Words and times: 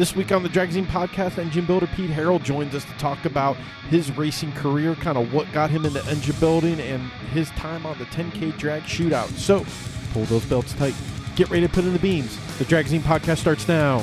This 0.00 0.16
week 0.16 0.32
on 0.32 0.42
the 0.42 0.48
Dragzine 0.48 0.86
podcast, 0.86 1.36
engine 1.36 1.66
builder 1.66 1.86
Pete 1.86 2.08
Harrell 2.08 2.42
joins 2.42 2.74
us 2.74 2.86
to 2.86 2.92
talk 2.92 3.26
about 3.26 3.58
his 3.90 4.10
racing 4.16 4.50
career, 4.52 4.94
kind 4.94 5.18
of 5.18 5.30
what 5.34 5.52
got 5.52 5.68
him 5.68 5.84
into 5.84 6.02
engine 6.06 6.36
building, 6.40 6.80
and 6.80 7.02
his 7.34 7.50
time 7.50 7.84
on 7.84 7.98
the 7.98 8.06
10K 8.06 8.56
drag 8.56 8.84
shootout. 8.84 9.28
So, 9.36 9.62
pull 10.14 10.24
those 10.24 10.46
belts 10.46 10.72
tight. 10.72 10.94
Get 11.36 11.50
ready 11.50 11.66
to 11.66 11.70
put 11.70 11.84
in 11.84 11.92
the 11.92 11.98
beams. 11.98 12.34
The 12.56 12.64
Dragzine 12.64 13.00
podcast 13.00 13.40
starts 13.40 13.68
now. 13.68 14.02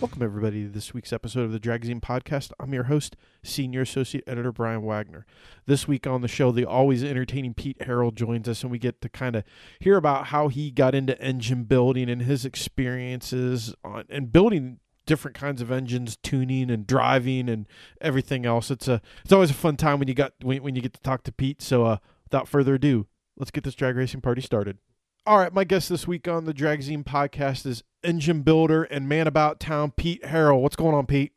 Welcome, 0.00 0.22
everybody, 0.22 0.62
to 0.62 0.70
this 0.70 0.94
week's 0.94 1.12
episode 1.12 1.42
of 1.42 1.52
the 1.52 1.60
Dragzine 1.60 2.00
Podcast. 2.00 2.52
I'm 2.58 2.72
your 2.72 2.84
host, 2.84 3.16
Senior 3.42 3.82
Associate 3.82 4.24
Editor 4.26 4.50
Brian 4.50 4.80
Wagner. 4.80 5.26
This 5.66 5.86
week 5.86 6.06
on 6.06 6.22
the 6.22 6.26
show, 6.26 6.50
the 6.50 6.64
always 6.64 7.04
entertaining 7.04 7.52
Pete 7.52 7.80
Harrell 7.80 8.14
joins 8.14 8.48
us, 8.48 8.62
and 8.62 8.72
we 8.72 8.78
get 8.78 9.02
to 9.02 9.10
kind 9.10 9.36
of 9.36 9.44
hear 9.78 9.98
about 9.98 10.28
how 10.28 10.48
he 10.48 10.70
got 10.70 10.94
into 10.94 11.20
engine 11.20 11.64
building 11.64 12.08
and 12.08 12.22
his 12.22 12.46
experiences 12.46 13.74
on 13.84 14.04
and 14.08 14.32
building 14.32 14.78
different 15.04 15.36
kinds 15.36 15.60
of 15.60 15.70
engines, 15.70 16.16
tuning 16.22 16.70
and 16.70 16.86
driving 16.86 17.50
and 17.50 17.66
everything 18.00 18.46
else. 18.46 18.70
It's 18.70 18.88
a 18.88 19.02
it's 19.22 19.34
always 19.34 19.50
a 19.50 19.54
fun 19.54 19.76
time 19.76 19.98
when 19.98 20.08
you 20.08 20.14
got 20.14 20.32
when, 20.40 20.62
when 20.62 20.74
you 20.74 20.80
get 20.80 20.94
to 20.94 21.00
talk 21.02 21.24
to 21.24 21.32
Pete. 21.32 21.60
So, 21.60 21.84
uh, 21.84 21.98
without 22.24 22.48
further 22.48 22.76
ado, 22.76 23.06
let's 23.36 23.50
get 23.50 23.64
this 23.64 23.74
drag 23.74 23.96
racing 23.96 24.22
party 24.22 24.40
started. 24.40 24.78
All 25.26 25.38
right, 25.38 25.52
my 25.52 25.64
guest 25.64 25.90
this 25.90 26.06
week 26.06 26.26
on 26.26 26.46
the 26.46 26.54
Dragzine 26.54 27.04
podcast 27.04 27.66
is 27.66 27.84
engine 28.02 28.40
builder 28.40 28.84
and 28.84 29.06
man 29.06 29.26
about 29.26 29.60
town, 29.60 29.90
Pete 29.90 30.22
Harrell. 30.22 30.62
What's 30.62 30.76
going 30.76 30.94
on, 30.94 31.04
Pete? 31.04 31.32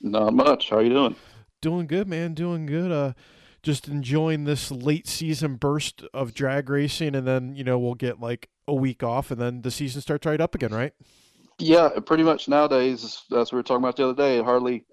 Not 0.00 0.32
much. 0.32 0.70
How 0.70 0.78
you 0.78 0.88
doing? 0.88 1.14
Doing 1.60 1.86
good, 1.86 2.08
man. 2.08 2.32
Doing 2.32 2.64
good. 2.64 2.90
Uh, 2.90 3.12
just 3.62 3.86
enjoying 3.86 4.44
this 4.44 4.70
late 4.70 5.06
season 5.06 5.56
burst 5.56 6.04
of 6.14 6.32
drag 6.32 6.70
racing, 6.70 7.14
and 7.14 7.26
then 7.26 7.54
you 7.54 7.64
know 7.64 7.78
we'll 7.78 7.94
get 7.94 8.18
like 8.18 8.48
a 8.66 8.74
week 8.74 9.02
off, 9.02 9.30
and 9.30 9.38
then 9.38 9.60
the 9.60 9.70
season 9.70 10.00
starts 10.00 10.24
right 10.24 10.40
up 10.40 10.54
again, 10.54 10.72
right? 10.72 10.94
Yeah, 11.58 11.90
pretty 12.06 12.22
much 12.22 12.48
nowadays. 12.48 13.24
That's 13.28 13.52
what 13.52 13.56
we 13.56 13.58
were 13.58 13.62
talking 13.62 13.84
about 13.84 13.96
the 13.96 14.08
other 14.08 14.14
day. 14.14 14.38
It 14.38 14.44
hardly, 14.44 14.86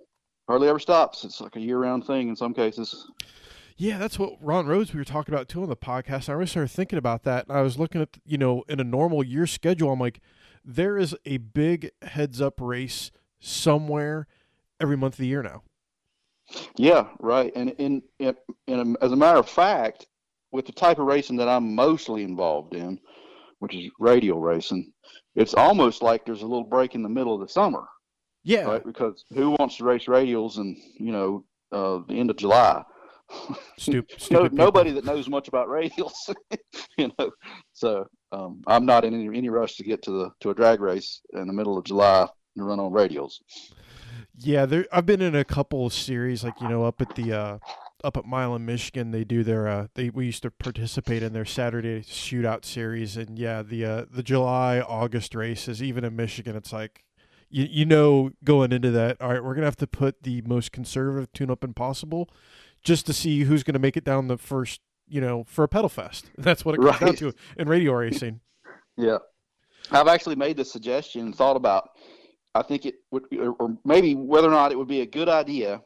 hardly 0.49 0.67
ever 0.67 0.79
stops. 0.79 1.23
It's 1.23 1.39
like 1.39 1.55
a 1.55 1.61
year-round 1.61 2.05
thing 2.05 2.27
in 2.27 2.35
some 2.35 2.53
cases. 2.53 3.07
Yeah, 3.77 3.97
that's 3.97 4.17
what 4.17 4.37
Ron 4.41 4.67
Rhodes 4.67 4.93
we 4.93 4.99
were 4.99 5.05
talking 5.05 5.33
about 5.33 5.49
too 5.49 5.61
on 5.61 5.69
the 5.69 5.75
podcast. 5.75 6.29
I 6.29 6.33
really 6.33 6.47
started 6.47 6.71
thinking 6.71 6.97
about 6.97 7.23
that, 7.23 7.47
and 7.47 7.57
I 7.57 7.61
was 7.61 7.77
looking 7.77 8.01
at 8.01 8.17
you 8.25 8.37
know 8.37 8.63
in 8.69 8.79
a 8.79 8.85
normal 8.85 9.23
year 9.23 9.45
schedule. 9.45 9.91
I'm 9.91 9.99
like, 9.99 10.21
there 10.63 10.97
is 10.97 11.15
a 11.25 11.37
big 11.37 11.91
heads 12.01 12.41
up 12.41 12.61
race 12.61 13.11
somewhere 13.39 14.27
every 14.79 14.95
month 14.95 15.15
of 15.15 15.19
the 15.19 15.27
year 15.27 15.43
now. 15.43 15.63
Yeah, 16.77 17.07
right. 17.19 17.51
And 17.55 17.71
in, 17.71 18.01
in, 18.19 18.35
in 18.67 18.95
as 19.01 19.11
a 19.11 19.15
matter 19.15 19.39
of 19.39 19.49
fact, 19.49 20.07
with 20.51 20.65
the 20.65 20.71
type 20.71 20.99
of 20.99 21.05
racing 21.05 21.37
that 21.37 21.49
I'm 21.49 21.75
mostly 21.75 22.23
involved 22.23 22.75
in, 22.75 22.99
which 23.59 23.75
is 23.75 23.89
radial 23.99 24.39
racing, 24.39 24.93
it's 25.35 25.53
almost 25.53 26.01
like 26.01 26.25
there's 26.25 26.43
a 26.43 26.47
little 26.47 26.63
break 26.63 26.95
in 26.95 27.03
the 27.03 27.09
middle 27.09 27.33
of 27.33 27.41
the 27.41 27.51
summer. 27.51 27.83
Yeah. 28.43 28.65
Right. 28.65 28.85
Because 28.85 29.25
who 29.33 29.51
wants 29.51 29.77
to 29.77 29.83
race 29.83 30.05
radials 30.05 30.57
in 30.57 30.81
you 30.97 31.11
know 31.11 31.45
uh, 31.71 31.99
the 32.07 32.13
end 32.13 32.29
of 32.29 32.37
July? 32.37 32.83
Stupid. 33.77 34.31
no, 34.31 34.47
nobody 34.47 34.91
that 34.91 35.05
knows 35.05 35.27
much 35.27 35.47
about 35.47 35.67
radials, 35.67 36.13
you 36.97 37.11
know. 37.17 37.31
So 37.73 38.07
um, 38.31 38.61
I'm 38.67 38.85
not 38.85 39.05
in 39.05 39.13
any, 39.13 39.37
any 39.37 39.49
rush 39.49 39.75
to 39.77 39.83
get 39.83 40.01
to 40.03 40.11
the 40.11 40.31
to 40.41 40.51
a 40.51 40.55
drag 40.55 40.79
race 40.79 41.21
in 41.33 41.47
the 41.47 41.53
middle 41.53 41.77
of 41.77 41.83
July 41.85 42.27
to 42.57 42.63
run 42.63 42.79
on 42.79 42.91
radials. 42.91 43.39
Yeah, 44.37 44.65
there. 44.65 44.85
I've 44.91 45.05
been 45.05 45.21
in 45.21 45.35
a 45.35 45.45
couple 45.45 45.85
of 45.85 45.93
series, 45.93 46.43
like 46.43 46.59
you 46.59 46.67
know, 46.67 46.83
up 46.83 47.01
at 47.01 47.15
the 47.15 47.33
uh, 47.33 47.57
up 48.03 48.17
at 48.17 48.25
Milan, 48.25 48.65
Michigan. 48.65 49.11
They 49.11 49.23
do 49.23 49.43
their. 49.43 49.67
Uh, 49.67 49.87
they 49.95 50.09
we 50.09 50.25
used 50.25 50.43
to 50.43 50.51
participate 50.51 51.23
in 51.23 51.33
their 51.33 51.45
Saturday 51.45 52.01
shootout 52.01 52.65
series, 52.65 53.17
and 53.17 53.39
yeah, 53.39 53.61
the 53.61 53.85
uh, 53.85 54.05
the 54.11 54.23
July 54.23 54.79
August 54.81 55.35
races, 55.35 55.81
even 55.81 56.03
in 56.03 56.15
Michigan, 56.15 56.55
it's 56.55 56.73
like 56.73 57.03
you 57.49 57.67
you 57.69 57.85
know 57.85 58.31
going 58.43 58.71
into 58.71 58.91
that. 58.91 59.21
All 59.21 59.29
right, 59.29 59.43
we're 59.43 59.55
gonna 59.55 59.67
have 59.67 59.77
to 59.77 59.87
put 59.87 60.23
the 60.23 60.41
most 60.41 60.71
conservative 60.71 61.31
tune 61.31 61.49
up 61.49 61.63
impossible, 61.63 62.29
just 62.85 63.05
to 63.07 63.13
see 63.13 63.41
who's 63.41 63.63
gonna 63.63 63.79
make 63.79 63.97
it 63.97 64.05
down 64.05 64.27
the 64.29 64.37
first. 64.37 64.79
You 65.07 65.21
know, 65.21 65.43
for 65.43 65.63
a 65.63 65.67
pedal 65.67 65.89
fest. 65.89 66.31
That's 66.37 66.65
what 66.65 66.73
it 66.73 66.77
comes 66.79 66.89
Right. 66.93 66.99
down 66.99 67.15
to 67.17 67.33
in 67.57 67.67
radial 67.67 67.95
racing. 67.95 68.39
Yeah, 68.97 69.17
I've 69.91 70.07
actually 70.07 70.37
made 70.37 70.55
the 70.55 70.63
suggestion, 70.63 71.25
and 71.25 71.35
thought 71.35 71.57
about. 71.57 71.89
I 72.55 72.61
think 72.63 72.85
it 72.85 72.95
would, 73.11 73.23
or 73.59 73.77
maybe 73.83 74.15
whether 74.15 74.47
or 74.47 74.51
not 74.51 74.71
it 74.71 74.77
would 74.77 74.87
be 74.87 75.01
a 75.01 75.05
good 75.05 75.27
idea 75.27 75.81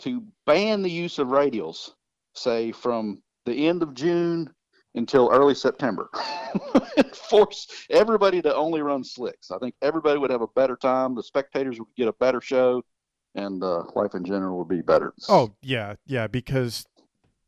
to 0.00 0.22
ban 0.44 0.82
the 0.82 0.90
use 0.90 1.18
of 1.18 1.28
radials, 1.28 1.92
say 2.34 2.70
from 2.72 3.22
the 3.46 3.66
end 3.68 3.82
of 3.82 3.94
June 3.94 4.52
until 4.94 5.30
early 5.32 5.54
September. 5.54 6.10
Force 7.30 7.66
everybody 7.88 8.42
to 8.42 8.54
only 8.54 8.82
run 8.82 9.02
slicks. 9.02 9.50
I 9.50 9.56
think 9.58 9.74
everybody 9.80 10.18
would 10.18 10.30
have 10.30 10.42
a 10.42 10.48
better 10.48 10.76
time. 10.76 11.14
The 11.14 11.22
spectators 11.22 11.78
would 11.78 11.88
get 11.96 12.08
a 12.08 12.12
better 12.12 12.40
show, 12.42 12.82
and 13.34 13.62
uh, 13.62 13.84
life 13.94 14.14
in 14.14 14.24
general 14.24 14.58
would 14.58 14.68
be 14.68 14.82
better. 14.82 15.12
Oh 15.28 15.54
yeah, 15.62 15.94
yeah. 16.06 16.26
Because 16.26 16.86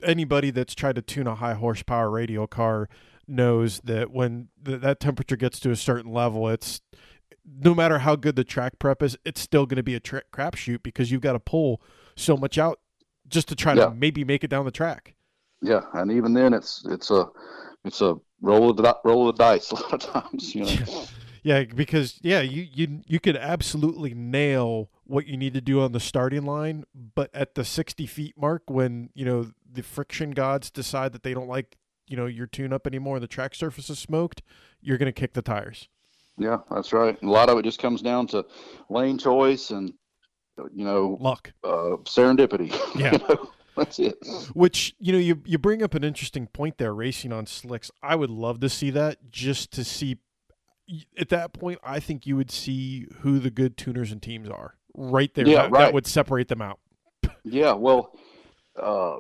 anybody 0.03 0.50
that's 0.50 0.75
tried 0.75 0.97
to 0.97 1.03
tune 1.03 1.27
a 1.27 1.34
high 1.34 1.55
horsepower 1.55 2.11
radial 2.11 2.47
car 2.47 2.89
knows 3.27 3.81
that 3.84 4.11
when 4.11 4.49
th- 4.65 4.81
that 4.81 5.00
temperature 5.00 5.37
gets 5.37 5.59
to 5.61 5.71
a 5.71 5.77
certain 5.77 6.12
level, 6.12 6.49
it's 6.49 6.81
no 7.61 7.75
matter 7.75 7.99
how 8.00 8.17
good 8.17 8.37
the 8.37 8.45
track 8.45 8.78
prep 8.78 9.03
is, 9.03 9.17
it's 9.25 9.41
still 9.41 9.67
going 9.67 9.77
to 9.77 9.83
be 9.83 9.95
a 9.95 10.00
tra- 10.00 10.22
crapshoot 10.33 10.83
because 10.83 11.11
you've 11.11 11.21
got 11.21 11.33
to 11.34 11.41
pull 11.41 11.81
so 12.16 12.37
much 12.37 12.59
out 12.59 12.81
just 13.28 13.49
to 13.49 13.55
try 13.55 13.75
Yeah. 13.75 13.87
to 13.87 13.95
maybe 13.95 14.25
make 14.25 14.45
it 14.45 14.49
down 14.49 14.65
the 14.65 14.71
track. 14.71 15.15
Yeah, 15.62 15.81
and 15.95 16.11
even 16.12 16.34
then, 16.34 16.53
it's 16.53 16.84
it's 16.89 17.11
a 17.11 17.27
it's 17.84 18.01
a 18.03 18.16
roll 18.43 18.71
of 18.71 18.77
the 18.77 18.97
roll 19.05 19.28
of 19.28 19.37
the 19.37 19.43
dice 19.45 19.71
a 19.71 19.75
lot 19.77 19.93
of 19.95 20.01
times. 20.01 20.55
You 20.55 20.65
know. 20.65 21.05
Yeah, 21.43 21.65
because 21.65 22.19
yeah, 22.22 22.41
you 22.41 22.66
you 22.72 23.01
you 23.06 23.21
could 23.21 23.37
absolutely 23.37 24.12
nail 24.15 24.91
what 25.06 25.26
you 25.26 25.37
need 25.37 25.54
to 25.54 25.60
do 25.60 25.81
on 25.81 25.92
the 25.92 26.00
starting 26.00 26.44
line, 26.44 26.84
but 27.15 27.31
at 27.34 27.54
the 27.54 27.65
sixty 27.65 28.06
feet 28.06 28.34
mark, 28.37 28.62
when 28.69 29.10
you 29.15 29.25
know 29.25 29.50
the 29.70 29.82
friction 29.82 30.31
gods 30.32 30.70
decide 30.70 31.12
that 31.12 31.22
they 31.22 31.34
don't 31.34 31.48
like 31.48 31.76
you 32.06 32.16
know 32.16 32.26
your 32.26 32.47
tune 32.47 32.72
up 32.72 32.87
anymore 32.87 33.16
and 33.16 33.22
the 33.22 33.28
track 33.28 33.54
surface 33.54 33.91
is 33.91 33.98
smoked, 33.98 34.42
you're 34.81 34.98
gonna 34.98 35.12
kick 35.12 35.34
the 35.34 35.42
tires. 35.42 35.88
Yeah, 36.37 36.59
that's 36.70 36.92
right. 36.92 37.20
A 37.22 37.26
lot 37.26 37.48
of 37.48 37.59
it 37.59 37.62
just 37.62 37.81
comes 37.81 38.03
down 38.03 38.26
to 38.28 38.44
lane 38.91 39.19
choice 39.19 39.70
and 39.70 39.92
you 40.72 40.84
know 40.84 41.16
Luck. 41.21 41.53
uh, 41.62 41.97
serendipity. 42.04 42.71
Yeah. 42.98 43.12
you 43.12 43.19
know? 43.19 43.50
that's 43.76 43.98
it. 43.98 44.16
Which 44.53 44.94
you 44.98 45.12
know 45.12 45.19
you 45.19 45.42
you 45.44 45.59
bring 45.59 45.82
up 45.82 45.94
an 45.94 46.04
interesting 46.04 46.47
point 46.47 46.78
there. 46.78 46.94
Racing 46.94 47.32
on 47.32 47.47
slicks, 47.47 47.91
I 48.03 48.16
would 48.16 48.31
love 48.31 48.60
to 48.60 48.69
see 48.69 48.91
that. 48.91 49.31
Just 49.31 49.72
to 49.72 49.84
see, 49.84 50.19
at 51.19 51.28
that 51.31 51.53
point, 51.53 51.78
I 51.84 52.00
think 52.00 52.26
you 52.26 52.36
would 52.36 52.50
see 52.50 53.06
who 53.21 53.38
the 53.38 53.50
good 53.50 53.76
tuners 53.76 54.12
and 54.12 54.22
teams 54.22 54.48
are 54.48 54.75
right 54.97 55.32
there. 55.34 55.47
Yeah, 55.47 55.62
that, 55.62 55.71
right. 55.71 55.81
that 55.81 55.94
would 55.94 56.06
separate 56.06 56.49
them 56.49 56.62
out. 56.62 56.78
Yeah. 57.44 57.72
Well, 57.72 58.16
uh, 58.81 59.19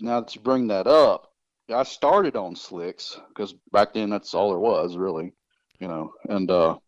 now 0.00 0.20
that 0.20 0.34
you 0.34 0.40
bring 0.40 0.68
that 0.68 0.86
up, 0.86 1.32
I 1.72 1.82
started 1.82 2.36
on 2.36 2.56
slicks 2.56 3.18
because 3.28 3.54
back 3.72 3.94
then 3.94 4.10
that's 4.10 4.34
all 4.34 4.50
there 4.50 4.58
was 4.58 4.96
really, 4.96 5.32
you 5.80 5.88
know. 5.88 6.12
And 6.28 6.50
uh, 6.50 6.78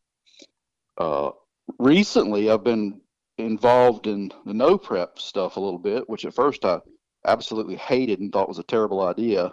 uh, 0.99 1.31
recently 1.79 2.51
I've 2.51 2.65
been 2.65 3.01
involved 3.39 4.07
in 4.07 4.33
the 4.45 4.55
no 4.55 4.79
prep 4.79 5.19
stuff 5.19 5.57
a 5.57 5.61
little 5.61 5.79
bit, 5.79 6.09
which 6.09 6.25
at 6.25 6.35
first 6.35 6.65
I 6.65 6.81
absolutely 7.25 7.77
hated 7.77 8.21
and 8.21 8.33
thought 8.33 8.49
was 8.49 8.59
a 8.59 8.65
terrible 8.65 9.03
idea. 9.03 9.53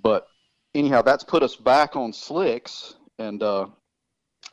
But 0.00 0.26
anyhow, 0.74 1.02
that's 1.02 1.24
put 1.24 1.42
us 1.42 1.56
back 1.56 1.96
on 1.96 2.12
slicks, 2.12 2.94
and 3.18 3.42
uh, 3.42 3.66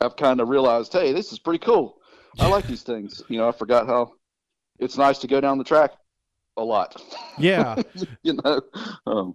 I've 0.00 0.16
kind 0.16 0.40
of 0.40 0.48
realized, 0.48 0.92
hey, 0.92 1.12
this 1.12 1.32
is 1.32 1.38
pretty 1.38 1.64
cool. 1.64 1.95
I 2.38 2.48
like 2.48 2.66
these 2.66 2.82
things. 2.82 3.22
You 3.28 3.38
know, 3.38 3.48
I 3.48 3.52
forgot 3.52 3.86
how 3.86 4.12
it's 4.78 4.96
nice 4.98 5.18
to 5.18 5.26
go 5.26 5.40
down 5.40 5.58
the 5.58 5.64
track 5.64 5.92
a 6.56 6.64
lot. 6.64 7.00
Yeah. 7.38 7.82
you 8.22 8.34
know, 8.34 8.60
um, 9.06 9.34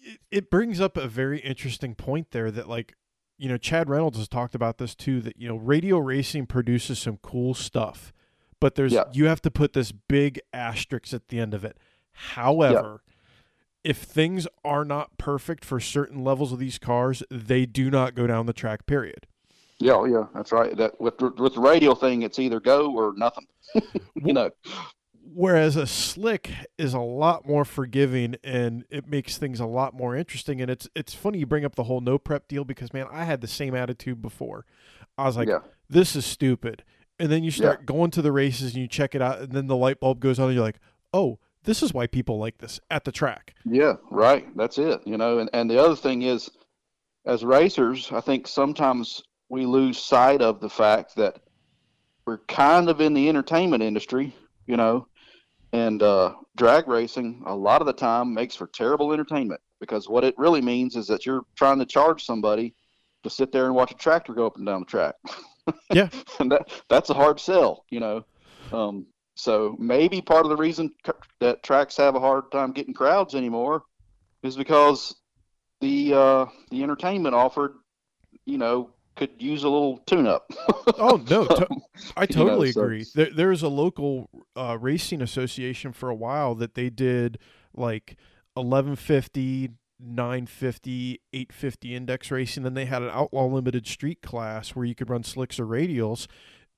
it, 0.00 0.20
it 0.30 0.50
brings 0.50 0.80
up 0.80 0.96
a 0.96 1.08
very 1.08 1.40
interesting 1.40 1.94
point 1.94 2.30
there 2.30 2.50
that 2.50 2.68
like 2.68 2.94
you 3.38 3.48
know 3.48 3.58
chad 3.58 3.90
reynolds 3.90 4.16
has 4.18 4.28
talked 4.28 4.54
about 4.54 4.78
this 4.78 4.94
too 4.94 5.20
that 5.20 5.36
you 5.38 5.46
know 5.48 5.56
radial 5.56 6.00
racing 6.00 6.46
produces 6.46 6.98
some 6.98 7.18
cool 7.18 7.52
stuff 7.52 8.12
but 8.60 8.76
there's 8.76 8.92
Yeah. 8.94 9.04
you 9.12 9.26
have 9.26 9.42
to 9.42 9.50
put 9.50 9.74
this 9.74 9.92
big 9.92 10.40
asterisk 10.54 11.12
at 11.12 11.28
the 11.28 11.38
end 11.38 11.52
of 11.52 11.62
it 11.64 11.76
however 12.12 13.02
if 13.84 13.98
things 13.98 14.46
are 14.64 14.86
not 14.86 15.18
perfect 15.18 15.66
for 15.66 15.78
certain 15.80 16.24
levels 16.24 16.50
of 16.50 16.58
these 16.58 16.78
cars 16.78 17.22
they 17.30 17.66
do 17.66 17.90
not 17.90 18.14
go 18.14 18.26
down 18.26 18.46
the 18.46 18.54
track 18.54 18.86
period 18.86 19.26
yeah, 19.78 20.04
yeah, 20.06 20.24
that's 20.34 20.52
right. 20.52 20.76
That 20.76 21.00
with 21.00 21.18
the- 21.18 21.32
with 21.36 21.54
the 21.54 21.60
radial 21.60 21.94
thing, 21.94 22.22
it's 22.22 22.38
either 22.38 22.60
go 22.60 22.94
or 22.94 23.12
nothing. 23.16 23.46
you 24.14 24.32
know, 24.32 24.50
whereas 25.34 25.76
a 25.76 25.86
slick 25.86 26.50
is 26.78 26.94
a 26.94 27.00
lot 27.00 27.46
more 27.46 27.64
forgiving 27.64 28.36
and 28.44 28.84
it 28.90 29.08
makes 29.08 29.38
things 29.38 29.60
a 29.60 29.66
lot 29.66 29.92
more 29.92 30.14
interesting 30.16 30.60
and 30.60 30.70
it's 30.70 30.88
it's 30.94 31.12
funny 31.12 31.38
you 31.40 31.46
bring 31.46 31.64
up 31.64 31.74
the 31.74 31.82
whole 31.84 32.00
no 32.00 32.16
prep 32.16 32.46
deal 32.46 32.64
because 32.64 32.92
man 32.92 33.06
I 33.10 33.24
had 33.24 33.40
the 33.40 33.48
same 33.48 33.74
attitude 33.74 34.22
before 34.22 34.64
I 35.18 35.24
was 35.24 35.36
like 35.36 35.48
yeah, 35.48 35.58
this 35.90 36.14
is 36.14 36.24
stupid 36.24 36.84
and 37.18 37.30
then 37.30 37.42
you 37.42 37.50
start 37.50 37.84
going 37.84 38.12
to 38.12 38.22
the 38.22 38.30
races 38.30 38.72
and 38.72 38.80
you 38.80 38.88
check 38.88 39.16
it 39.16 39.20
out 39.20 39.40
and 39.40 39.50
then 39.52 39.66
the 39.66 39.76
light 39.76 39.98
bulb 39.98 40.20
goes 40.20 40.38
on 40.38 40.46
and 40.46 40.54
you're 40.54 40.64
like 40.64 40.78
oh 41.12 41.40
this 41.64 41.82
is 41.82 41.92
why 41.92 42.06
people 42.06 42.38
like 42.38 42.58
this 42.58 42.78
at 42.88 43.04
the 43.04 43.12
track 43.12 43.52
yeah, 43.68 43.94
right. 44.10 44.46
That's 44.56 44.78
it. 44.78 45.00
You 45.04 45.16
know, 45.18 45.38
and 45.38 45.50
and 45.52 45.68
the 45.68 45.82
other 45.82 45.96
thing 45.96 46.22
is, 46.22 46.48
as 47.26 47.44
racers, 47.44 48.10
I 48.12 48.20
think 48.20 48.46
sometimes 48.46 49.22
we 49.48 49.66
lose 49.66 49.98
sight 49.98 50.42
of 50.42 50.60
the 50.60 50.68
fact 50.68 51.16
that 51.16 51.40
we're 52.26 52.38
kind 52.48 52.88
of 52.88 53.00
in 53.00 53.14
the 53.14 53.28
entertainment 53.28 53.82
industry, 53.82 54.34
you 54.66 54.76
know, 54.76 55.06
and 55.72 56.02
uh, 56.02 56.34
drag 56.56 56.88
racing 56.88 57.42
a 57.46 57.54
lot 57.54 57.80
of 57.80 57.86
the 57.86 57.92
time 57.92 58.34
makes 58.34 58.56
for 58.56 58.66
terrible 58.66 59.12
entertainment 59.12 59.60
because 59.80 60.08
what 60.08 60.24
it 60.24 60.34
really 60.38 60.60
means 60.60 60.96
is 60.96 61.06
that 61.06 61.26
you're 61.26 61.44
trying 61.54 61.78
to 61.78 61.86
charge 61.86 62.24
somebody 62.24 62.74
to 63.22 63.30
sit 63.30 63.52
there 63.52 63.66
and 63.66 63.74
watch 63.74 63.92
a 63.92 63.94
tractor 63.94 64.34
go 64.34 64.46
up 64.46 64.56
and 64.56 64.66
down 64.66 64.80
the 64.80 64.86
track. 64.86 65.14
Yeah. 65.92 66.08
and 66.38 66.52
that 66.52 66.70
that's 66.88 67.10
a 67.10 67.14
hard 67.14 67.40
sell, 67.40 67.86
you 67.90 67.98
know. 67.98 68.24
Um, 68.72 69.04
so 69.34 69.74
maybe 69.80 70.20
part 70.22 70.46
of 70.46 70.50
the 70.50 70.56
reason 70.56 70.92
that 71.40 71.64
tracks 71.64 71.96
have 71.96 72.14
a 72.14 72.20
hard 72.20 72.52
time 72.52 72.70
getting 72.70 72.94
crowds 72.94 73.34
anymore 73.34 73.82
is 74.44 74.56
because 74.56 75.16
the 75.80 76.14
uh, 76.14 76.46
the 76.70 76.84
entertainment 76.84 77.34
offered, 77.34 77.74
you 78.44 78.58
know, 78.58 78.90
could 79.16 79.30
use 79.38 79.64
a 79.64 79.68
little 79.68 79.98
tune-up. 80.06 80.50
oh 80.98 81.22
no, 81.30 81.46
to- 81.46 81.68
I 82.16 82.26
totally 82.26 82.68
know, 82.68 82.72
so- 82.72 82.82
agree. 82.82 83.04
There, 83.14 83.30
there's 83.34 83.62
a 83.62 83.68
local 83.68 84.28
uh, 84.54 84.76
racing 84.80 85.22
association 85.22 85.92
for 85.92 86.08
a 86.08 86.14
while 86.14 86.54
that 86.56 86.74
they 86.74 86.90
did 86.90 87.38
like 87.74 88.16
1150, 88.54 89.70
950, 89.98 91.20
850 91.32 91.94
index 91.94 92.30
racing. 92.30 92.62
Then 92.62 92.74
they 92.74 92.84
had 92.86 93.02
an 93.02 93.10
outlaw 93.10 93.46
limited 93.46 93.86
street 93.86 94.22
class 94.22 94.70
where 94.70 94.84
you 94.84 94.94
could 94.94 95.10
run 95.10 95.24
slicks 95.24 95.58
or 95.58 95.66
radials, 95.66 96.26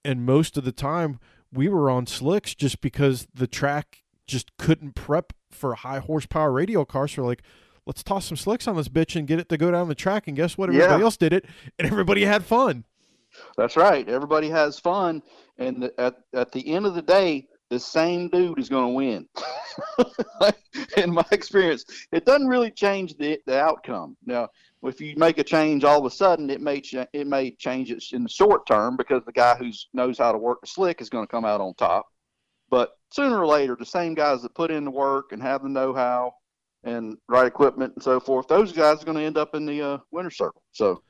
and 0.05 0.25
most 0.25 0.57
of 0.57 0.65
the 0.65 0.73
time 0.73 1.19
we 1.53 1.69
were 1.69 1.91
on 1.91 2.07
slicks 2.07 2.55
just 2.55 2.81
because 2.81 3.27
the 3.35 3.47
track 3.47 4.03
just 4.27 4.57
couldn't 4.59 4.95
prep 4.95 5.33
for 5.51 5.75
high 5.75 5.99
horsepower 5.99 6.53
radial 6.53 6.85
cars. 6.85 7.13
So 7.13 7.23
we're 7.23 7.29
like. 7.29 7.43
Let's 7.89 8.03
toss 8.03 8.27
some 8.27 8.37
slicks 8.37 8.69
on 8.69 8.77
this 8.77 8.89
bitch 8.91 9.17
and 9.17 9.27
get 9.27 9.39
it 9.41 9.49
to 9.49 9.57
go 9.57 9.71
down 9.71 9.89
the 9.89 9.95
track. 9.95 10.29
And 10.29 10.37
guess 10.37 10.59
what? 10.59 10.69
Everybody 10.69 10.99
Yeah. 11.01 11.05
else 11.05 11.17
did 11.17 11.33
it, 11.33 11.47
and 11.79 11.91
everybody 11.91 12.23
had 12.23 12.45
fun. 12.45 12.85
That's 13.57 13.79
right. 13.79 14.07
Everybody 14.07 14.51
has 14.51 14.79
fun, 14.79 15.23
and 15.57 15.83
the, 15.85 15.99
at 15.99 16.17
at 16.35 16.53
the 16.53 16.69
end 16.75 16.85
of 16.85 16.95
the 16.95 17.01
day, 17.01 17.47
the 17.71 17.81
same 17.81 18.29
dude 18.29 18.59
is 18.59 18.69
going 18.69 18.89
to 18.89 18.95
win. 18.95 19.27
In 20.99 21.13
my 21.15 21.25
experience, 21.31 21.85
it 22.13 22.27
doesn't 22.27 22.47
really 22.47 22.71
change 22.71 23.17
the 23.17 23.39
the 23.47 23.59
outcome. 23.59 24.19
Now, 24.27 24.49
if 24.83 25.01
you 25.01 25.15
make 25.17 25.39
a 25.39 25.45
change 25.45 25.83
all 25.83 25.99
of 25.99 26.05
a 26.05 26.15
sudden, 26.15 26.51
it 26.51 26.61
may 26.61 26.83
cha- 26.83 27.07
it 27.15 27.27
may 27.27 27.53
change 27.53 27.91
it 27.91 28.05
in 28.13 28.23
the 28.23 28.29
short 28.29 28.67
term 28.67 28.99
because 28.99 29.23
the 29.25 29.33
guy 29.33 29.55
who 29.55 29.71
knows 29.95 30.19
how 30.19 30.33
to 30.33 30.39
work 30.39 30.61
the 30.61 30.67
slick 30.67 31.01
is 31.01 31.09
going 31.09 31.27
to 31.27 31.31
come 31.31 31.47
out 31.47 31.63
on 31.63 31.73
top. 31.75 32.07
But 32.71 32.91
sooner 33.13 33.39
or 33.39 33.47
later, 33.47 33.77
the 33.79 33.87
same 33.87 34.15
guys 34.15 34.43
that 34.43 34.55
put 34.55 34.71
in 34.71 34.85
the 34.85 34.91
work 34.91 35.33
and 35.33 35.41
have 35.43 35.63
the 35.63 35.71
know-how 35.71 36.35
and 36.85 37.17
right 37.29 37.47
equipment 37.47 37.95
and 37.95 38.03
so 38.03 38.21
forth, 38.21 38.49
those 38.49 38.73
guys 38.73 39.03
are 39.03 39.05
going 39.05 39.19
to 39.19 39.25
end 39.25 39.39
up 39.39 39.55
in 39.55 39.67
the 39.67 39.83
uh, 39.83 39.99
winner 40.11 40.31
circle. 40.31 40.63
So, 40.73 41.03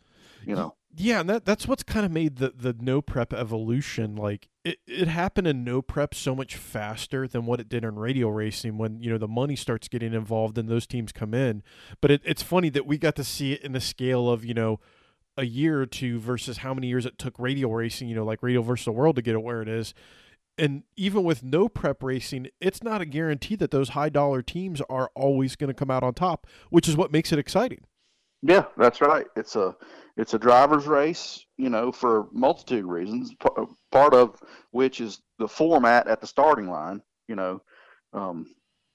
you 0.44 0.54
know. 0.54 0.74
Yeah, 0.96 1.20
and 1.20 1.28
that 1.28 1.44
that's 1.44 1.68
what's 1.68 1.82
kind 1.82 2.06
of 2.06 2.10
made 2.10 2.36
the 2.36 2.52
the 2.56 2.74
no 2.80 3.02
prep 3.02 3.32
evolution 3.32 4.16
like 4.16 4.48
it, 4.64 4.78
it 4.86 5.06
happened 5.06 5.46
in 5.46 5.62
no 5.62 5.80
prep 5.82 6.14
so 6.14 6.34
much 6.34 6.56
faster 6.56 7.28
than 7.28 7.44
what 7.44 7.60
it 7.60 7.68
did 7.68 7.84
in 7.84 7.96
radial 7.96 8.32
racing 8.32 8.78
when 8.78 9.00
you 9.00 9.10
know 9.10 9.18
the 9.18 9.28
money 9.28 9.54
starts 9.54 9.86
getting 9.86 10.14
involved 10.14 10.56
and 10.56 10.68
those 10.68 10.86
teams 10.86 11.12
come 11.12 11.34
in. 11.34 11.62
But 12.00 12.10
it, 12.10 12.22
it's 12.24 12.42
funny 12.42 12.70
that 12.70 12.86
we 12.86 12.96
got 12.98 13.16
to 13.16 13.24
see 13.24 13.52
it 13.52 13.62
in 13.62 13.72
the 13.72 13.80
scale 13.80 14.30
of 14.30 14.44
you 14.44 14.54
know 14.54 14.80
a 15.36 15.44
year 15.44 15.80
or 15.80 15.86
two 15.86 16.18
versus 16.18 16.58
how 16.58 16.74
many 16.74 16.88
years 16.88 17.06
it 17.06 17.16
took 17.16 17.38
radial 17.38 17.72
racing. 17.72 18.08
You 18.08 18.16
know, 18.16 18.24
like 18.24 18.42
Radial 18.42 18.64
versus 18.64 18.86
the 18.86 18.92
World 18.92 19.16
to 19.16 19.22
get 19.22 19.34
it 19.34 19.42
where 19.42 19.62
it 19.62 19.68
is. 19.68 19.94
And 20.58 20.82
even 20.96 21.22
with 21.22 21.42
no 21.42 21.68
prep 21.68 22.02
racing, 22.02 22.48
it's 22.60 22.82
not 22.82 23.00
a 23.00 23.06
guarantee 23.06 23.54
that 23.56 23.70
those 23.70 23.90
high 23.90 24.08
dollar 24.08 24.42
teams 24.42 24.80
are 24.90 25.10
always 25.14 25.56
going 25.56 25.68
to 25.68 25.74
come 25.74 25.90
out 25.90 26.02
on 26.02 26.14
top, 26.14 26.46
which 26.70 26.88
is 26.88 26.96
what 26.96 27.12
makes 27.12 27.32
it 27.32 27.38
exciting. 27.38 27.84
Yeah, 28.42 28.64
that's 28.76 29.00
right. 29.00 29.26
It's 29.36 29.56
a 29.56 29.76
it's 30.16 30.34
a 30.34 30.38
driver's 30.38 30.86
race, 30.86 31.44
you 31.56 31.70
know, 31.70 31.92
for 31.92 32.20
a 32.20 32.24
multitude 32.32 32.84
of 32.84 32.90
reasons. 32.90 33.32
p- 33.40 33.64
Part 33.90 34.14
of 34.14 34.40
which 34.70 35.00
is 35.00 35.20
the 35.38 35.48
format 35.48 36.08
at 36.08 36.20
the 36.20 36.26
starting 36.26 36.68
line. 36.68 37.00
You 37.28 37.36
know, 37.36 37.62
um, 38.12 38.46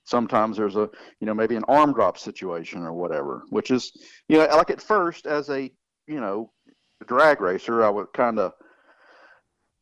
sometimes 0.05 0.57
there's 0.57 0.75
a 0.75 0.89
you 1.19 1.27
know 1.27 1.33
maybe 1.33 1.55
an 1.55 1.65
arm 1.67 1.93
drop 1.93 2.17
situation 2.17 2.83
or 2.83 2.93
whatever, 2.93 3.43
which 3.49 3.71
is 3.71 3.91
you 4.29 4.37
know 4.37 4.45
like 4.45 4.69
at 4.69 4.81
first 4.81 5.25
as 5.25 5.49
a 5.49 5.71
you 6.07 6.19
know 6.19 6.51
drag 7.05 7.41
racer, 7.41 7.83
I 7.83 7.89
would 7.89 8.13
kind 8.13 8.39
of 8.39 8.53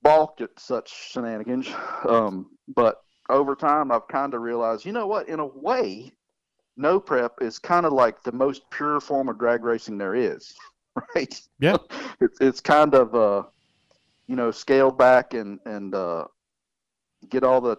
balked 0.04 0.42
at 0.42 0.50
such 0.60 1.12
shenanigans. 1.12 1.68
Um, 2.08 2.52
but 2.76 3.02
over 3.30 3.56
time, 3.56 3.92
I've 3.92 4.08
kind 4.08 4.34
of 4.34 4.42
realized, 4.42 4.86
you 4.86 4.92
know 4.92 5.08
what? 5.08 5.30
In 5.30 5.40
a 5.40 5.46
way, 5.46 6.12
no 6.78 7.00
prep 7.00 7.34
is 7.42 7.60
kind 7.60 7.86
of 7.86 7.94
like 7.94 8.24
the 8.24 8.32
most 8.32 8.70
pure 8.72 9.00
form 9.00 9.30
of 9.30 9.38
drag 9.38 9.64
racing 9.64 9.98
there 9.98 10.16
is, 10.16 10.54
right? 11.16 11.42
Yeah. 11.60 11.78
it's 12.22 12.40
it's 12.42 12.62
kind 12.62 12.94
of 12.96 13.16
uh, 13.16 13.44
you 14.28 14.36
know, 14.36 14.52
scaled 14.52 14.98
back 14.98 15.34
and 15.34 15.60
and 15.66 15.94
uh, 15.94 16.26
get 17.30 17.44
all 17.44 17.62
the 17.62 17.78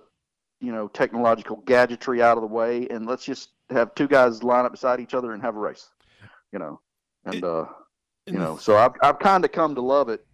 you 0.60 0.72
know 0.72 0.88
technological 0.88 1.56
gadgetry 1.66 2.22
out 2.22 2.36
of 2.36 2.42
the 2.42 2.46
way, 2.46 2.86
and 2.88 3.06
let's 3.06 3.24
just 3.24 3.50
have 3.70 3.94
two 3.94 4.06
guys 4.08 4.42
line 4.42 4.64
up 4.64 4.72
beside 4.72 5.00
each 5.00 5.14
other 5.14 5.32
and 5.32 5.42
have 5.42 5.56
a 5.56 5.58
race, 5.58 5.88
you 6.52 6.58
know, 6.58 6.80
and 7.24 7.36
It- 7.36 7.44
uh, 7.44 7.64
you 8.26 8.34
know, 8.34 8.56
so 8.56 8.76
I've 8.76 8.92
I've 9.02 9.18
kind 9.18 9.44
of 9.44 9.50
come 9.50 9.74
to 9.74 9.80
love 9.82 10.08
it. 10.08 10.24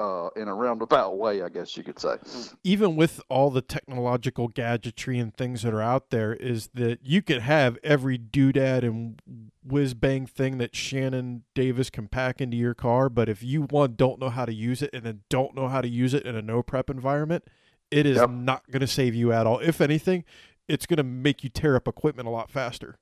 Uh, 0.00 0.30
in 0.34 0.48
a 0.48 0.54
roundabout 0.54 1.18
way, 1.18 1.42
I 1.42 1.50
guess 1.50 1.76
you 1.76 1.82
could 1.84 1.98
say. 1.98 2.16
even 2.64 2.96
with 2.96 3.20
all 3.28 3.50
the 3.50 3.60
technological 3.60 4.48
gadgetry 4.48 5.18
and 5.18 5.36
things 5.36 5.60
that 5.60 5.74
are 5.74 5.82
out 5.82 6.08
there, 6.08 6.32
is 6.32 6.70
that 6.72 7.00
you 7.02 7.20
could 7.20 7.42
have 7.42 7.76
every 7.84 8.16
doodad 8.18 8.82
and 8.82 9.20
whiz 9.62 9.92
bang 9.92 10.24
thing 10.26 10.56
that 10.56 10.74
Shannon 10.74 11.42
Davis 11.54 11.90
can 11.90 12.08
pack 12.08 12.40
into 12.40 12.56
your 12.56 12.72
car, 12.72 13.10
but 13.10 13.28
if 13.28 13.42
you 13.42 13.64
one 13.64 13.94
don't 13.94 14.18
know 14.18 14.30
how 14.30 14.46
to 14.46 14.54
use 14.54 14.80
it 14.80 14.88
and 14.94 15.02
then 15.04 15.20
don't 15.28 15.54
know 15.54 15.68
how 15.68 15.82
to 15.82 15.88
use 15.88 16.14
it 16.14 16.24
in 16.24 16.34
a 16.34 16.40
no 16.40 16.62
prep 16.62 16.88
environment, 16.88 17.44
it 17.90 18.06
is 18.06 18.16
Yep. 18.16 18.30
not 18.30 18.70
going 18.70 18.80
to 18.80 18.86
save 18.86 19.14
you 19.14 19.32
at 19.34 19.46
all. 19.46 19.58
If 19.58 19.82
anything, 19.82 20.24
it's 20.66 20.86
going 20.86 20.96
to 20.96 21.02
make 21.02 21.44
you 21.44 21.50
tear 21.50 21.76
up 21.76 21.86
equipment 21.86 22.26
a 22.26 22.30
lot 22.30 22.50
faster. 22.50 22.96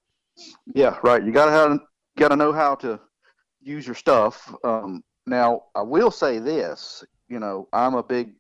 Yeah, 0.75 0.99
right. 1.05 1.23
You 1.25 1.31
gotta 1.31 1.53
have 1.53 1.79
gotta 2.17 2.35
know 2.35 2.53
how 2.53 2.75
to 2.77 2.99
use 3.61 3.87
your 3.87 3.95
stuff. 3.95 4.53
Um, 4.65 5.05
now, 5.29 5.65
I 5.75 5.83
will 5.83 6.11
say 6.11 6.39
this. 6.39 7.05
You 7.29 7.39
know, 7.39 7.69
I'm 7.73 7.95
a 7.95 8.03
big. 8.03 8.33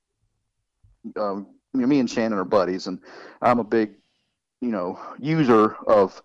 Um, 1.16 1.48
me 1.74 2.00
and 2.00 2.10
Shannon 2.10 2.38
are 2.38 2.44
buddies, 2.44 2.86
and 2.86 2.98
I'm 3.42 3.58
a 3.58 3.64
big, 3.64 3.94
you 4.60 4.70
know, 4.70 4.98
user 5.18 5.76
of 5.86 6.20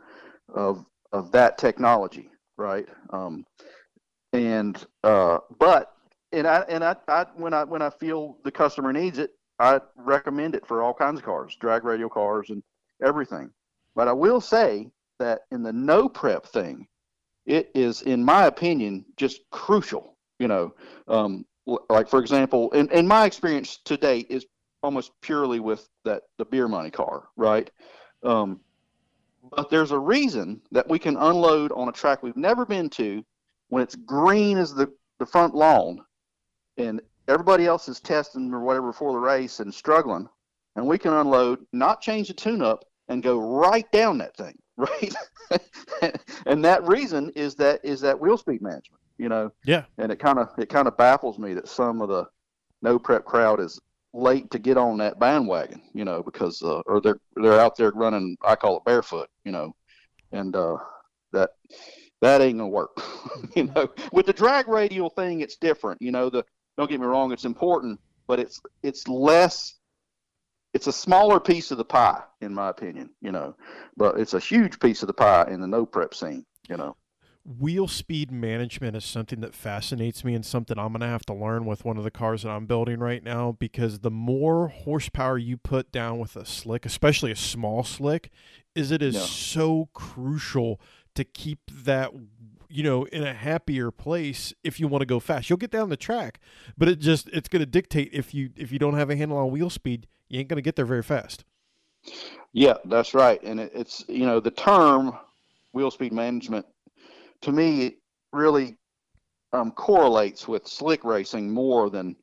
of 0.54 0.86
of 1.12 1.32
that 1.32 1.58
technology, 1.58 2.30
right? 2.58 2.88
Um, 3.12 3.46
and 4.32 4.84
uh, 5.04 5.40
but 5.60 5.96
and 6.32 6.48
I 6.48 6.60
and 6.68 6.84
I, 6.84 6.96
I 7.08 7.26
when 7.36 7.54
I 7.54 7.64
when 7.64 7.82
I 7.82 7.90
feel 7.90 8.38
the 8.44 8.52
customer 8.52 8.92
needs 8.92 9.20
it, 9.20 9.32
I 9.60 9.80
recommend 9.96 10.56
it 10.56 10.66
for 10.66 10.82
all 10.82 10.94
kinds 10.94 11.20
of 11.20 11.26
cars, 11.26 11.56
drag 11.60 11.84
radial 11.84 12.10
cars, 12.10 12.50
and 12.50 12.64
everything. 13.04 13.52
But 13.96 14.08
I 14.08 14.14
will 14.14 14.42
say 14.42 14.92
that 15.20 15.42
in 15.52 15.64
the 15.64 15.74
no 15.74 16.10
prep 16.10 16.46
thing, 16.46 16.88
it 17.46 17.72
is, 17.76 18.02
in 18.02 18.24
my 18.24 18.46
opinion, 18.46 19.06
just 19.18 19.42
crucial. 19.52 20.13
You 20.40 20.48
know, 20.48 20.74
um, 21.08 21.46
like 21.90 22.10
for 22.10 22.20
example, 22.20 22.72
in, 22.72 22.90
in 22.92 23.08
my 23.08 23.26
experience 23.26 23.80
to 23.86 23.98
date 23.98 24.28
is 24.30 24.46
almost 24.82 25.12
purely 25.22 25.60
with 25.60 25.88
that 26.04 26.24
the 26.38 26.46
beer 26.46 26.68
money 26.68 26.92
car, 26.92 27.30
right? 27.38 27.70
Um, 28.24 28.60
but 29.52 29.70
there's 29.70 29.92
a 29.92 30.00
reason 30.00 30.62
that 30.72 30.90
we 30.90 31.00
can 31.00 31.18
unload 31.18 31.72
on 31.72 31.90
a 31.90 31.92
track 31.92 32.24
we've 32.24 32.38
never 32.38 32.66
been 32.66 32.90
to 32.92 33.24
when 33.70 33.84
it's 33.84 33.96
green 33.96 34.58
as 34.58 34.74
the, 34.74 34.92
the 35.20 35.26
front 35.26 35.54
lawn 35.54 36.00
and 36.78 37.02
everybody 37.28 37.66
else 37.66 37.88
is 37.88 38.00
testing 38.00 38.54
or 38.54 38.62
whatever 38.62 38.88
before 38.88 39.14
the 39.14 39.20
race 39.20 39.60
and 39.60 39.74
struggling 39.74 40.28
and 40.76 40.86
we 40.86 40.98
can 40.98 41.14
unload 41.14 41.60
not 41.72 42.02
change 42.02 42.28
the 42.28 42.34
tune 42.34 42.62
up 42.62 42.86
and 43.10 43.24
go 43.24 43.40
right 43.40 43.92
down 43.92 44.18
that 44.18 44.36
thing 44.36 44.58
right 44.78 45.14
and 46.46 46.64
that 46.64 46.86
reason 46.88 47.32
is 47.36 47.56
that 47.56 47.80
is 47.84 48.02
that 48.02 48.20
wheel 48.20 48.38
speed 48.38 48.62
management 48.62 49.02
you 49.24 49.30
know? 49.30 49.52
Yeah. 49.64 49.86
and 49.98 50.12
it 50.12 50.20
kind 50.20 50.38
of 50.38 50.50
it 50.58 50.68
kind 50.68 50.86
of 50.88 50.98
baffles 50.98 51.40
me 51.40 51.54
that 51.54 51.70
some 51.70 52.02
of 52.02 52.10
the 52.10 52.26
no 52.82 53.00
prep 53.00 53.24
crowd 53.24 53.62
is 53.62 53.80
late 54.14 54.52
to 54.52 54.60
get 54.60 54.78
on 54.78 54.98
that 54.98 55.18
bandwagon 55.18 55.82
you 55.94 56.04
know 56.04 56.22
because 56.22 56.62
uh, 56.62 56.82
or 56.86 57.00
they're 57.00 57.20
they're 57.38 57.60
out 57.60 57.78
there 57.78 57.92
running 57.96 58.36
i 58.44 58.54
call 58.54 58.78
it 58.78 58.84
barefoot 58.86 59.30
you 59.46 59.52
know? 59.54 59.74
And 60.34 60.56
uh 60.56 60.76
that 61.32 61.52
that 62.22 62.42
ain't 62.42 62.58
gonna 62.58 62.70
work 62.70 63.02
you 63.56 63.64
know? 63.64 63.88
With 64.12 64.26
the 64.26 64.34
drag 64.34 64.68
radial 64.68 65.10
thing 65.10 65.40
it's 65.40 65.56
different 65.56 66.02
you 66.02 66.12
know 66.12 66.30
the 66.30 66.44
don't 66.78 66.90
get 66.90 67.00
me 67.00 67.08
wrong 67.08 67.32
it's 67.32 67.46
important 67.46 67.98
but 68.28 68.40
it's 68.40 68.60
it's 68.84 69.08
less 69.08 69.76
it's 70.74 70.88
a 70.88 70.94
smaller 70.94 71.40
piece 71.40 71.72
of 71.72 71.78
the 71.78 71.86
pie 71.86 72.22
in 72.42 72.54
my 72.54 72.70
opinion 72.70 73.10
you 73.22 73.32
know? 73.32 73.56
But 73.96 74.20
it's 74.20 74.34
a 74.34 74.40
huge 74.40 74.82
piece 74.82 75.02
of 75.02 75.08
the 75.08 75.14
pie 75.14 75.48
in 75.50 75.62
the 75.62 75.68
no 75.68 75.86
prep 75.86 76.14
scene 76.14 76.46
you 76.68 76.76
know 76.76 76.98
wheel 77.46 77.88
speed 77.90 78.32
management 78.32 78.96
is 78.96 79.04
something 79.04 79.42
that 79.42 79.54
fascinates 79.54 80.24
me 80.24 80.34
and 80.34 80.46
something 80.46 80.80
I'm 80.80 80.94
going 80.94 81.02
to 81.02 81.08
have 81.08 81.26
to 81.26 81.34
learn 81.34 81.66
with 81.66 81.84
one 81.84 81.98
of 81.98 82.06
the 82.06 82.12
cars 82.12 82.44
that 82.44 82.50
I'm 82.50 82.66
building 82.66 83.00
right 83.00 83.22
now 83.24 83.52
because 83.60 84.00
the 84.00 84.12
more 84.12 84.70
horsepower 84.70 85.38
you 85.38 85.58
put 85.58 85.92
down 85.92 86.20
with 86.20 86.36
a 86.38 86.46
slick, 86.46 86.86
especially 86.86 87.32
a 87.32 87.36
small 87.36 87.84
slick, 87.84 88.32
is 88.76 88.92
it 88.92 89.02
is 89.02 89.16
Yeah. 89.16 89.22
so 89.22 89.90
crucial 89.94 90.80
to 91.16 91.24
keep 91.24 91.60
that 91.72 92.12
you 92.70 92.82
know, 92.82 93.04
in 93.06 93.24
a 93.24 93.34
happier 93.34 93.92
place 93.92 94.52
if 94.64 94.80
you 94.80 94.88
want 94.88 95.02
to 95.02 95.06
go 95.06 95.20
fast. 95.20 95.48
You'll 95.50 95.58
get 95.58 95.70
down 95.70 95.90
the 95.90 95.98
track, 95.98 96.40
but 96.76 96.88
it 96.88 96.98
just 97.00 97.28
it's 97.30 97.48
going 97.48 97.60
to 97.60 97.68
dictate 97.68 98.10
if 98.14 98.34
you 98.34 98.50
if 98.56 98.72
you 98.72 98.80
don't 98.80 98.96
have 98.96 99.12
a 99.12 99.16
handle 99.16 99.38
on 99.38 99.52
wheel 99.52 99.70
speed, 99.70 100.08
you 100.28 100.40
ain't 100.40 100.50
going 100.50 100.58
to 100.58 100.64
get 100.64 100.76
there 100.76 100.86
very 100.86 101.04
fast. 101.04 101.46
Yeah, 102.52 102.76
that's 102.86 103.14
right. 103.14 103.42
And 103.44 103.60
it, 103.60 103.72
it's 103.74 104.04
you 104.08 104.26
know 104.26 104.40
the 104.40 104.52
term 104.52 105.18
wheel 105.74 105.92
speed 105.92 106.14
management 106.14 106.66
to 107.44 107.52
me 107.52 107.86
it 107.86 107.96
really 108.32 108.78
um, 109.52 109.72
correlates 109.72 110.48
with 110.48 110.68
slick 110.68 111.04
racing 111.04 111.50
more 111.50 111.90
than 111.90 112.16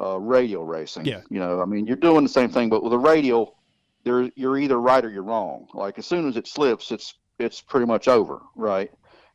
uh, 0.00 0.18
radial 0.18 0.64
racing. 0.64 1.04
Yeah. 1.04 1.20
You 1.28 1.38
know, 1.38 1.60
I 1.60 1.66
mean, 1.66 1.86
you're 1.86 1.96
doing 1.96 2.24
the 2.24 2.30
same 2.30 2.50
thing, 2.50 2.68
but 2.68 2.82
with 2.82 2.92
a 2.92 2.98
radial, 2.98 3.56
there 4.04 4.30
you're 4.34 4.58
either 4.58 4.80
right 4.80 5.04
or 5.04 5.10
you're 5.10 5.22
wrong. 5.22 5.66
Like 5.74 5.98
as 5.98 6.06
soon 6.06 6.26
as 6.28 6.36
it 6.36 6.48
slips, 6.48 6.90
it's 6.90 7.14
it's 7.38 7.60
pretty 7.60 7.86
much 7.86 8.08
over, 8.08 8.40
right? 8.56 8.90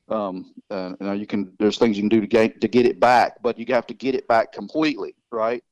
Um, 0.10 0.54
and 0.70 0.98
you 1.00 1.06
know, 1.06 1.14
you 1.14 1.28
can 1.28 1.54
there's 1.60 1.78
things 1.78 1.98
you 1.98 2.04
can 2.04 2.10
do 2.10 2.22
to 2.22 2.28
get 2.28 2.62
to 2.62 2.68
get 2.68 2.86
it 2.86 3.00
back, 3.00 3.42
but 3.42 3.58
you 3.58 3.66
have 3.70 3.88
to 3.88 3.94
get 3.94 4.16
it 4.16 4.28
back 4.28 4.52
completely, 4.52 5.16
right? 5.32 5.64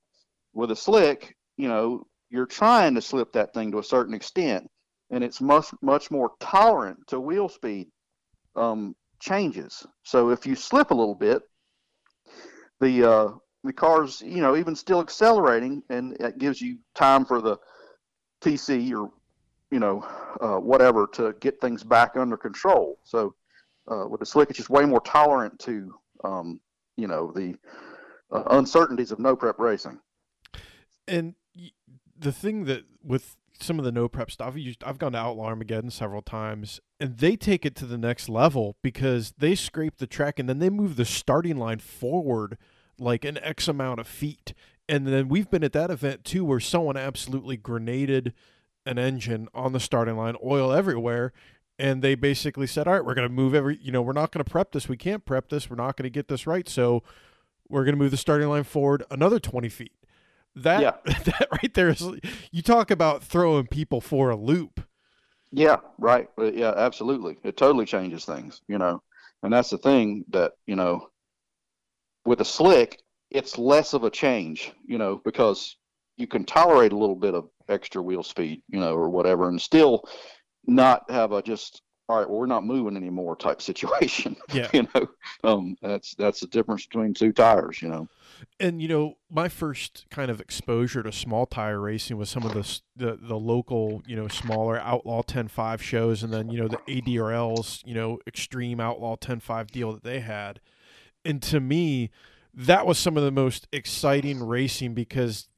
With 0.54 0.72
a 0.72 0.76
slick, 0.76 1.36
you 1.58 1.68
know, 1.68 2.06
you're 2.30 2.46
trying 2.46 2.96
to 2.96 3.02
slip 3.02 3.34
that 3.34 3.54
thing 3.54 3.72
to 3.72 3.80
a 3.80 3.84
certain 3.84 4.14
extent, 4.14 4.70
and 5.12 5.24
it's 5.24 5.42
much 5.42 5.68
much 5.82 6.12
more 6.12 6.32
tolerant 6.40 7.00
to 7.08 7.20
wheel 7.20 7.50
speed 7.50 7.88
um, 8.58 8.96
changes. 9.20 9.86
So 10.04 10.30
if 10.30 10.46
you 10.46 10.56
slip 10.56 10.92
a 10.92 10.96
little 10.96 11.16
bit, 11.16 11.44
the 12.80 13.10
uh, 13.10 13.30
the 13.64 13.74
car's 13.74 14.22
you 14.22 14.42
know 14.42 14.56
even 14.56 14.76
still 14.76 15.00
accelerating, 15.00 15.84
and 15.90 16.14
it 16.20 16.38
gives 16.38 16.62
you 16.62 16.78
time 16.96 17.26
for 17.26 17.42
the 17.42 17.58
TC 18.42 18.92
or 18.94 19.12
you 19.72 19.80
know 19.80 20.06
uh, 20.42 20.58
whatever 20.58 21.08
to 21.14 21.34
get 21.40 21.60
things 21.60 21.84
back 21.84 22.16
under 22.16 22.38
control. 22.38 23.00
So 23.04 23.36
uh, 23.88 24.06
with 24.08 24.20
the 24.20 24.26
slick, 24.26 24.50
it's 24.50 24.58
just 24.58 24.70
way 24.70 24.86
more 24.86 25.02
tolerant 25.02 25.60
to 25.60 25.96
um, 26.24 26.60
you 26.96 27.08
know 27.08 27.32
the 27.36 27.56
uh, 28.32 28.44
uncertainties 28.52 29.12
of 29.12 29.20
no 29.20 29.36
prep 29.36 29.60
racing. 29.60 30.00
And 31.08 31.36
the 32.20 32.32
thing 32.32 32.66
that 32.66 32.84
with 33.04 33.38
some 33.60 33.80
of 33.80 33.86
the 33.86 33.92
no 33.92 34.08
prep 34.08 34.30
stuff, 34.30 34.56
I've 34.84 35.00
gone 35.00 35.14
to 35.14 35.18
Outlaw 35.18 35.46
Armageddon 35.46 35.90
several 35.90 36.22
times, 36.22 36.80
and 37.00 37.18
they 37.18 37.36
take 37.36 37.66
it 37.66 37.76
to 37.76 37.86
the 37.86 37.98
next 37.98 38.28
level 38.28 38.76
because 38.82 39.34
they 39.38 39.56
scrape 39.56 39.98
the 39.98 40.08
track 40.08 40.40
and 40.40 40.50
then 40.50 40.60
they 40.60 40.70
move 40.70 40.96
the 40.96 41.06
starting 41.06 41.58
line 41.58 41.80
forward 41.80 42.58
like 42.98 43.24
an 43.24 43.38
X 43.44 43.68
amount 43.68 44.00
of 44.00 44.08
feet. 44.08 44.54
And 44.90 45.08
then 45.08 45.28
we've 45.28 45.50
been 45.50 45.64
at 45.64 45.74
that 45.74 45.92
event 45.92 46.24
too 46.24 46.44
where 46.46 46.60
someone 46.60 46.98
absolutely 46.98 47.58
grenaded 47.58 48.34
an 48.86 48.98
engine 48.98 49.48
on 49.54 49.74
the 49.74 49.80
starting 49.80 50.18
line, 50.18 50.36
oil 50.44 50.72
everywhere. 50.72 51.34
And 51.78 52.02
they 52.02 52.16
basically 52.16 52.66
said, 52.66 52.88
all 52.88 52.96
right, 52.96 53.06
we're 53.06 53.14
going 53.14 53.28
to 53.28 53.34
move 53.34 53.54
every, 53.54 53.78
you 53.82 53.92
know, 53.92 54.02
we're 54.02 54.14
not 54.14 54.32
going 54.32 54.44
to 54.44 54.50
prep 54.50 54.72
this. 54.72 54.90
We 54.90 54.98
can't 54.98 55.26
prep 55.26 55.50
this. 55.50 55.70
We're 55.70 55.76
not 55.76 55.96
going 55.96 56.06
to 56.06 56.10
get 56.10 56.28
this 56.28 56.48
right. 56.48 56.68
So 56.68 57.04
we're 57.70 57.84
going 57.84 57.94
to 57.94 58.00
move 58.00 58.12
the 58.12 58.18
starting 58.18 58.48
line 58.48 58.64
forward 58.64 59.04
another 59.12 59.40
20 59.40 59.70
feet. 59.70 59.92
That, 60.56 60.82
Yeah. 60.82 60.94
that 61.06 61.48
right 61.52 61.74
there 61.76 61.90
is, 61.90 62.04
you 62.52 62.64
talk 62.64 62.90
about 62.90 63.22
throwing 63.22 63.68
people 63.68 64.02
for 64.02 64.32
a 64.32 64.36
loop. 64.36 64.87
Yeah, 65.52 65.78
right. 65.98 66.30
Uh, 66.38 66.52
Yeah, 66.52 66.74
absolutely. 66.76 67.38
It 67.44 67.58
totally 67.58 67.86
changes 67.86 68.26
things, 68.26 68.62
you 68.68 68.78
know. 68.78 69.02
And 69.44 69.54
that's 69.54 69.70
the 69.70 69.78
thing 69.78 70.26
that, 70.30 70.54
you 70.66 70.76
know, 70.76 71.10
with 72.26 72.42
a 72.42 72.46
slick, 72.46 73.02
it's 73.30 73.58
less 73.58 73.94
of 73.94 74.04
a 74.04 74.10
change, 74.10 74.72
you 74.86 74.98
know, 74.98 75.22
because 75.24 75.78
you 76.18 76.28
can 76.28 76.46
tolerate 76.46 76.92
a 76.92 76.98
little 76.98 77.16
bit 77.16 77.34
of 77.34 77.50
extra 77.70 78.02
wheel 78.02 78.24
speed, 78.24 78.62
you 78.70 78.80
know, 78.80 78.96
or 78.96 79.10
whatever, 79.10 79.48
and 79.50 79.62
still 79.62 80.04
not 80.66 81.10
have 81.12 81.32
a 81.32 81.42
just 81.42 81.82
all 82.10 82.20
right, 82.20 82.30
well, 82.30 82.40
we're 82.40 82.46
not 82.46 82.66
moving 82.66 82.96
anymore 82.96 83.36
type 83.36 83.62
situation. 83.62 84.36
Yeah. 84.54 84.70
you 84.74 84.88
know, 84.96 85.08
um, 85.44 85.78
that's 85.82 86.16
that's 86.16 86.40
the 86.40 86.48
difference 86.48 86.86
between 86.86 87.14
two 87.14 87.34
tires, 87.34 87.82
you 87.82 87.90
know. 87.90 88.08
And 88.60 88.82
you 88.82 88.88
know, 88.88 89.18
my 89.30 89.50
first 89.50 90.06
kind 90.10 90.32
of 90.32 90.40
exposure 90.40 91.04
to 91.04 91.12
small 91.12 91.46
tire 91.46 91.82
racing 91.82 92.18
was 92.18 92.30
some 92.30 92.44
of 92.44 92.54
the 92.54 92.80
the, 92.96 93.20
the 93.22 93.36
local, 93.36 94.02
you 94.08 94.16
know, 94.16 94.30
smaller 94.30 94.80
outlaw 94.80 95.22
10-5 95.22 95.82
shows, 95.82 96.24
and 96.24 96.34
then 96.34 96.50
you 96.50 96.60
know 96.60 96.70
the 96.70 96.78
ADRL's, 96.88 97.84
you 97.86 97.94
know, 97.94 98.20
extreme 98.26 98.80
outlaw 98.80 99.18
10-5 99.18 99.68
deal 99.70 99.92
that 99.92 100.04
they 100.04 100.22
had. 100.22 100.62
And 101.26 101.42
to 101.44 101.60
me, 101.60 102.10
that 102.54 102.88
was 102.88 102.98
some 102.98 103.18
of 103.18 103.24
the 103.24 103.32
most 103.32 103.68
exciting 103.74 104.42
racing 104.42 104.94
because, 104.94 105.50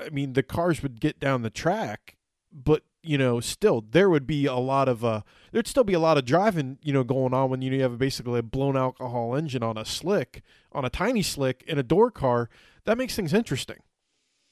I 0.00 0.08
mean, 0.10 0.32
the 0.32 0.42
cars 0.42 0.82
would 0.82 0.98
get 0.98 1.20
down 1.20 1.42
the 1.42 1.50
track, 1.50 2.16
but 2.50 2.84
you 3.02 3.18
know, 3.18 3.40
still 3.40 3.84
there 3.90 4.10
would 4.10 4.26
be 4.26 4.46
a 4.46 4.54
lot 4.56 4.88
of 4.88 5.04
uh, 5.04 5.22
there'd 5.52 5.66
still 5.66 5.84
be 5.84 5.94
a 5.94 6.00
lot 6.00 6.18
of 6.18 6.24
driving, 6.24 6.78
you 6.82 6.92
know, 6.92 7.04
going 7.04 7.34
on 7.34 7.50
when 7.50 7.62
you 7.62 7.80
have 7.82 7.98
basically 7.98 8.38
a 8.38 8.42
blown 8.42 8.76
alcohol 8.76 9.34
engine 9.34 9.62
on 9.62 9.78
a 9.78 9.84
slick, 9.84 10.42
on 10.72 10.84
a 10.84 10.90
tiny 10.90 11.22
slick 11.22 11.64
in 11.66 11.78
a 11.78 11.82
door 11.82 12.10
car. 12.10 12.48
That 12.84 12.98
makes 12.98 13.16
things 13.16 13.32
interesting. 13.32 13.78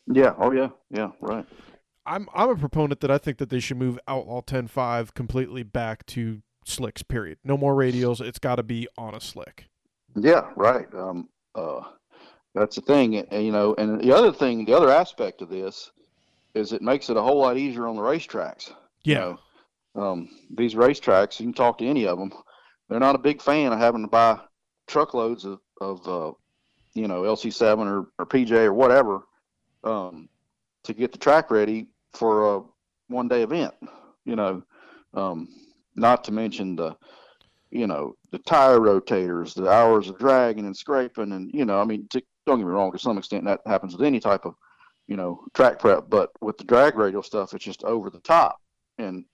Yeah. 0.06 0.34
Oh 0.38 0.52
yeah. 0.52 0.68
Yeah. 0.90 1.10
Right. 1.20 1.46
I'm 2.06 2.28
I'm 2.34 2.48
a 2.48 2.56
proponent 2.56 3.00
that 3.00 3.10
I 3.10 3.18
think 3.18 3.38
that 3.38 3.50
they 3.50 3.60
should 3.60 3.76
move 3.76 3.98
Outlaw 4.08 4.40
10.5 4.40 5.12
completely 5.14 5.62
back 5.62 6.06
to 6.06 6.42
slicks. 6.64 7.02
Period. 7.02 7.38
No 7.44 7.56
more 7.56 7.74
radials. 7.74 8.20
It's 8.20 8.38
got 8.38 8.56
to 8.56 8.62
be 8.62 8.88
on 8.96 9.14
a 9.14 9.20
slick. 9.20 9.66
Yeah, 10.16 10.50
right. 10.56 10.86
Um, 10.94 11.28
uh, 11.54 11.82
that's 12.54 12.76
the 12.76 12.82
thing, 12.82 13.16
and, 13.16 13.44
you 13.44 13.52
know. 13.52 13.74
And 13.76 14.00
the 14.00 14.12
other 14.16 14.32
thing, 14.32 14.64
the 14.64 14.74
other 14.74 14.90
aspect 14.90 15.42
of 15.42 15.50
this 15.50 15.90
is 16.58 16.72
it 16.72 16.82
makes 16.82 17.08
it 17.10 17.16
a 17.16 17.22
whole 17.22 17.38
lot 17.38 17.56
easier 17.56 17.86
on 17.86 17.96
the 17.96 18.02
racetracks. 18.02 18.70
you 19.04 19.14
Yeah. 19.14 19.18
know. 19.18 19.38
um, 19.94 20.28
these 20.56 20.74
racetracks, 20.74 21.40
you 21.40 21.46
can 21.46 21.52
talk 21.54 21.78
to 21.78 21.86
any 21.86 22.06
of 22.06 22.18
them. 22.18 22.32
They're 22.88 23.00
not 23.00 23.14
a 23.14 23.18
big 23.18 23.42
fan 23.42 23.72
of 23.72 23.78
having 23.78 24.02
to 24.02 24.08
buy 24.08 24.38
truckloads 24.86 25.44
of, 25.44 25.60
of 25.80 26.06
uh, 26.08 26.32
you 26.94 27.08
know, 27.08 27.22
LC7 27.22 27.86
or, 27.86 28.08
or 28.18 28.26
PJ 28.26 28.50
or 28.52 28.72
whatever 28.72 29.22
um, 29.84 30.28
to 30.84 30.94
get 30.94 31.12
the 31.12 31.18
track 31.18 31.50
ready 31.50 31.86
for 32.12 32.56
a 32.56 32.62
one 33.08 33.28
day 33.28 33.42
event. 33.42 33.74
You 34.24 34.36
know, 34.36 34.62
um, 35.14 35.48
not 35.96 36.24
to 36.24 36.32
mention 36.32 36.76
the, 36.76 36.96
you 37.70 37.86
know, 37.86 38.14
the 38.32 38.38
tire 38.38 38.78
rotators, 38.78 39.54
the 39.54 39.70
hours 39.70 40.08
of 40.08 40.18
dragging 40.18 40.66
and 40.66 40.76
scraping, 40.76 41.32
and 41.32 41.50
you 41.52 41.64
know, 41.64 41.80
I 41.80 41.84
mean, 41.84 42.06
to, 42.10 42.22
don't 42.46 42.58
get 42.58 42.66
me 42.66 42.72
wrong, 42.72 42.92
to 42.92 42.98
some 42.98 43.18
extent 43.18 43.44
that 43.44 43.60
happens 43.66 43.96
with 43.96 44.06
any 44.06 44.20
type 44.20 44.44
of, 44.46 44.54
you 45.08 45.16
know, 45.16 45.42
track 45.54 45.78
prep, 45.80 46.08
but 46.08 46.30
with 46.40 46.58
the 46.58 46.64
drag 46.64 46.96
radial 46.96 47.22
stuff, 47.22 47.54
it's 47.54 47.64
just 47.64 47.82
over 47.84 48.10
the 48.10 48.20
top. 48.20 48.60
And 48.98 49.24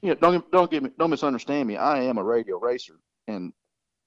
you 0.00 0.10
know, 0.10 0.14
don't 0.14 0.50
don't 0.52 0.70
get 0.70 0.82
me, 0.82 0.90
don't 0.98 1.10
misunderstand 1.10 1.68
me. 1.68 1.76
I 1.76 2.02
am 2.02 2.18
a 2.18 2.24
radial 2.24 2.60
racer, 2.60 2.94
and 3.26 3.52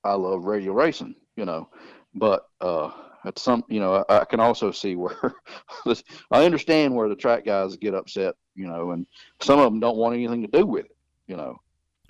I 0.03 0.13
love 0.13 0.45
radial 0.45 0.73
racing. 0.73 1.15
You 1.35 1.45
know, 1.45 1.69
but 2.13 2.47
uh, 2.61 2.91
at 3.25 3.37
some, 3.39 3.63
you 3.67 3.79
know, 3.79 4.05
I, 4.09 4.19
I 4.21 4.25
can 4.25 4.39
also 4.39 4.71
see 4.71 4.95
where 4.95 5.33
this, 5.85 6.03
I 6.31 6.45
understand 6.45 6.95
where 6.95 7.09
the 7.09 7.15
track 7.15 7.45
guys 7.45 7.75
get 7.77 7.93
upset. 7.93 8.35
You 8.55 8.67
know, 8.67 8.91
and 8.91 9.05
some 9.41 9.59
of 9.59 9.65
them 9.65 9.79
don't 9.79 9.97
want 9.97 10.15
anything 10.15 10.41
to 10.43 10.47
do 10.47 10.65
with 10.65 10.85
it. 10.85 10.95
You 11.27 11.35
know, 11.37 11.57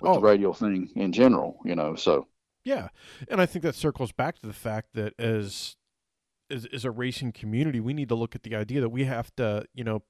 with 0.00 0.10
Oh. 0.10 0.14
the 0.14 0.20
radial 0.20 0.54
thing 0.54 0.90
in 0.96 1.12
general. 1.12 1.58
You 1.64 1.74
know, 1.74 1.94
so 1.96 2.28
Yeah, 2.64 2.88
and 3.28 3.40
I 3.40 3.46
think 3.46 3.62
that 3.64 3.74
circles 3.74 4.12
back 4.12 4.38
to 4.40 4.46
the 4.46 4.52
fact 4.52 4.94
that 4.94 5.14
as 5.18 5.76
as, 6.52 6.66
as 6.72 6.84
a 6.84 6.90
racing 6.90 7.32
community, 7.32 7.80
we 7.80 7.94
need 7.94 8.08
to 8.10 8.14
look 8.14 8.34
at 8.34 8.42
the 8.42 8.54
idea 8.54 8.80
that 8.80 8.90
we 8.90 9.04
have 9.04 9.34
to, 9.36 9.64
you 9.74 9.84
know, 9.84 10.02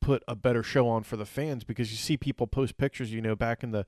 put 0.00 0.22
a 0.28 0.36
better 0.36 0.62
show 0.62 0.88
on 0.88 1.02
for 1.02 1.16
the 1.16 1.24
fans 1.24 1.64
because 1.64 1.90
you 1.90 1.96
see 1.96 2.16
people 2.16 2.46
post 2.46 2.76
pictures, 2.76 3.12
you 3.12 3.20
know, 3.20 3.34
back 3.34 3.62
in 3.62 3.70
the 3.72 3.86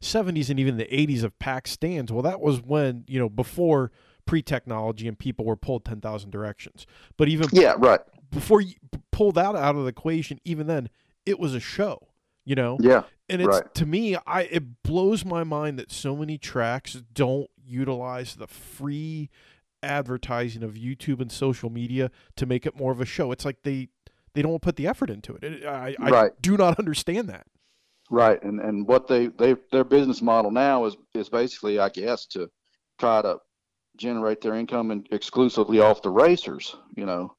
70s 0.00 0.48
and 0.48 0.58
even 0.58 0.78
the 0.78 0.86
80s 0.86 1.22
of 1.22 1.38
packed 1.38 1.68
stands. 1.68 2.10
Well, 2.10 2.22
that 2.22 2.40
was 2.40 2.60
when, 2.62 3.04
you 3.06 3.18
know, 3.18 3.28
before 3.28 3.92
pre-technology 4.26 5.06
and 5.06 5.18
people 5.18 5.44
were 5.44 5.56
pulled 5.56 5.84
10,000 5.84 6.30
directions. 6.30 6.86
But 7.16 7.28
even 7.28 7.48
yeah, 7.52 7.74
right. 7.76 8.00
before 8.30 8.60
you 8.60 8.74
pull 9.12 9.32
that 9.32 9.54
out 9.54 9.76
of 9.76 9.82
the 9.82 9.88
equation, 9.88 10.40
even 10.44 10.66
then, 10.66 10.88
it 11.26 11.38
was 11.38 11.54
a 11.54 11.60
show, 11.60 12.08
you 12.44 12.54
know? 12.54 12.78
Yeah, 12.80 13.02
and 13.28 13.40
it's 13.42 13.60
Right. 13.60 13.74
to 13.74 13.86
me 13.86 14.16
i 14.26 14.42
it 14.42 14.82
blows 14.82 15.24
my 15.24 15.44
mind 15.44 15.78
that 15.78 15.92
so 15.92 16.16
many 16.16 16.36
tracks 16.36 16.94
don't 17.14 17.48
utilize 17.64 18.34
the 18.34 18.48
free 18.48 19.30
advertising 19.82 20.62
of 20.62 20.74
youtube 20.74 21.20
and 21.20 21.30
social 21.32 21.70
media 21.70 22.10
to 22.36 22.46
make 22.46 22.66
it 22.66 22.76
more 22.76 22.92
of 22.92 23.00
a 23.00 23.04
show 23.06 23.32
it's 23.32 23.44
like 23.44 23.62
they 23.62 23.88
they 24.34 24.42
don't 24.42 24.62
put 24.62 24.76
the 24.76 24.86
effort 24.86 25.10
into 25.10 25.34
it, 25.34 25.42
It- 25.44 25.64
i, 25.66 25.94
I 26.00 26.10
Right. 26.10 26.32
do 26.42 26.56
not 26.56 26.78
understand 26.78 27.28
that 27.28 27.46
right. 28.10 28.42
And 28.42 28.60
and 28.60 28.86
what 28.86 29.06
they 29.06 29.28
they 29.28 29.54
their 29.72 29.84
business 29.84 30.20
model 30.20 30.50
now 30.50 30.84
is 30.84 30.96
is 31.14 31.28
basically, 31.28 31.78
I 31.78 31.88
guess, 31.88 32.26
to 32.26 32.48
try 32.98 33.22
to 33.22 33.38
generate 33.96 34.40
their 34.40 34.54
income 34.54 34.90
and 34.90 35.06
exclusively 35.12 35.78
off 35.80 36.02
the 36.02 36.10
racers. 36.10 36.74
You 36.96 37.06
know, 37.06 37.34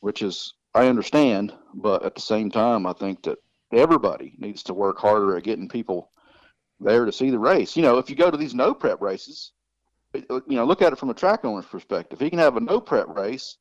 which 0.00 0.20
is 0.22 0.52
I 0.74 0.88
understand, 0.88 1.54
but 1.74 2.04
at 2.04 2.14
the 2.14 2.20
same 2.20 2.50
time, 2.50 2.86
I 2.86 2.92
think 2.92 3.22
that 3.22 3.38
everybody 3.72 4.34
needs 4.38 4.62
to 4.64 4.74
work 4.74 4.98
harder 4.98 5.36
at 5.36 5.44
getting 5.44 5.68
people 5.68 6.10
there 6.78 7.06
to 7.06 7.12
see 7.12 7.30
the 7.30 7.38
race. 7.38 7.74
You 7.76 7.82
know, 7.82 7.96
if 7.98 8.10
you 8.10 8.16
go 8.16 8.30
to 8.30 8.36
these 8.36 8.54
no 8.54 8.74
prep 8.74 9.00
races, 9.00 9.52
you 10.28 10.56
know, 10.56 10.64
look 10.64 10.82
at 10.82 10.92
it 10.92 10.98
from 10.98 11.10
a 11.10 11.14
track 11.14 11.44
owner's 11.44 11.66
perspective. 11.66 12.20
He 12.20 12.30
can 12.30 12.38
have 12.38 12.56
a 12.56 12.60
no 12.60 12.80
prep 12.80 13.08
race. 13.08 13.56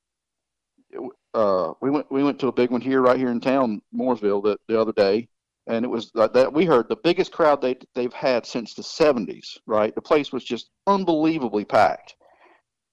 Uh, 1.34 1.74
we 1.82 1.90
went 1.90 2.10
we 2.12 2.24
went 2.24 2.40
to 2.40 2.48
a 2.48 2.52
big 2.52 2.72
one 2.72 2.82
here, 2.82 3.02
right 3.02 3.18
here 3.18 3.30
in 3.30 3.40
town, 3.42 3.82
Mooresville, 3.94 4.44
the, 4.44 4.58
the 4.68 4.80
other 4.80 4.94
day, 4.94 5.28
and 5.68 5.84
it 5.84 5.88
was 5.88 6.12
uh, 6.16 6.28
that 6.28 6.54
we 6.54 6.66
heard 6.66 6.88
the 6.88 6.96
biggest 6.96 7.32
crowd 7.32 7.62
they 7.62 7.76
they've 7.94 8.14
had 8.14 8.46
since 8.46 8.74
the 8.74 8.82
70s. 8.82 9.58
Right, 9.66 9.94
the 9.94 10.02
place 10.02 10.32
was 10.32 10.44
just 10.44 10.70
unbelievably 10.88 11.66
packed. 11.66 12.16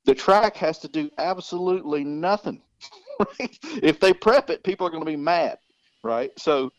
The 0.05 0.15
track 0.15 0.57
has 0.57 0.79
to 0.81 0.89
do 0.89 1.11
absolutely 1.19 2.05
nothing. 2.05 2.63
Right? 3.39 3.59
If 3.83 4.01
they 4.01 4.15
prep 4.15 4.51
it, 4.51 4.65
people 4.65 4.85
are 4.87 4.91
going 4.91 5.05
to 5.05 5.11
be 5.11 5.17
mad. 5.17 5.59
Right, 6.03 6.33
so 6.39 6.73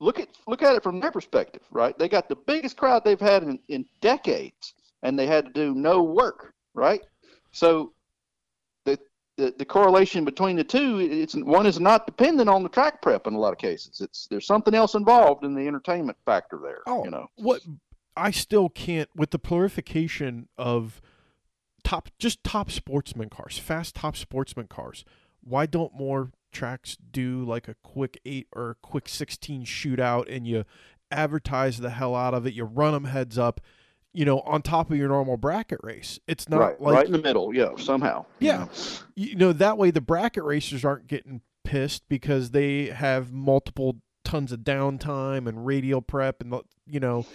look 0.00 0.18
at 0.18 0.28
look 0.48 0.62
at 0.62 0.74
it 0.74 0.82
from 0.82 0.98
their 0.98 1.12
perspective. 1.12 1.62
Right, 1.70 1.96
they 1.96 2.08
got 2.08 2.28
the 2.28 2.34
biggest 2.34 2.76
crowd 2.76 3.04
they've 3.04 3.20
had 3.20 3.44
in, 3.44 3.60
in 3.68 3.84
decades, 4.00 4.74
and 5.06 5.18
they 5.18 5.26
had 5.26 5.46
to 5.46 5.52
do 5.52 5.74
no 5.74 6.02
work. 6.02 6.52
Right, 6.74 7.00
so 7.52 7.92
the, 9.36 9.54
the 9.58 9.64
correlation 9.64 10.24
between 10.24 10.56
the 10.56 10.64
two 10.64 10.98
it's 10.98 11.34
one 11.34 11.66
is 11.66 11.78
not 11.78 12.06
dependent 12.06 12.48
on 12.48 12.62
the 12.62 12.68
track 12.68 13.02
prep 13.02 13.26
in 13.26 13.34
a 13.34 13.38
lot 13.38 13.52
of 13.52 13.58
cases 13.58 14.00
it's 14.00 14.26
there's 14.28 14.46
something 14.46 14.74
else 14.74 14.94
involved 14.94 15.44
in 15.44 15.54
the 15.54 15.66
entertainment 15.66 16.16
factor 16.24 16.58
there 16.62 16.80
oh, 16.86 17.04
you 17.04 17.10
know 17.10 17.26
what 17.36 17.60
i 18.16 18.30
still 18.30 18.68
can't 18.68 19.08
with 19.14 19.30
the 19.30 19.38
prolification 19.38 20.48
of 20.56 21.00
top 21.84 22.08
just 22.18 22.42
top 22.42 22.70
sportsman 22.70 23.28
cars 23.28 23.58
fast 23.58 23.94
top 23.94 24.16
sportsman 24.16 24.66
cars 24.66 25.04
why 25.42 25.66
don't 25.66 25.94
more 25.94 26.30
tracks 26.50 26.96
do 26.96 27.44
like 27.44 27.68
a 27.68 27.74
quick 27.82 28.18
8 28.24 28.46
or 28.52 28.70
a 28.70 28.74
quick 28.76 29.08
16 29.08 29.64
shootout 29.64 30.34
and 30.34 30.46
you 30.46 30.64
advertise 31.10 31.78
the 31.78 31.90
hell 31.90 32.14
out 32.14 32.32
of 32.32 32.46
it 32.46 32.54
you 32.54 32.64
run 32.64 32.94
them 32.94 33.04
heads 33.04 33.36
up 33.38 33.60
you 34.16 34.24
know, 34.24 34.40
on 34.40 34.62
top 34.62 34.90
of 34.90 34.96
your 34.96 35.08
normal 35.08 35.36
bracket 35.36 35.78
race. 35.82 36.18
It's 36.26 36.48
not 36.48 36.58
right, 36.58 36.80
like 36.80 36.94
right 36.94 37.06
in 37.06 37.12
the 37.12 37.18
middle, 37.18 37.54
yeah, 37.54 37.76
somehow. 37.76 38.24
Yeah, 38.38 38.52
you 38.52 38.58
know. 38.58 38.70
you 39.14 39.36
know 39.36 39.52
that 39.52 39.76
way 39.76 39.90
the 39.90 40.00
bracket 40.00 40.42
racers 40.42 40.86
aren't 40.86 41.06
getting 41.06 41.42
pissed 41.64 42.08
because 42.08 42.52
they 42.52 42.86
have 42.86 43.30
multiple 43.30 43.96
tons 44.24 44.52
of 44.52 44.60
downtime 44.60 45.46
and 45.46 45.66
radial 45.66 46.00
prep 46.00 46.40
and 46.40 46.54
you 46.86 46.98
know, 46.98 47.26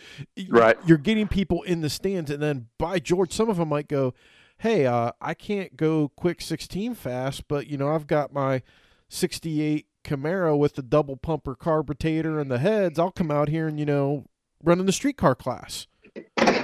right. 0.50 0.75
You're 0.85 0.97
getting 0.97 1.27
people 1.27 1.61
in 1.63 1.81
the 1.81 1.89
stands, 1.89 2.31
and 2.31 2.41
then 2.41 2.67
by 2.79 2.97
George, 2.97 3.31
some 3.31 3.50
of 3.50 3.57
them 3.57 3.69
might 3.69 3.88
go, 3.88 4.15
"Hey, 4.57 4.88
uh, 4.88 5.11
I 5.21 5.35
can't 5.35 5.77
go 5.77 6.11
quick 6.15 6.41
16 6.41 6.95
fast, 6.95 7.47
but 7.47 7.67
you 7.67 7.77
know, 7.77 7.93
I've 7.93 8.07
got 8.07 8.33
my 8.33 8.63
68 9.07 9.85
Camaro 10.03 10.57
with 10.57 10.73
the 10.73 10.81
double 10.81 11.15
pumper 11.15 11.53
carburetor 11.53 12.39
and 12.39 12.50
the 12.50 12.57
heads. 12.57 12.97
I'll 12.97 13.11
come 13.11 13.29
out 13.29 13.50
here 13.50 13.67
and 13.67 13.79
you 13.79 13.85
know, 13.85 14.25
run 14.63 14.79
in 14.79 14.88
the 14.88 14.91
streetcar 14.91 15.35
class." 15.35 15.85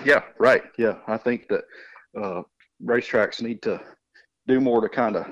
Yeah, 0.06 0.24
right. 0.39 0.63
Yeah, 0.77 0.96
I 1.08 1.18
think 1.18 1.48
that 1.50 1.63
uh, 2.20 2.42
racetracks 2.84 3.42
need 3.42 3.62
to 3.63 3.82
do 4.48 4.60
more 4.60 4.82
to 4.82 4.89
kind 4.89 5.16
of 5.16 5.25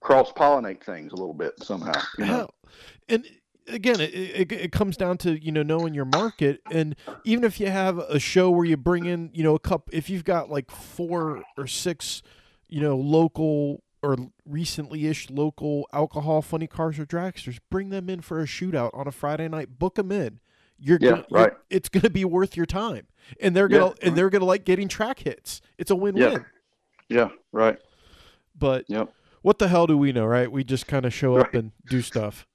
cross 0.00 0.32
pollinate 0.32 0.82
things 0.82 1.12
a 1.12 1.16
little 1.16 1.34
bit 1.34 1.52
somehow. 1.62 2.00
You 2.18 2.26
know? 2.26 2.50
And 3.08 3.26
again, 3.66 4.00
it, 4.00 4.14
it, 4.14 4.52
it, 4.52 4.72
comes 4.72 4.96
down 4.96 5.18
to 5.18 5.42
you 5.42 5.52
know 5.52 5.62
knowing 5.62 5.94
your 5.94 6.04
market, 6.04 6.60
and 6.70 6.96
even 7.24 7.44
if 7.44 7.60
you 7.60 7.68
have 7.68 7.98
a 7.98 8.18
show 8.18 8.50
where 8.50 8.64
you 8.64 8.76
bring 8.76 9.06
in 9.06 9.30
you 9.32 9.42
know 9.42 9.54
a 9.54 9.58
cup, 9.58 9.88
if 9.92 10.10
you've 10.10 10.24
got 10.24 10.50
like 10.50 10.70
four 10.70 11.42
or 11.56 11.66
six, 11.66 12.22
you 12.68 12.80
know, 12.80 12.96
local 12.96 13.82
or 14.02 14.16
recently-ish 14.46 15.28
local 15.28 15.86
alcohol 15.92 16.40
funny 16.40 16.66
cars 16.66 16.98
or 16.98 17.04
dragsters, 17.04 17.58
bring 17.70 17.90
them 17.90 18.08
in 18.08 18.20
for 18.22 18.40
a 18.40 18.46
shootout 18.46 18.90
on 18.94 19.06
a 19.06 19.12
Friday 19.12 19.46
night. 19.46 19.78
Book 19.78 19.96
them 19.96 20.10
in 20.10 20.40
you're 20.80 20.98
yeah, 21.00 21.10
gonna, 21.10 21.26
right. 21.30 21.52
You're, 21.52 21.60
it's 21.70 21.88
going 21.88 22.02
to 22.02 22.10
be 22.10 22.24
worth 22.24 22.56
your 22.56 22.66
time, 22.66 23.06
and 23.40 23.54
they're 23.54 23.68
gonna 23.68 23.86
yeah, 23.86 24.08
and 24.08 24.16
they're 24.16 24.30
gonna 24.30 24.44
like 24.44 24.64
getting 24.64 24.88
track 24.88 25.20
hits. 25.20 25.60
It's 25.78 25.90
a 25.90 25.96
win-win. 25.96 26.44
Yeah, 27.08 27.20
yeah 27.20 27.28
right. 27.52 27.78
But 28.58 28.84
yep. 28.88 29.12
what 29.42 29.58
the 29.58 29.68
hell 29.68 29.86
do 29.86 29.96
we 29.96 30.12
know, 30.12 30.26
right? 30.26 30.50
We 30.50 30.64
just 30.64 30.86
kind 30.86 31.04
of 31.04 31.14
show 31.14 31.36
up 31.36 31.54
and 31.54 31.72
do 31.88 32.02
stuff 32.02 32.46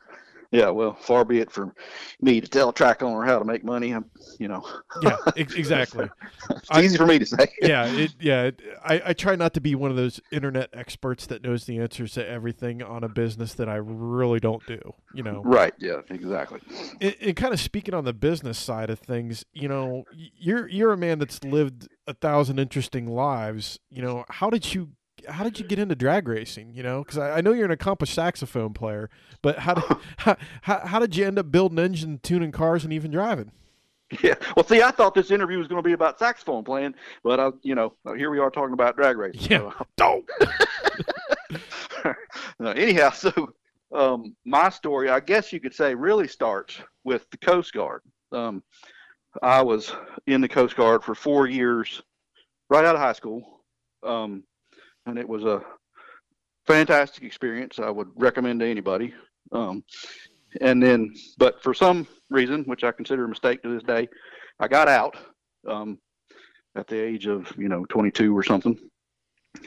yeah, 0.51 0.69
well, 0.69 0.93
far 0.93 1.25
be 1.25 1.39
it 1.39 1.51
from 1.51 1.73
me 2.21 2.41
to 2.41 2.47
tell 2.47 2.69
a 2.69 2.73
track 2.73 3.03
owner 3.03 3.25
how 3.25 3.39
to 3.39 3.45
make 3.45 3.63
money. 3.63 3.91
I'm, 3.91 4.05
you 4.39 4.47
know. 4.47 4.65
yeah, 5.01 5.17
exactly. 5.35 6.09
it's 6.49 6.71
I, 6.71 6.81
easy 6.81 6.97
for 6.97 7.05
me 7.05 7.19
to 7.19 7.25
say. 7.25 7.47
yeah, 7.61 7.85
it, 7.85 8.15
yeah. 8.19 8.43
It, 8.43 8.61
I, 8.83 9.01
I 9.07 9.13
try 9.13 9.35
not 9.35 9.53
to 9.55 9.61
be 9.61 9.75
one 9.75 9.91
of 9.91 9.97
those 9.97 10.19
internet 10.31 10.69
experts 10.73 11.25
that 11.27 11.43
knows 11.43 11.65
the 11.65 11.79
answers 11.79 12.13
to 12.13 12.27
everything 12.27 12.81
on 12.81 13.03
a 13.03 13.09
business 13.09 13.53
that 13.55 13.69
I 13.69 13.75
really 13.75 14.39
don't 14.39 14.65
do. 14.65 14.93
You 15.13 15.23
know. 15.23 15.41
Right. 15.43 15.73
Yeah. 15.77 16.01
Exactly. 16.09 16.59
And, 17.01 17.15
and 17.21 17.35
kind 17.35 17.53
of 17.53 17.59
speaking 17.59 17.93
on 17.93 18.05
the 18.05 18.13
business 18.13 18.57
side 18.57 18.89
of 18.89 18.99
things, 18.99 19.45
you 19.53 19.67
know, 19.67 20.03
you're 20.13 20.67
you're 20.67 20.93
a 20.93 20.97
man 20.97 21.19
that's 21.19 21.43
lived 21.43 21.87
a 22.07 22.13
thousand 22.13 22.59
interesting 22.59 23.07
lives. 23.07 23.79
You 23.89 24.01
know, 24.01 24.25
how 24.29 24.49
did 24.49 24.73
you 24.73 24.89
how 25.27 25.43
did 25.43 25.59
you 25.59 25.65
get 25.65 25.79
into 25.79 25.95
drag 25.95 26.27
racing? 26.27 26.73
You 26.73 26.83
know, 26.83 27.03
because 27.03 27.17
I, 27.17 27.37
I, 27.37 27.41
know 27.41 27.53
you're 27.53 27.65
an 27.65 27.71
accomplished 27.71 28.13
saxophone 28.13 28.73
player, 28.73 29.09
but 29.41 29.59
how 29.59 29.75
did 29.75 29.83
how, 30.17 30.37
how, 30.61 30.79
how 30.85 30.99
did 30.99 31.15
you 31.15 31.25
end 31.25 31.39
up 31.39 31.51
building 31.51 31.79
engines, 31.79 32.19
tuning 32.23 32.51
cars, 32.51 32.83
and 32.83 32.93
even 32.93 33.11
driving? 33.11 33.51
Yeah. 34.21 34.35
Well, 34.55 34.63
see, 34.63 34.83
I 34.83 34.91
thought 34.91 35.15
this 35.15 35.31
interview 35.31 35.57
was 35.57 35.67
going 35.67 35.81
to 35.81 35.85
be 35.85 35.93
about 35.93 36.19
saxophone 36.19 36.63
playing, 36.63 36.93
but 37.23 37.39
I, 37.39 37.49
you 37.63 37.73
know, 37.73 37.95
here 38.15 38.29
we 38.29 38.37
are 38.37 38.51
talking 38.51 38.73
about 38.73 38.95
drag 38.95 39.17
racing. 39.17 39.51
Yeah. 39.51 39.71
So. 39.97 40.23
no, 42.59 42.69
anyhow, 42.69 43.09
so 43.09 43.49
um, 43.91 44.35
my 44.45 44.69
story, 44.69 45.09
I 45.09 45.19
guess 45.19 45.51
you 45.51 45.59
could 45.59 45.73
say, 45.73 45.95
really 45.95 46.27
starts 46.27 46.79
with 47.03 47.29
the 47.31 47.37
Coast 47.37 47.73
Guard. 47.73 48.01
Um, 48.31 48.63
I 49.41 49.61
was 49.61 49.91
in 50.27 50.41
the 50.41 50.49
Coast 50.49 50.75
Guard 50.75 51.03
for 51.03 51.15
four 51.15 51.47
years, 51.47 52.01
right 52.69 52.85
out 52.85 52.95
of 52.95 53.01
high 53.01 53.13
school. 53.13 53.61
Um, 54.03 54.43
and 55.05 55.17
it 55.17 55.27
was 55.27 55.43
a 55.43 55.61
fantastic 56.65 57.23
experience. 57.23 57.79
I 57.79 57.89
would 57.89 58.09
recommend 58.15 58.59
to 58.61 58.67
anybody. 58.67 59.13
Um, 59.51 59.83
and 60.61 60.81
then, 60.81 61.13
but 61.37 61.61
for 61.61 61.73
some 61.73 62.07
reason, 62.29 62.63
which 62.63 62.83
I 62.83 62.91
consider 62.91 63.25
a 63.25 63.29
mistake 63.29 63.61
to 63.63 63.73
this 63.73 63.83
day, 63.83 64.07
I 64.59 64.67
got 64.67 64.87
out 64.87 65.15
um, 65.67 65.99
at 66.75 66.87
the 66.87 66.97
age 66.97 67.27
of 67.27 67.53
you 67.57 67.69
know 67.69 67.85
22 67.85 68.35
or 68.35 68.43
something. 68.43 68.77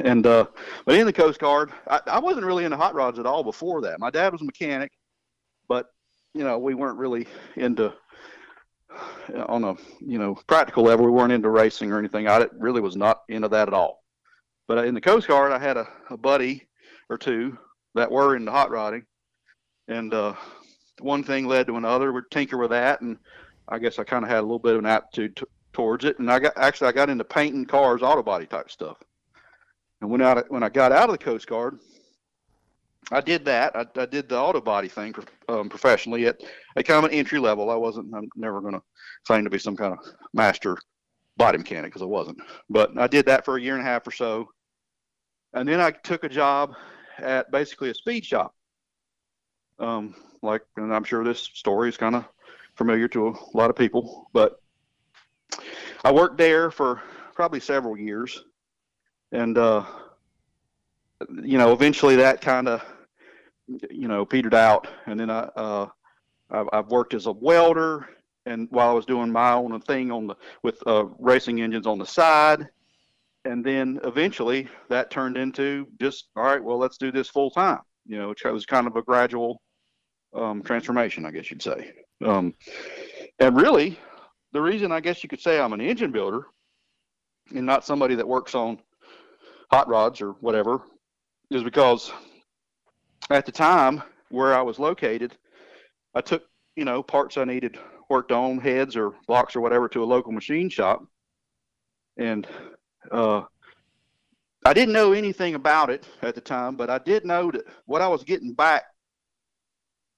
And 0.00 0.26
uh, 0.26 0.46
but 0.84 0.96
in 0.96 1.06
the 1.06 1.12
Coast 1.12 1.40
Guard, 1.40 1.72
I, 1.88 2.00
I 2.06 2.18
wasn't 2.18 2.46
really 2.46 2.64
into 2.64 2.76
hot 2.76 2.94
rods 2.94 3.18
at 3.18 3.26
all 3.26 3.42
before 3.42 3.80
that. 3.82 4.00
My 4.00 4.10
dad 4.10 4.32
was 4.32 4.42
a 4.42 4.44
mechanic, 4.44 4.92
but 5.68 5.86
you 6.34 6.44
know 6.44 6.58
we 6.58 6.74
weren't 6.74 6.98
really 6.98 7.26
into 7.56 7.92
on 9.46 9.64
a 9.64 9.74
you 10.00 10.18
know 10.18 10.34
practical 10.46 10.84
level. 10.84 11.06
We 11.06 11.12
weren't 11.12 11.32
into 11.32 11.48
racing 11.48 11.92
or 11.92 11.98
anything. 11.98 12.28
I 12.28 12.46
really 12.58 12.80
was 12.80 12.96
not 12.96 13.22
into 13.28 13.48
that 13.48 13.68
at 13.68 13.74
all. 13.74 14.02
But 14.68 14.86
in 14.86 14.94
the 14.94 15.00
Coast 15.00 15.26
Guard, 15.26 15.50
I 15.50 15.58
had 15.58 15.78
a, 15.78 15.88
a 16.10 16.16
buddy 16.16 16.68
or 17.08 17.16
two 17.16 17.58
that 17.94 18.10
were 18.10 18.36
into 18.36 18.52
hot 18.52 18.70
rodding, 18.70 19.04
and 19.88 20.12
uh, 20.12 20.34
one 21.00 21.24
thing 21.24 21.46
led 21.46 21.66
to 21.66 21.76
another. 21.76 22.12
We'd 22.12 22.24
tinker 22.30 22.58
with 22.58 22.70
that, 22.70 23.00
and 23.00 23.16
I 23.68 23.78
guess 23.78 23.98
I 23.98 24.04
kind 24.04 24.24
of 24.24 24.30
had 24.30 24.40
a 24.40 24.42
little 24.42 24.58
bit 24.58 24.74
of 24.74 24.80
an 24.80 24.86
aptitude 24.86 25.36
t- 25.36 25.44
towards 25.72 26.04
it. 26.04 26.18
And 26.18 26.30
I 26.30 26.38
got 26.38 26.52
actually 26.56 26.88
I 26.88 26.92
got 26.92 27.08
into 27.08 27.24
painting 27.24 27.64
cars, 27.64 28.02
auto 28.02 28.22
body 28.22 28.46
type 28.46 28.70
stuff. 28.70 28.98
And 30.02 30.10
when 30.10 30.20
I 30.22 30.42
when 30.48 30.62
I 30.62 30.68
got 30.68 30.92
out 30.92 31.08
of 31.08 31.18
the 31.18 31.24
Coast 31.24 31.46
Guard, 31.46 31.78
I 33.10 33.22
did 33.22 33.46
that. 33.46 33.74
I, 33.74 33.86
I 34.00 34.04
did 34.04 34.28
the 34.28 34.38
auto 34.38 34.60
body 34.60 34.88
thing 34.88 35.14
um, 35.48 35.70
professionally 35.70 36.26
at 36.26 36.42
a 36.76 36.82
kind 36.82 37.04
of 37.04 37.10
an 37.10 37.16
entry 37.16 37.38
level. 37.38 37.70
I 37.70 37.74
wasn't. 37.74 38.14
I'm 38.14 38.28
never 38.36 38.60
going 38.60 38.74
to 38.74 38.82
claim 39.26 39.44
to 39.44 39.50
be 39.50 39.58
some 39.58 39.76
kind 39.76 39.94
of 39.94 39.98
master 40.34 40.76
body 41.38 41.56
mechanic 41.56 41.90
because 41.90 42.02
I 42.02 42.06
wasn't. 42.06 42.38
But 42.68 42.98
I 42.98 43.06
did 43.06 43.24
that 43.26 43.46
for 43.46 43.56
a 43.56 43.60
year 43.60 43.74
and 43.74 43.82
a 43.82 43.88
half 43.88 44.06
or 44.06 44.10
so, 44.10 44.48
and 45.54 45.68
then 45.68 45.80
I 45.80 45.90
took 45.90 46.24
a 46.24 46.28
job 46.28 46.74
at 47.18 47.50
basically 47.50 47.90
a 47.90 47.94
speed 47.94 48.24
shop. 48.24 48.54
Um, 49.78 50.14
like, 50.42 50.62
and 50.76 50.94
I'm 50.94 51.04
sure 51.04 51.24
this 51.24 51.40
story 51.40 51.88
is 51.88 51.96
kind 51.96 52.16
of 52.16 52.24
familiar 52.76 53.08
to 53.08 53.28
a 53.28 53.34
lot 53.56 53.70
of 53.70 53.76
people, 53.76 54.28
but 54.32 54.60
I 56.04 56.12
worked 56.12 56.38
there 56.38 56.70
for 56.70 57.02
probably 57.34 57.60
several 57.60 57.96
years, 57.96 58.44
and 59.32 59.56
uh, 59.58 59.84
you 61.42 61.58
know, 61.58 61.72
eventually 61.72 62.16
that 62.16 62.40
kind 62.40 62.68
of 62.68 62.84
you 63.90 64.08
know 64.08 64.24
petered 64.24 64.54
out, 64.54 64.88
and 65.06 65.18
then 65.18 65.30
I 65.30 65.40
uh, 65.56 65.86
I've, 66.50 66.68
I've 66.72 66.86
worked 66.88 67.14
as 67.14 67.26
a 67.26 67.32
welder, 67.32 68.08
and 68.46 68.68
while 68.70 68.90
I 68.90 68.92
was 68.92 69.06
doing 69.06 69.30
my 69.30 69.52
own 69.52 69.80
thing 69.80 70.10
on 70.10 70.28
the 70.28 70.36
with 70.62 70.82
uh, 70.86 71.06
racing 71.18 71.60
engines 71.60 71.86
on 71.86 71.98
the 71.98 72.06
side, 72.06 72.68
and 73.44 73.64
then 73.64 74.00
eventually 74.04 74.68
that 74.88 75.10
turned 75.10 75.36
into 75.36 75.86
just 76.00 76.28
all 76.36 76.44
right 76.44 76.62
well 76.62 76.78
let's 76.78 76.98
do 76.98 77.10
this 77.12 77.28
full 77.28 77.50
time 77.50 77.80
you 78.06 78.18
know 78.18 78.30
it 78.30 78.52
was 78.52 78.66
kind 78.66 78.86
of 78.86 78.96
a 78.96 79.02
gradual 79.02 79.60
um, 80.34 80.62
transformation 80.62 81.24
i 81.24 81.30
guess 81.30 81.50
you'd 81.50 81.62
say. 81.62 81.92
Um, 82.24 82.54
and 83.38 83.56
really 83.56 83.98
the 84.52 84.60
reason 84.60 84.92
i 84.92 85.00
guess 85.00 85.22
you 85.22 85.28
could 85.28 85.40
say 85.40 85.60
i'm 85.60 85.72
an 85.72 85.80
engine 85.80 86.10
builder 86.10 86.46
and 87.54 87.64
not 87.64 87.84
somebody 87.84 88.14
that 88.16 88.28
works 88.28 88.54
on 88.54 88.78
hot 89.70 89.88
rods 89.88 90.20
or 90.20 90.32
whatever 90.40 90.82
is 91.50 91.62
because 91.62 92.10
at 93.30 93.46
the 93.46 93.52
time 93.52 94.02
where 94.30 94.54
i 94.54 94.60
was 94.60 94.78
located 94.78 95.36
i 96.14 96.20
took 96.20 96.42
you 96.76 96.84
know 96.84 97.02
parts 97.02 97.36
i 97.36 97.44
needed 97.44 97.78
worked 98.08 98.32
on 98.32 98.58
heads 98.58 98.96
or 98.96 99.12
blocks 99.26 99.54
or 99.54 99.60
whatever 99.60 99.88
to 99.88 100.02
a 100.02 100.04
local 100.04 100.32
machine 100.32 100.68
shop. 100.68 101.04
And 102.16 102.46
uh, 103.10 103.42
I 104.64 104.72
didn't 104.72 104.92
know 104.92 105.12
anything 105.12 105.54
about 105.54 105.90
it 105.90 106.06
at 106.22 106.34
the 106.34 106.40
time, 106.40 106.76
but 106.76 106.90
I 106.90 106.98
did 106.98 107.24
know 107.24 107.50
that 107.50 107.64
what 107.86 108.02
I 108.02 108.08
was 108.08 108.24
getting 108.24 108.52
back 108.52 108.84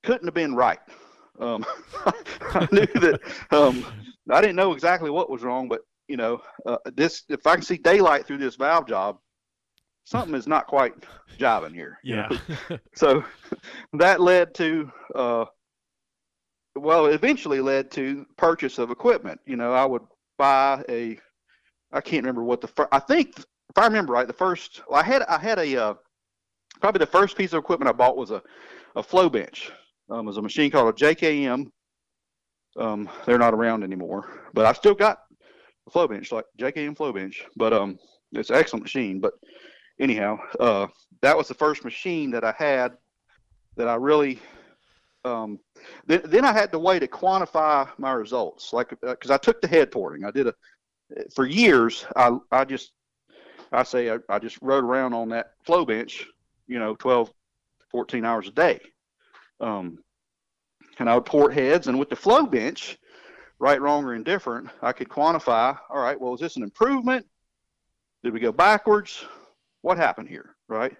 couldn't 0.03 0.27
have 0.27 0.35
been 0.35 0.55
right. 0.55 0.81
Um, 1.39 1.65
I 2.55 2.69
knew 2.73 2.87
that 2.87 3.21
um, 3.51 3.87
I 4.31 4.41
didn't 4.41 4.57
know 4.57 4.73
exactly 4.73 5.11
what 5.11 5.31
was 5.31 5.43
wrong, 5.43 5.69
but 5.69 5.81
you 6.09 6.17
know, 6.17 6.43
uh, 6.67 6.79
this 6.95 7.23
if 7.29 7.47
I 7.47 7.55
can 7.55 7.63
see 7.63 7.79
daylight 7.79 8.27
through 8.27 8.39
this 8.39 8.57
valve 8.57 8.89
job, 8.89 9.19
something 10.05 10.35
is 10.35 10.47
not 10.47 10.67
quite 10.67 10.95
jiving 11.39 11.75
here. 11.75 11.99
Yeah. 12.03 12.29
so 12.95 13.25
that 13.93 14.21
led 14.21 14.55
to, 14.57 14.91
uh, 15.15 15.45
well, 16.75 17.07
eventually 17.07 17.61
led 17.61 17.91
to 17.93 18.27
purchase 18.37 18.79
of 18.79 18.91
equipment. 18.91 19.41
You 19.47 19.57
know, 19.57 19.73
I 19.73 19.85
would 19.85 20.03
buy 20.37 20.85
a, 20.89 21.19
I 21.93 22.01
can't 22.01 22.23
remember 22.23 22.45
what 22.45 22.61
the 22.61 22.69
first, 22.69 22.89
I 22.93 22.99
think 22.99 23.39
if 23.39 23.79
I 23.79 23.85
remember 23.85 24.13
right, 24.13 24.27
the 24.27 24.33
first, 24.33 24.83
well, 24.89 25.01
I 25.01 25.05
had, 25.05 25.23
I 25.23 25.39
had 25.39 25.59
a, 25.59 25.77
uh, 25.77 25.95
probably 26.81 26.99
the 26.99 27.07
first 27.07 27.37
piece 27.37 27.53
of 27.53 27.59
equipment 27.59 27.89
I 27.89 27.93
bought 27.93 28.17
was 28.17 28.31
a, 28.31 28.43
a 28.97 29.03
flow 29.03 29.29
bench. 29.29 29.71
Um, 30.11 30.21
it 30.21 30.27
was 30.27 30.37
a 30.37 30.43
machine 30.43 30.71
called 30.71 30.89
a 30.89 30.93
JKM. 30.93 31.71
Um, 32.77 33.09
they're 33.27 33.39
not 33.39 33.55
around 33.55 33.83
anymore, 33.83 34.29
but 34.55 34.67
I 34.67 34.73
still 34.73 34.95
got 34.95 35.21
a 35.87 35.91
flow 35.91 36.07
bench, 36.09 36.33
like 36.33 36.45
JKM 36.59 36.97
flow 36.97 37.13
bench. 37.13 37.45
But 37.57 37.73
um, 37.73 37.99
it's 38.33 38.51
an 38.51 38.57
excellent 38.57 38.85
machine. 38.85 39.21
But 39.21 39.35
anyhow, 39.99 40.39
uh, 40.59 40.87
that 41.23 41.37
was 41.37 41.49
the 41.49 41.55
first 41.55 41.85
machine 41.85 42.31
that 42.33 42.45
I 42.45 42.55
had 42.57 42.93
that 43.77 43.89
I 43.89 43.95
really. 43.95 44.41
Um, 45.23 45.59
then, 46.07 46.23
then 46.25 46.47
I 46.47 46.53
had 46.53 46.73
to 46.73 46.79
wait 46.79 47.01
to 47.01 47.07
quantify 47.07 47.87
my 47.99 48.13
results, 48.13 48.73
like 48.73 48.89
because 49.03 49.31
uh, 49.31 49.35
I 49.35 49.37
took 49.37 49.61
the 49.61 49.69
head 49.69 49.91
porting. 49.91 50.25
I 50.25 50.31
did 50.31 50.47
a 50.47 50.55
for 51.35 51.47
years. 51.47 52.07
I 52.17 52.37
I 52.51 52.65
just 52.65 52.93
I 53.73 53.83
say 53.83 54.11
I, 54.11 54.19
I 54.29 54.39
just 54.39 54.59
rode 54.63 54.85
around 54.85 55.15
on 55.15 55.29
that 55.31 55.53
flow 55.65 55.85
bench, 55.85 56.27
you 56.67 56.79
know, 56.79 56.95
12, 56.97 57.33
14 57.91 58.25
hours 58.25 58.49
a 58.49 58.53
day. 58.53 58.81
Um, 59.61 59.99
and 60.99 61.09
I 61.09 61.15
would 61.15 61.25
port 61.25 61.55
heads, 61.55 61.87
and 61.87 61.99
with 61.99 62.11
the 62.11 62.17
flow 62.17 62.45
bench, 62.47 62.99
right, 63.59 63.81
wrong, 63.81 64.05
or 64.05 64.15
indifferent, 64.15 64.69
I 64.83 64.93
could 64.93 65.09
quantify. 65.09 65.79
All 65.89 66.01
right, 66.01 66.21
well, 66.21 66.35
is 66.35 66.41
this 66.41 66.57
an 66.57 66.63
improvement? 66.63 67.27
Did 68.23 68.33
we 68.33 68.41
go 68.41 68.53
backwards? 68.53 69.25
What 69.83 69.97
happened 69.97 70.29
here, 70.29 70.57
right? 70.69 70.95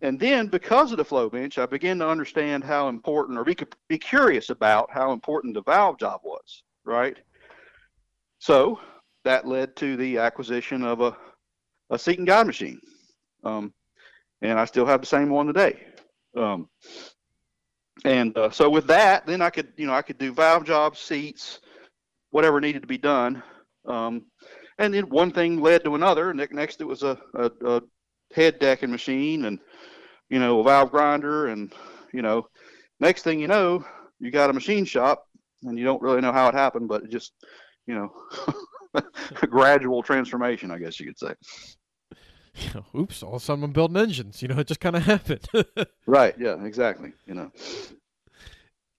And 0.00 0.18
then 0.18 0.46
because 0.48 0.90
of 0.90 0.98
the 0.98 1.04
flow 1.04 1.28
bench, 1.28 1.58
I 1.58 1.66
began 1.66 1.98
to 1.98 2.08
understand 2.08 2.64
how 2.64 2.88
important, 2.88 3.38
or 3.38 3.44
be, 3.44 3.56
be 3.88 3.98
curious 3.98 4.50
about 4.50 4.90
how 4.90 5.12
important 5.12 5.54
the 5.54 5.62
valve 5.62 5.98
job 5.98 6.20
was, 6.24 6.62
right? 6.84 7.16
So 8.38 8.80
that 9.24 9.46
led 9.46 9.76
to 9.76 9.96
the 9.96 10.18
acquisition 10.18 10.82
of 10.82 11.00
a, 11.00 11.16
a 11.90 11.98
seat 11.98 12.18
and 12.18 12.26
guide 12.26 12.46
machine. 12.46 12.80
Um, 13.42 13.72
and 14.42 14.58
I 14.58 14.64
still 14.64 14.86
have 14.86 15.00
the 15.00 15.06
same 15.06 15.30
one 15.30 15.46
today. 15.46 15.80
Um, 16.36 16.68
and 18.04 18.36
uh, 18.36 18.50
so 18.50 18.68
with 18.68 18.86
that, 18.88 19.26
then 19.26 19.40
I 19.40 19.50
could, 19.50 19.72
you 19.76 19.86
know, 19.86 19.94
I 19.94 20.02
could 20.02 20.18
do 20.18 20.32
valve 20.32 20.64
jobs, 20.64 20.98
seats, 20.98 21.60
whatever 22.30 22.60
needed 22.60 22.82
to 22.82 22.88
be 22.88 22.98
done. 22.98 23.42
Um, 23.86 24.26
and 24.78 24.92
then 24.92 25.08
one 25.08 25.30
thing 25.30 25.60
led 25.60 25.84
to 25.84 25.94
another. 25.94 26.34
Next, 26.34 26.80
it 26.80 26.86
was 26.86 27.02
a, 27.02 27.18
a, 27.34 27.50
a 27.64 27.82
head 28.34 28.58
decking 28.58 28.90
machine 28.90 29.44
and, 29.44 29.60
you 30.28 30.40
know, 30.40 30.60
a 30.60 30.64
valve 30.64 30.90
grinder. 30.90 31.46
And, 31.46 31.72
you 32.12 32.22
know, 32.22 32.48
next 33.00 33.22
thing 33.22 33.40
you 33.40 33.46
know, 33.48 33.84
you 34.18 34.30
got 34.30 34.50
a 34.50 34.54
machine 34.54 34.84
shop 34.84 35.26
and 35.62 35.78
you 35.78 35.84
don't 35.84 36.02
really 36.02 36.20
know 36.20 36.32
how 36.32 36.48
it 36.48 36.54
happened, 36.54 36.88
but 36.88 37.04
it 37.04 37.10
just, 37.10 37.32
you 37.86 37.94
know, 37.94 38.12
gradual 39.50 40.02
transformation, 40.02 40.70
I 40.70 40.78
guess 40.78 40.98
you 41.00 41.06
could 41.06 41.18
say. 41.18 41.34
You 42.56 42.68
know, 42.74 43.00
oops, 43.00 43.22
all 43.22 43.34
of 43.34 43.42
a 43.42 43.44
sudden 43.44 43.64
I'm 43.64 43.72
building 43.72 43.96
engines. 43.96 44.40
You 44.40 44.48
know, 44.48 44.58
it 44.58 44.66
just 44.66 44.80
kind 44.80 44.96
of 44.96 45.02
happened. 45.02 45.48
right. 46.06 46.34
Yeah, 46.38 46.64
exactly. 46.64 47.12
You 47.26 47.34
know, 47.34 47.52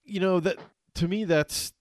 you 0.04 0.20
know, 0.20 0.40
that 0.40 0.58
to 0.94 1.08
me, 1.08 1.24
that's, 1.24 1.72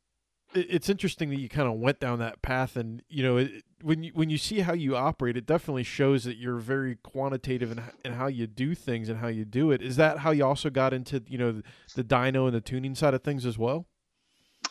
it's 0.53 0.87
interesting 0.87 1.29
that 1.31 1.39
you 1.39 1.49
kind 1.49 1.67
of 1.67 1.75
went 1.75 1.99
down 1.99 2.19
that 2.19 2.41
path 2.41 2.77
and, 2.77 3.03
you 3.09 3.23
know, 3.23 3.37
it, 3.37 3.63
when 3.81 4.03
you 4.03 4.11
when 4.15 4.31
you 4.31 4.37
see 4.37 4.61
how 4.61 4.73
you 4.73 4.95
operate, 4.95 5.37
it 5.37 5.45
definitely 5.45 5.83
shows 5.83 6.23
that 6.23 6.37
you're 6.37 6.57
very 6.57 6.95
quantitative 6.95 7.71
in, 7.71 7.83
in 8.03 8.13
how 8.13 8.25
you 8.25 8.47
do 8.47 8.73
things 8.73 9.09
and 9.09 9.19
how 9.19 9.27
you 9.27 9.45
do 9.45 9.69
it. 9.69 9.81
Is 9.81 9.95
that 9.97 10.19
how 10.19 10.31
you 10.31 10.43
also 10.43 10.71
got 10.71 10.91
into 10.91 11.21
you 11.27 11.37
know 11.37 11.51
the, 11.51 11.63
the 11.95 12.03
dyno 12.03 12.47
and 12.47 12.55
the 12.55 12.61
tuning 12.61 12.95
side 12.95 13.13
of 13.13 13.21
things 13.21 13.45
as 13.45 13.59
well? 13.59 13.85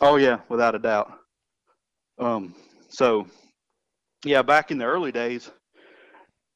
Oh 0.01 0.17
yeah, 0.17 0.39
without 0.49 0.75
a 0.75 0.79
doubt. 0.79 1.13
Um, 2.19 2.55
so 2.95 3.27
yeah, 4.23 4.41
back 4.41 4.71
in 4.71 4.77
the 4.77 4.85
early 4.85 5.11
days, 5.11 5.51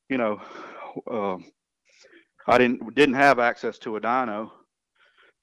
you 0.07 0.17
know, 0.17 0.41
uh, 1.11 1.37
I 2.47 2.57
didn't 2.57 2.95
didn't 2.95 3.15
have 3.15 3.39
access 3.39 3.77
to 3.79 3.97
a 3.97 4.01
dyno, 4.01 4.49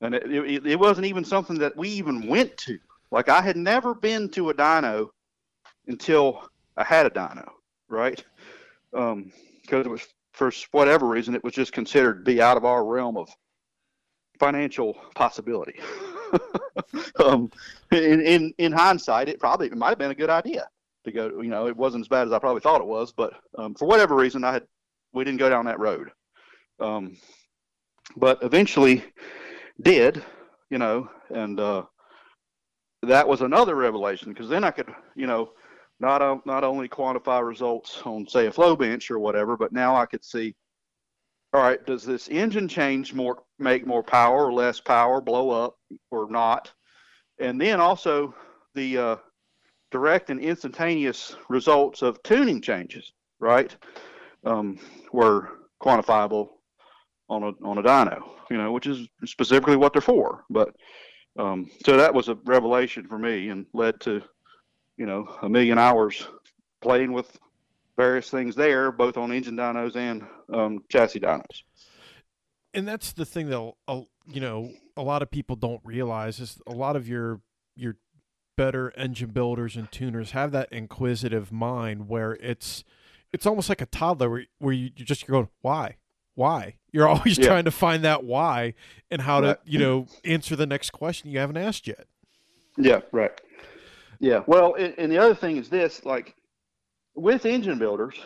and 0.01 0.15
it, 0.15 0.25
it, 0.25 0.67
it 0.67 0.79
wasn't 0.79 1.07
even 1.07 1.23
something 1.23 1.59
that 1.59 1.77
we 1.77 1.91
even 1.91 2.27
went 2.27 2.57
to. 2.59 2.79
Like 3.11 3.29
I 3.29 3.43
had 3.43 3.59
never 3.59 3.95
been 3.95 4.31
to 4.31 4.49
a 4.49 4.55
dyno 4.55 5.09
until 5.87 6.49
I 6.79 6.85
had 6.85 7.05
a 7.05 7.11
dyno, 7.11 7.47
right? 7.91 8.25
Because 8.91 9.13
um, 9.13 9.33
it 9.71 9.91
was 9.91 10.07
for 10.33 10.51
whatever 10.71 11.07
reason 11.07 11.35
it 11.35 11.45
was 11.45 11.53
just 11.53 11.73
considered 11.73 12.25
to 12.25 12.33
be 12.33 12.41
out 12.41 12.57
of 12.57 12.65
our 12.65 12.87
realm 12.87 13.19
of 13.19 13.29
financial 14.41 14.95
possibility. 15.15 15.79
um, 17.25 17.51
in, 17.93 18.23
in 18.23 18.55
in 18.57 18.73
hindsight, 18.73 19.29
it 19.29 19.39
probably 19.39 19.67
it 19.67 19.77
might 19.77 19.91
have 19.91 19.99
been 19.99 20.11
a 20.11 20.15
good 20.15 20.31
idea 20.31 20.67
to 21.07 21.13
go. 21.13 21.41
You 21.41 21.49
know, 21.49 21.67
it 21.67 21.77
wasn't 21.77 22.03
as 22.03 22.09
bad 22.09 22.27
as 22.27 22.33
I 22.33 22.39
probably 22.39 22.61
thought 22.61 22.81
it 22.81 22.87
was, 22.87 23.13
but 23.13 23.33
um, 23.57 23.75
for 23.75 23.87
whatever 23.87 24.15
reason, 24.15 24.45
I 24.45 24.53
had 24.53 24.65
we 25.13 25.25
didn't 25.25 25.41
go 25.41 25.49
down 25.49 25.65
that 25.65 25.81
road. 25.81 26.11
Um, 26.79 27.17
but 28.17 28.39
eventually, 28.43 29.03
did 29.81 30.23
you 30.71 30.79
know, 30.79 31.09
and 31.31 31.59
uh, 31.59 31.85
that 33.03 33.27
was 33.27 33.41
another 33.41 33.75
revelation 33.75 34.33
because 34.33 34.49
then 34.49 34.65
I 34.65 34.71
could 34.71 34.93
you 35.15 35.27
know 35.27 35.51
not 36.01 36.47
not 36.47 36.65
only 36.65 36.89
quantify 36.89 37.45
results 37.47 38.03
on 38.05 38.29
say 38.29 38.47
a 38.47 38.53
flow 38.53 38.77
bench 38.77 39.11
or 39.11 39.19
whatever, 39.19 39.57
but 39.57 39.73
now 39.73 39.97
I 39.97 40.07
could 40.07 40.25
see, 40.25 40.55
all 41.53 41.63
right, 41.63 41.85
does 41.87 42.05
this 42.05 42.29
engine 42.29 42.69
change 42.69 43.15
more, 43.15 43.43
make 43.59 43.87
more 43.87 44.03
power 44.03 44.47
or 44.47 44.53
less 44.53 44.81
power, 44.81 45.21
blow 45.21 45.51
up 45.51 45.77
or 46.11 46.31
not, 46.31 46.73
and 47.39 47.61
then 47.61 47.81
also 47.81 48.35
the 48.75 48.99
uh, 48.99 49.17
direct 49.91 50.31
and 50.31 50.41
instantaneous 50.41 51.37
results 51.49 52.03
of 52.03 52.23
tuning 52.23 52.61
changes, 52.61 53.13
right, 53.39 53.75
um, 54.45 54.79
were 55.13 55.51
quantifiable 55.83 56.49
on 57.29 57.43
a 57.43 57.53
on 57.65 57.79
a 57.79 57.83
dyno, 57.83 58.23
you 58.51 58.57
know, 58.57 58.73
which 58.73 58.87
is 58.87 59.09
specifically 59.25 59.77
what 59.77 59.93
they're 59.93 60.03
for. 60.03 60.45
But 60.51 60.75
um, 61.39 61.71
so 61.85 61.97
that 61.97 62.15
was 62.15 62.29
a 62.29 62.39
revelation 62.45 63.07
for 63.07 63.19
me 63.19 63.49
and 63.49 63.67
led 63.73 64.01
to 64.01 64.23
you 64.97 65.07
know, 65.07 65.29
a 65.43 65.49
million 65.49 65.79
hours 65.79 66.27
playing 66.81 67.13
with 67.13 67.39
various 67.97 68.31
things 68.31 68.55
there, 68.55 68.93
both 68.93 69.17
on 69.17 69.33
engine 69.33 69.57
dynos 69.57 69.97
and 69.97 70.25
um, 70.53 70.83
chassis 70.89 71.21
dynos. 71.21 71.63
And 72.75 72.87
that's 72.87 73.13
the 73.13 73.25
thing 73.25 73.49
that 73.49 73.73
uh, 73.89 74.01
you 74.27 74.41
know 74.41 74.71
a 74.97 75.03
lot 75.03 75.23
of 75.23 75.31
people 75.31 75.57
don't 75.57 75.81
realize 75.85 76.41
is 76.41 76.59
a 76.67 76.73
lot 76.73 76.97
of 76.97 77.09
your 77.09 77.41
your 77.75 77.97
better 78.57 78.93
engine 78.97 79.31
builders 79.31 79.77
and 79.77 79.91
tuners 79.93 80.33
have 80.33 80.53
that 80.53 80.73
inquisitive 80.73 81.53
mind 81.53 82.09
where 82.09 82.33
it's 82.41 82.85
it's 83.33 83.47
almost 83.47 83.69
like 83.69 83.81
a 83.81 83.87
toddler 83.87 84.31
where, 84.31 84.45
where 84.59 84.75
you, 84.75 84.91
you 84.97 85.05
just 85.05 85.27
you're 85.27 85.37
going 85.37 85.49
why 85.61 85.97
why 86.35 86.77
you're 86.93 87.09
always 87.09 87.39
yeah. 87.39 87.47
trying 87.47 87.65
to 87.65 87.71
find 87.71 88.03
that 88.05 88.25
why 88.25 88.75
and 89.11 89.23
how 89.23 89.41
right. 89.41 89.65
to 89.65 89.71
you 89.71 89.79
know 89.79 90.07
answer 90.25 90.57
the 90.57 90.67
next 90.67 90.91
question 90.91 91.31
you 91.31 91.39
haven't 91.39 91.57
asked 91.57 91.87
yet 91.87 92.07
yeah 92.79 93.01
right 93.13 93.41
yeah. 94.19 94.43
Well, 94.47 94.75
and 94.75 95.11
the 95.11 95.19
other 95.19 95.35
thing 95.35 95.57
is 95.57 95.69
this 95.69 96.05
like 96.05 96.35
with 97.15 97.47
engine 97.47 97.79
builders, 97.79 98.19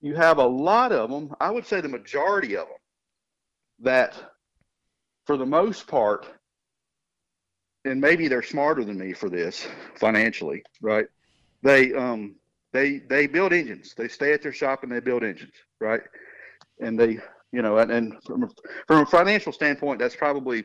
you 0.00 0.14
have 0.14 0.38
a 0.38 0.46
lot 0.46 0.92
of 0.92 1.10
them, 1.10 1.34
I 1.40 1.50
would 1.50 1.66
say 1.66 1.80
the 1.80 1.88
majority 1.88 2.56
of 2.56 2.66
them, 2.66 2.76
that 3.80 4.14
for 5.26 5.36
the 5.36 5.46
most 5.46 5.86
part, 5.86 6.26
and 7.84 8.00
maybe 8.00 8.28
they're 8.28 8.42
smarter 8.42 8.84
than 8.84 8.98
me 8.98 9.12
for 9.12 9.28
this 9.28 9.66
financially, 9.96 10.62
right? 10.82 11.06
They 11.62 11.92
um 11.94 12.36
they 12.72 12.98
they 12.98 13.26
build 13.26 13.52
engines. 13.52 13.94
They 13.96 14.08
stay 14.08 14.32
at 14.32 14.42
their 14.42 14.52
shop 14.52 14.82
and 14.82 14.92
they 14.92 15.00
build 15.00 15.24
engines, 15.24 15.54
right? 15.80 16.00
And 16.80 16.98
they 16.98 17.18
you 17.52 17.62
know 17.62 17.78
and, 17.78 17.90
and 17.90 18.22
from 18.24 18.48
from 18.86 19.02
a 19.02 19.06
financial 19.06 19.52
standpoint, 19.52 19.98
that's 19.98 20.16
probably 20.16 20.64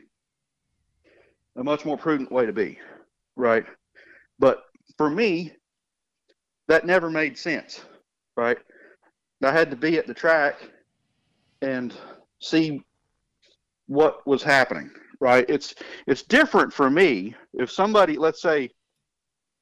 a 1.56 1.64
much 1.64 1.84
more 1.84 1.96
prudent 1.96 2.32
way 2.32 2.46
to 2.46 2.52
be, 2.52 2.78
right? 3.36 3.64
But 4.38 4.64
for 4.98 5.08
me, 5.08 5.52
that 6.68 6.86
never 6.86 7.10
made 7.10 7.38
sense, 7.38 7.84
right? 8.36 8.58
I 9.42 9.52
had 9.52 9.70
to 9.70 9.76
be 9.76 9.98
at 9.98 10.06
the 10.06 10.14
track 10.14 10.56
and 11.62 11.94
see 12.40 12.82
what 13.86 14.26
was 14.26 14.42
happening, 14.42 14.90
right? 15.20 15.44
It's 15.48 15.74
it's 16.06 16.22
different 16.22 16.72
for 16.72 16.90
me 16.90 17.34
if 17.54 17.70
somebody, 17.70 18.16
let's 18.16 18.42
say, 18.42 18.70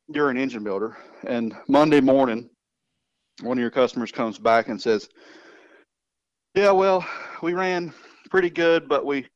you're 0.08 0.30
an 0.30 0.36
engine 0.36 0.64
builder, 0.64 0.96
and 1.26 1.54
Monday 1.68 2.00
morning, 2.00 2.50
one 3.42 3.56
of 3.58 3.62
your 3.62 3.70
customers 3.70 4.12
comes 4.12 4.38
back 4.38 4.68
and 4.68 4.80
says, 4.80 5.08
"Yeah, 6.54 6.72
well, 6.72 7.06
we 7.42 7.54
ran 7.54 7.92
pretty 8.30 8.50
good, 8.50 8.88
but 8.88 9.06
we 9.06 9.26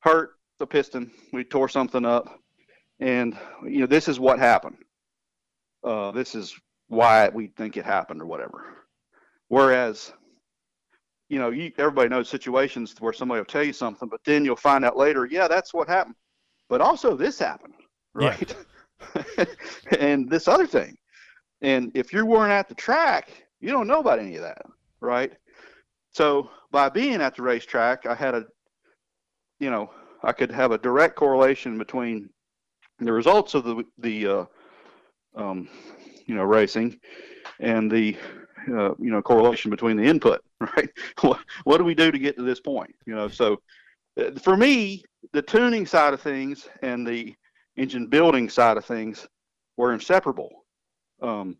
hurt 0.00 0.32
the 0.58 0.66
piston. 0.66 1.10
We 1.32 1.44
tore 1.44 1.68
something 1.68 2.04
up, 2.04 2.40
and 3.00 3.36
you 3.64 3.80
know 3.80 3.86
this 3.86 4.08
is 4.08 4.20
what 4.20 4.38
happened. 4.38 4.76
Uh, 5.82 6.10
this 6.10 6.34
is 6.34 6.54
why 6.88 7.28
we 7.28 7.48
think 7.48 7.76
it 7.76 7.84
happened 7.84 8.20
or 8.20 8.26
whatever. 8.26 8.64
Whereas, 9.48 10.12
you 11.30 11.38
know, 11.38 11.50
you, 11.50 11.72
everybody 11.78 12.08
knows 12.08 12.28
situations 12.28 12.94
where 12.98 13.12
somebody 13.12 13.38
will 13.38 13.46
tell 13.46 13.62
you 13.62 13.72
something, 13.72 14.08
but 14.08 14.20
then 14.24 14.44
you'll 14.44 14.56
find 14.56 14.84
out 14.84 14.96
later, 14.96 15.26
yeah, 15.26 15.46
that's 15.46 15.72
what 15.72 15.86
happened. 15.86 16.16
But 16.68 16.80
also 16.80 17.16
this 17.16 17.38
happened, 17.38 17.74
right? 18.12 18.54
Yeah. 19.16 19.44
and 20.00 20.28
this 20.28 20.48
other 20.48 20.66
thing. 20.66 20.96
And 21.62 21.92
if 21.94 22.12
you 22.12 22.26
weren't 22.26 22.50
at 22.50 22.68
the 22.68 22.74
track, 22.74 23.30
you 23.60 23.70
don't 23.70 23.86
know 23.86 24.00
about 24.00 24.18
any 24.18 24.34
of 24.36 24.42
that, 24.42 24.60
right? 25.00 25.32
So 26.10 26.50
by 26.72 26.88
being 26.88 27.22
at 27.22 27.36
the 27.36 27.42
racetrack, 27.42 28.06
I 28.06 28.14
had 28.16 28.34
a, 28.34 28.44
you 29.60 29.70
know, 29.70 29.88
I 30.24 30.32
could 30.32 30.50
have 30.50 30.72
a 30.72 30.78
direct 30.78 31.14
correlation 31.14 31.78
between 31.78 32.28
the 32.98 33.12
results 33.12 33.54
of 33.54 33.62
the 33.64 33.84
the 33.98 34.26
uh, 34.26 34.44
um, 35.36 35.68
you 36.26 36.34
know 36.34 36.44
racing 36.44 36.98
and 37.60 37.90
the 37.90 38.16
uh, 38.68 38.94
you 38.98 39.10
know 39.10 39.22
correlation 39.22 39.70
between 39.70 39.96
the 39.96 40.04
input 40.04 40.42
right 40.76 40.90
what, 41.20 41.40
what 41.64 41.78
do 41.78 41.84
we 41.84 41.94
do 41.94 42.10
to 42.10 42.18
get 42.18 42.36
to 42.36 42.42
this 42.42 42.60
point 42.60 42.94
you 43.06 43.14
know 43.14 43.28
so 43.28 43.60
uh, 44.20 44.30
for 44.42 44.56
me 44.56 45.02
the 45.32 45.42
tuning 45.42 45.86
side 45.86 46.12
of 46.12 46.20
things 46.20 46.68
and 46.82 47.06
the 47.06 47.34
engine 47.76 48.06
building 48.06 48.48
side 48.48 48.76
of 48.76 48.84
things 48.84 49.26
were 49.76 49.92
inseparable 49.92 50.64
um, 51.22 51.56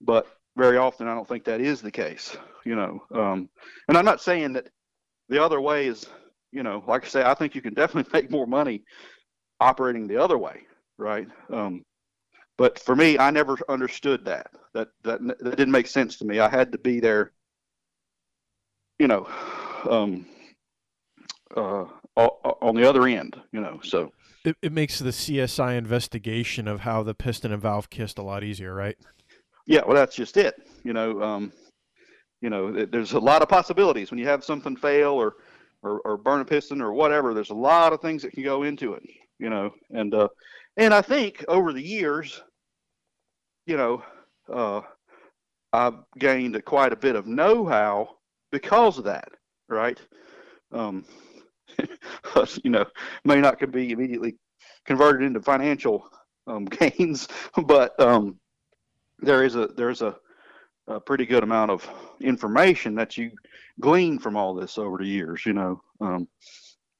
but 0.00 0.26
very 0.56 0.76
often 0.76 1.08
i 1.08 1.14
don't 1.14 1.28
think 1.28 1.44
that 1.44 1.60
is 1.60 1.80
the 1.80 1.90
case 1.90 2.36
you 2.64 2.76
know 2.76 3.02
um, 3.14 3.48
and 3.88 3.96
i'm 3.96 4.04
not 4.04 4.20
saying 4.20 4.52
that 4.52 4.68
the 5.28 5.42
other 5.42 5.60
way 5.60 5.86
is 5.86 6.06
you 6.52 6.62
know 6.62 6.82
like 6.86 7.04
i 7.04 7.08
say 7.08 7.22
i 7.24 7.34
think 7.34 7.54
you 7.54 7.62
can 7.62 7.74
definitely 7.74 8.10
make 8.20 8.30
more 8.30 8.46
money 8.46 8.84
operating 9.60 10.06
the 10.06 10.16
other 10.16 10.38
way 10.38 10.60
right 10.98 11.26
um, 11.50 11.84
but 12.58 12.78
for 12.78 12.94
me, 12.94 13.18
I 13.18 13.30
never 13.30 13.56
understood 13.68 14.24
that. 14.26 14.50
That 14.74 14.88
that 15.02 15.20
that 15.40 15.56
didn't 15.56 15.72
make 15.72 15.86
sense 15.86 16.16
to 16.18 16.24
me. 16.24 16.38
I 16.38 16.48
had 16.48 16.72
to 16.72 16.78
be 16.78 17.00
there, 17.00 17.32
you 19.02 19.08
know, 19.08 19.26
um, 19.90 20.24
uh, 21.56 21.86
on 22.16 22.76
the 22.76 22.88
other 22.88 23.08
end, 23.08 23.34
you 23.50 23.60
know. 23.60 23.80
So 23.82 24.12
it, 24.44 24.56
it 24.62 24.72
makes 24.72 25.00
the 25.00 25.10
CSI 25.10 25.76
investigation 25.76 26.68
of 26.68 26.80
how 26.80 27.02
the 27.02 27.12
piston 27.12 27.50
and 27.50 27.60
valve 27.60 27.90
kissed 27.90 28.18
a 28.18 28.22
lot 28.22 28.44
easier, 28.44 28.72
right? 28.72 28.96
Yeah, 29.66 29.80
well, 29.84 29.96
that's 29.96 30.14
just 30.14 30.36
it. 30.36 30.54
You 30.84 30.92
know, 30.92 31.20
um, 31.20 31.52
you 32.40 32.48
know, 32.48 32.70
there's 32.86 33.14
a 33.14 33.18
lot 33.18 33.42
of 33.42 33.48
possibilities 33.48 34.12
when 34.12 34.18
you 34.18 34.26
have 34.28 34.44
something 34.44 34.76
fail 34.76 35.14
or, 35.14 35.34
or, 35.82 36.00
or 36.04 36.16
burn 36.16 36.40
a 36.40 36.44
piston 36.44 36.80
or 36.80 36.92
whatever. 36.92 37.34
There's 37.34 37.50
a 37.50 37.54
lot 37.54 37.92
of 37.92 38.00
things 38.00 38.22
that 38.22 38.34
can 38.34 38.44
go 38.44 38.62
into 38.62 38.94
it. 38.94 39.02
You 39.40 39.50
know, 39.50 39.72
and 39.90 40.14
uh, 40.14 40.28
and 40.76 40.94
I 40.94 41.02
think 41.02 41.44
over 41.48 41.72
the 41.72 41.82
years, 41.82 42.40
you 43.66 43.76
know, 43.76 44.04
uh, 44.48 44.82
I've 45.72 45.96
gained 46.20 46.64
quite 46.64 46.92
a 46.92 46.96
bit 46.96 47.16
of 47.16 47.26
know-how 47.26 48.18
because 48.52 48.98
of 48.98 49.04
that, 49.04 49.30
right? 49.68 49.98
Um, 50.70 51.04
you 52.62 52.70
know, 52.70 52.84
may 53.24 53.40
not 53.40 53.58
could 53.58 53.72
be 53.72 53.90
immediately 53.90 54.36
converted 54.84 55.26
into 55.26 55.40
financial 55.40 56.08
um, 56.46 56.64
gains, 56.66 57.26
but 57.66 57.98
um, 57.98 58.38
there 59.18 59.44
is 59.44 59.56
a 59.56 59.68
there's 59.68 60.02
a, 60.02 60.16
a, 60.86 61.00
pretty 61.00 61.26
good 61.26 61.42
amount 61.42 61.70
of 61.70 61.88
information 62.20 62.94
that 62.96 63.16
you 63.16 63.32
glean 63.80 64.18
from 64.18 64.36
all 64.36 64.54
this 64.54 64.78
over 64.78 64.98
the 64.98 65.06
years. 65.06 65.44
You 65.46 65.54
know, 65.54 65.82
um, 66.00 66.28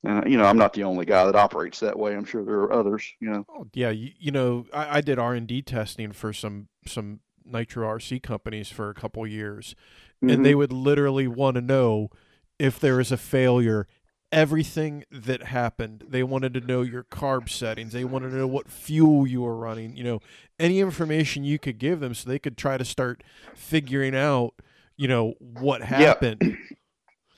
and 0.05 0.31
you 0.31 0.39
know, 0.39 0.45
I'm 0.45 0.59
not 0.59 0.73
the 0.73 0.85
only 0.85 1.05
guy 1.05 1.25
that 1.25 1.37
operates 1.37 1.81
that 1.81 1.99
way. 1.99 2.15
I'm 2.15 2.25
sure 2.25 2.45
there 2.45 2.61
are 2.61 2.73
others. 2.73 3.05
You 3.21 3.31
know. 3.31 3.47
Oh, 3.49 3.67
yeah, 3.75 3.91
you, 3.91 4.11
you 4.19 4.31
know, 4.31 4.67
I, 4.73 4.99
I 4.99 5.01
did 5.01 5.19
R 5.19 5.35
and 5.35 5.47
D 5.47 5.63
testing 5.63 6.13
for 6.13 6.33
some 6.33 6.69
some 6.87 7.21
nitro 7.45 7.89
RC 7.89 8.23
companies 8.23 8.69
for 8.69 8.89
a 8.89 8.95
couple 8.95 9.27
years, 9.27 9.75
mm-hmm. 10.23 10.31
and 10.31 10.45
they 10.45 10.51
mm-hmm. 10.51 10.59
would 10.59 10.73
literally 10.73 11.27
want 11.27 11.57
to 11.57 11.61
know 11.61 12.11
if 12.59 12.79
there 12.79 13.01
is 13.01 13.11
a 13.11 13.17
failure. 13.17 13.87
Everything 14.31 15.05
that 15.11 15.43
happened, 15.43 16.05
they 16.09 16.23
wanted 16.23 16.55
to 16.55 16.61
know 16.61 16.81
your 16.81 17.05
carb 17.05 17.51
settings. 17.51 17.93
They 17.93 18.05
wanted 18.05 18.31
to 18.31 18.37
know 18.37 18.47
what 18.47 18.71
fuel 18.71 19.27
you 19.27 19.43
were 19.43 19.57
running. 19.57 19.95
You 19.95 20.05
know, 20.05 20.21
any 20.59 20.81
information 20.81 21.45
you 21.45 21.59
could 21.59 21.79
give 21.79 22.01
them, 22.01 22.15
so 22.15 22.31
they 22.31 22.39
could 22.39 22.57
try 22.57 22.79
to 22.79 22.85
start 22.85 23.23
figuring 23.55 24.17
out, 24.17 24.55
you 24.97 25.07
know, 25.07 25.35
what 25.39 25.83
happened. 25.83 26.39
Yeah. 26.41 26.55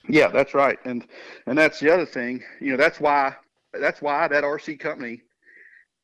Yeah, 0.07 0.29
that's 0.29 0.53
right, 0.53 0.79
and 0.85 1.07
and 1.47 1.57
that's 1.57 1.81
the 1.81 1.90
other 1.90 2.05
thing. 2.05 2.42
You 2.61 2.73
know, 2.73 2.77
that's 2.77 3.01
why 3.01 3.37
that's 3.73 4.03
why 4.03 4.29
that 4.29 4.44
RC 4.44 4.79
company 4.79 5.23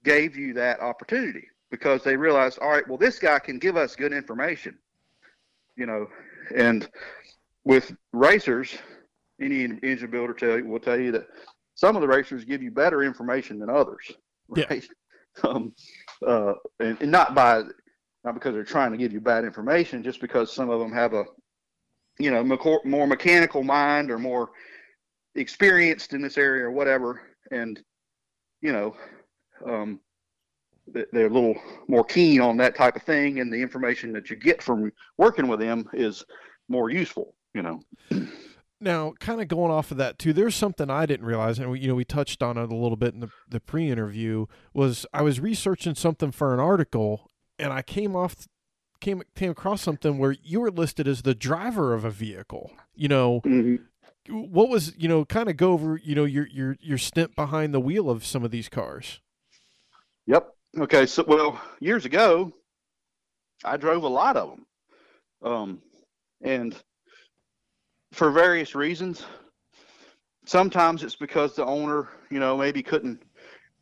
gave 0.04 0.36
you 0.36 0.54
that 0.54 0.80
opportunity 0.80 1.48
because 1.70 2.02
they 2.02 2.16
realized, 2.16 2.58
all 2.60 2.70
right, 2.70 2.86
well, 2.88 2.96
this 2.98 3.18
guy 3.18 3.38
can 3.38 3.58
give 3.58 3.76
us 3.76 3.94
good 3.94 4.12
information. 4.12 4.78
You 5.76 5.86
know, 5.86 6.08
and 6.54 6.88
with 7.64 7.94
racers, 8.12 8.76
any 9.40 9.64
engine 9.64 10.10
builder 10.10 10.34
tell 10.34 10.58
you 10.58 10.66
will 10.66 10.80
tell 10.80 10.98
you 10.98 11.12
that 11.12 11.26
some 11.74 11.96
of 11.96 12.02
the 12.02 12.08
racers 12.08 12.44
give 12.44 12.62
you 12.62 12.70
better 12.70 13.02
information 13.02 13.58
than 13.58 13.70
others, 13.70 14.10
right? 14.48 14.70
Yeah. 14.70 14.80
Um, 15.44 15.72
uh, 16.26 16.54
and, 16.80 17.00
and 17.00 17.10
not 17.10 17.36
by 17.36 17.62
not 18.24 18.34
because 18.34 18.52
they're 18.52 18.64
trying 18.64 18.90
to 18.90 18.98
give 18.98 19.12
you 19.12 19.20
bad 19.20 19.44
information, 19.44 20.02
just 20.02 20.20
because 20.20 20.52
some 20.52 20.70
of 20.70 20.80
them 20.80 20.92
have 20.92 21.14
a 21.14 21.24
you 22.20 22.30
know, 22.30 22.44
more 22.84 23.06
mechanical 23.06 23.62
mind 23.62 24.10
or 24.10 24.18
more 24.18 24.50
experienced 25.34 26.12
in 26.12 26.20
this 26.20 26.36
area 26.36 26.64
or 26.64 26.70
whatever, 26.70 27.22
and 27.50 27.82
you 28.60 28.72
know, 28.72 28.94
um, 29.66 30.00
they're 30.92 31.26
a 31.26 31.30
little 31.30 31.56
more 31.88 32.04
keen 32.04 32.40
on 32.40 32.56
that 32.58 32.76
type 32.76 32.96
of 32.96 33.02
thing, 33.02 33.40
and 33.40 33.52
the 33.52 33.60
information 33.60 34.12
that 34.12 34.30
you 34.30 34.36
get 34.36 34.62
from 34.62 34.92
working 35.16 35.48
with 35.48 35.60
them 35.60 35.88
is 35.92 36.24
more 36.68 36.90
useful. 36.90 37.34
You 37.54 37.62
know. 37.62 37.80
Now, 38.82 39.12
kind 39.20 39.42
of 39.42 39.48
going 39.48 39.70
off 39.70 39.90
of 39.90 39.98
that 39.98 40.18
too, 40.18 40.32
there's 40.32 40.54
something 40.54 40.88
I 40.88 41.04
didn't 41.04 41.26
realize, 41.26 41.58
and 41.58 41.70
we, 41.70 41.80
you 41.80 41.88
know 41.88 41.94
we 41.94 42.06
touched 42.06 42.42
on 42.42 42.56
it 42.56 42.72
a 42.72 42.74
little 42.74 42.96
bit 42.96 43.12
in 43.12 43.20
the, 43.20 43.28
the 43.46 43.60
pre-interview. 43.60 44.46
Was 44.72 45.04
I 45.12 45.20
was 45.20 45.38
researching 45.38 45.94
something 45.94 46.30
for 46.30 46.54
an 46.54 46.60
article, 46.60 47.30
and 47.58 47.74
I 47.74 47.82
came 47.82 48.16
off 48.16 48.48
came 49.00 49.22
came 49.34 49.50
across 49.50 49.82
something 49.82 50.16
where 50.16 50.34
you 50.42 50.60
were 50.60 50.70
listed 50.70 51.06
as 51.06 51.22
the 51.22 51.34
driver 51.34 51.92
of 51.92 52.06
a 52.06 52.10
vehicle. 52.10 52.70
You 52.94 53.08
know, 53.08 53.42
mm-hmm. 53.44 53.76
what 54.32 54.70
was 54.70 54.94
you 54.96 55.08
know 55.08 55.26
kind 55.26 55.50
of 55.50 55.58
go 55.58 55.72
over 55.72 56.00
you 56.02 56.14
know 56.14 56.24
your 56.24 56.46
your 56.48 56.76
your 56.80 56.98
stint 56.98 57.36
behind 57.36 57.74
the 57.74 57.80
wheel 57.80 58.08
of 58.08 58.24
some 58.24 58.44
of 58.44 58.50
these 58.50 58.70
cars. 58.70 59.20
Yep. 60.26 60.54
Okay. 60.78 61.06
So 61.06 61.24
well, 61.26 61.60
years 61.80 62.04
ago, 62.04 62.52
I 63.64 63.76
drove 63.76 64.04
a 64.04 64.08
lot 64.08 64.36
of 64.36 64.50
them, 64.50 64.66
um, 65.42 65.82
and 66.42 66.76
for 68.12 68.30
various 68.30 68.74
reasons. 68.74 69.24
Sometimes 70.46 71.04
it's 71.04 71.16
because 71.16 71.54
the 71.54 71.64
owner, 71.64 72.08
you 72.30 72.40
know, 72.40 72.56
maybe 72.56 72.82
couldn't, 72.82 73.22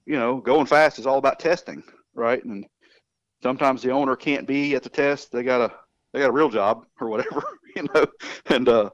you 0.07 0.19
know, 0.19 0.39
going 0.39 0.67
fast 0.67 0.99
is 0.99 1.07
all 1.07 1.17
about 1.17 1.39
testing, 1.39 1.83
right? 2.15 2.45
And 2.45 2.67
sometimes 3.43 3.81
the 3.81 3.91
owner 3.91 4.17
can't 4.17 4.47
be 4.47 4.75
at 4.75 4.83
the 4.83 4.89
test. 4.89 5.33
They 5.33 5.43
got 5.43 5.61
a 5.61 5.75
they 6.13 6.21
got 6.21 6.31
a 6.31 6.33
real 6.33 6.51
job 6.51 6.85
or 7.01 7.09
whatever, 7.09 7.43
you 7.77 7.87
know. 7.95 8.07
And 8.47 8.69
uh, 8.69 8.91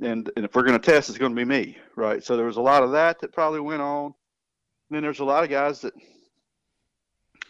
and 0.00 0.30
and 0.36 0.44
if 0.44 0.54
we're 0.54 0.62
going 0.62 0.78
to 0.78 0.90
test, 0.90 1.08
it's 1.08 1.18
going 1.18 1.34
to 1.34 1.36
be 1.36 1.44
me, 1.44 1.78
right? 1.96 2.22
So 2.22 2.36
there 2.36 2.46
was 2.46 2.56
a 2.56 2.62
lot 2.62 2.82
of 2.82 2.92
that 2.92 3.20
that 3.20 3.32
probably 3.32 3.60
went 3.60 3.82
on. 3.82 4.06
And 4.06 4.96
then 4.96 5.02
there's 5.02 5.20
a 5.20 5.24
lot 5.24 5.44
of 5.44 5.50
guys 5.50 5.80
that, 5.82 5.94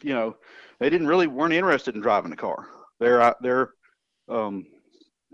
you 0.02 0.14
know, 0.14 0.36
they 0.78 0.90
didn't 0.90 1.06
really 1.06 1.26
weren't 1.26 1.54
interested 1.54 1.94
in 1.94 2.00
driving 2.00 2.30
the 2.30 2.36
car. 2.36 2.66
They're 2.98 3.34
they're, 3.40 3.70
um, 4.28 4.66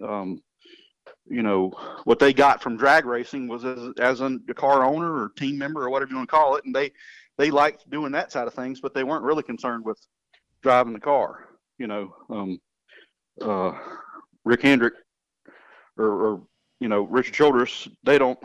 um, 0.02 0.42
you 1.29 1.42
know, 1.42 1.70
what 2.05 2.18
they 2.18 2.33
got 2.33 2.62
from 2.62 2.76
drag 2.76 3.05
racing 3.05 3.48
was 3.48 3.64
as 3.64 3.90
as 3.98 4.20
a 4.20 4.38
car 4.55 4.85
owner 4.85 5.12
or 5.12 5.31
team 5.37 5.59
member 5.59 5.83
or 5.83 5.90
whatever 5.90 6.11
you 6.11 6.16
want 6.16 6.29
to 6.29 6.37
call 6.37 6.57
it, 6.57 6.64
and 6.64 6.74
they 6.74 6.92
they 7.38 7.50
liked 7.50 7.88
doing 7.90 8.12
that 8.12 8.33
side 8.33 8.46
of 8.46 8.55
things, 8.55 8.81
but 8.81 8.94
they 8.94 9.05
weren't 9.05 9.24
really 9.24 9.42
concerned 9.42 9.85
with 9.85 9.98
driving 10.62 10.92
the 10.92 11.00
car. 11.00 11.48
You 11.79 11.87
know, 11.87 12.14
um, 12.31 12.59
uh, 13.42 13.72
Rick 14.44 14.62
Hendrick 14.62 14.94
or, 15.98 16.07
or, 16.07 16.42
you 16.81 16.88
know 16.88 17.02
Richard 17.02 17.35
Childress, 17.35 17.88
they 18.05 18.18
don't 18.18 18.38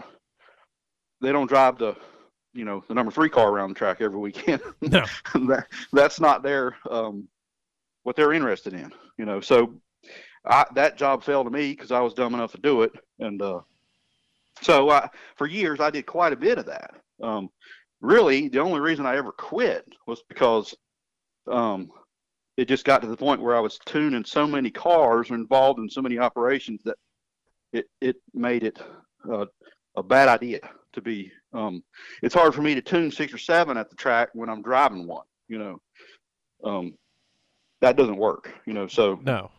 they 1.21 1.31
don't 1.31 1.47
drive 1.47 1.77
the 1.77 1.95
you 2.53 2.65
know 2.65 2.83
the 2.87 2.93
number 2.93 3.11
three 3.11 3.29
car 3.29 3.49
around 3.49 3.69
the 3.69 3.75
track 3.75 4.01
every 4.01 4.19
weekend. 4.19 4.61
No, 4.81 5.05
that, 5.33 5.67
that's 5.93 6.19
not 6.19 6.43
their 6.43 6.75
um, 6.89 7.27
what 8.03 8.15
they're 8.15 8.33
interested 8.33 8.73
in. 8.73 8.91
You 9.17 9.25
know, 9.25 9.39
so 9.41 9.75
I, 10.45 10.65
that 10.75 10.97
job 10.97 11.23
fell 11.23 11.43
to 11.43 11.49
me 11.49 11.71
because 11.71 11.91
I 11.91 11.99
was 12.01 12.13
dumb 12.13 12.33
enough 12.33 12.51
to 12.53 12.61
do 12.61 12.81
it, 12.83 12.91
and 13.19 13.41
uh, 13.41 13.61
so 14.61 14.89
I, 14.89 15.09
for 15.35 15.47
years 15.47 15.79
I 15.79 15.89
did 15.89 16.05
quite 16.05 16.33
a 16.33 16.37
bit 16.37 16.57
of 16.57 16.65
that. 16.65 16.91
Um, 17.21 17.49
really, 18.01 18.49
the 18.49 18.59
only 18.59 18.79
reason 18.79 19.05
I 19.05 19.17
ever 19.17 19.31
quit 19.31 19.85
was 20.07 20.23
because 20.27 20.75
um, 21.49 21.91
it 22.57 22.67
just 22.67 22.85
got 22.85 23.01
to 23.01 23.07
the 23.07 23.17
point 23.17 23.41
where 23.41 23.55
I 23.55 23.59
was 23.59 23.79
tuning 23.85 24.25
so 24.25 24.45
many 24.45 24.69
cars 24.69 25.29
and 25.29 25.39
involved 25.39 25.79
in 25.79 25.89
so 25.89 26.01
many 26.01 26.19
operations 26.19 26.81
that 26.83 26.97
it 27.73 27.85
it 28.01 28.17
made 28.33 28.63
it 28.63 28.79
uh, 29.31 29.45
a 29.95 30.03
bad 30.03 30.27
idea 30.27 30.59
to 30.93 31.01
be. 31.01 31.31
Um, 31.53 31.83
it's 32.21 32.33
hard 32.33 32.53
for 32.53 32.61
me 32.61 32.75
to 32.75 32.81
tune 32.81 33.11
six 33.11 33.33
or 33.33 33.37
seven 33.37 33.77
at 33.77 33.89
the 33.89 33.95
track 33.95 34.29
when 34.33 34.49
I'm 34.49 34.61
driving 34.61 35.07
one. 35.07 35.25
you 35.47 35.59
know. 35.59 35.81
Um, 36.63 36.93
that 37.81 37.97
doesn't 37.97 38.17
work, 38.17 38.53
you 38.65 38.73
know. 38.73 38.87
So 38.87 39.19
no, 39.23 39.51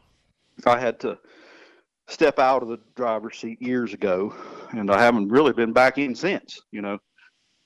I 0.64 0.78
had 0.78 0.98
to 1.00 1.18
step 2.08 2.38
out 2.38 2.62
of 2.62 2.68
the 2.68 2.78
driver's 2.96 3.38
seat 3.38 3.60
years 3.60 3.92
ago, 3.92 4.34
and 4.70 4.90
I 4.90 5.02
haven't 5.02 5.28
really 5.28 5.52
been 5.52 5.72
back 5.72 5.98
in 5.98 6.14
since, 6.14 6.60
you 6.70 6.82
know. 6.82 6.98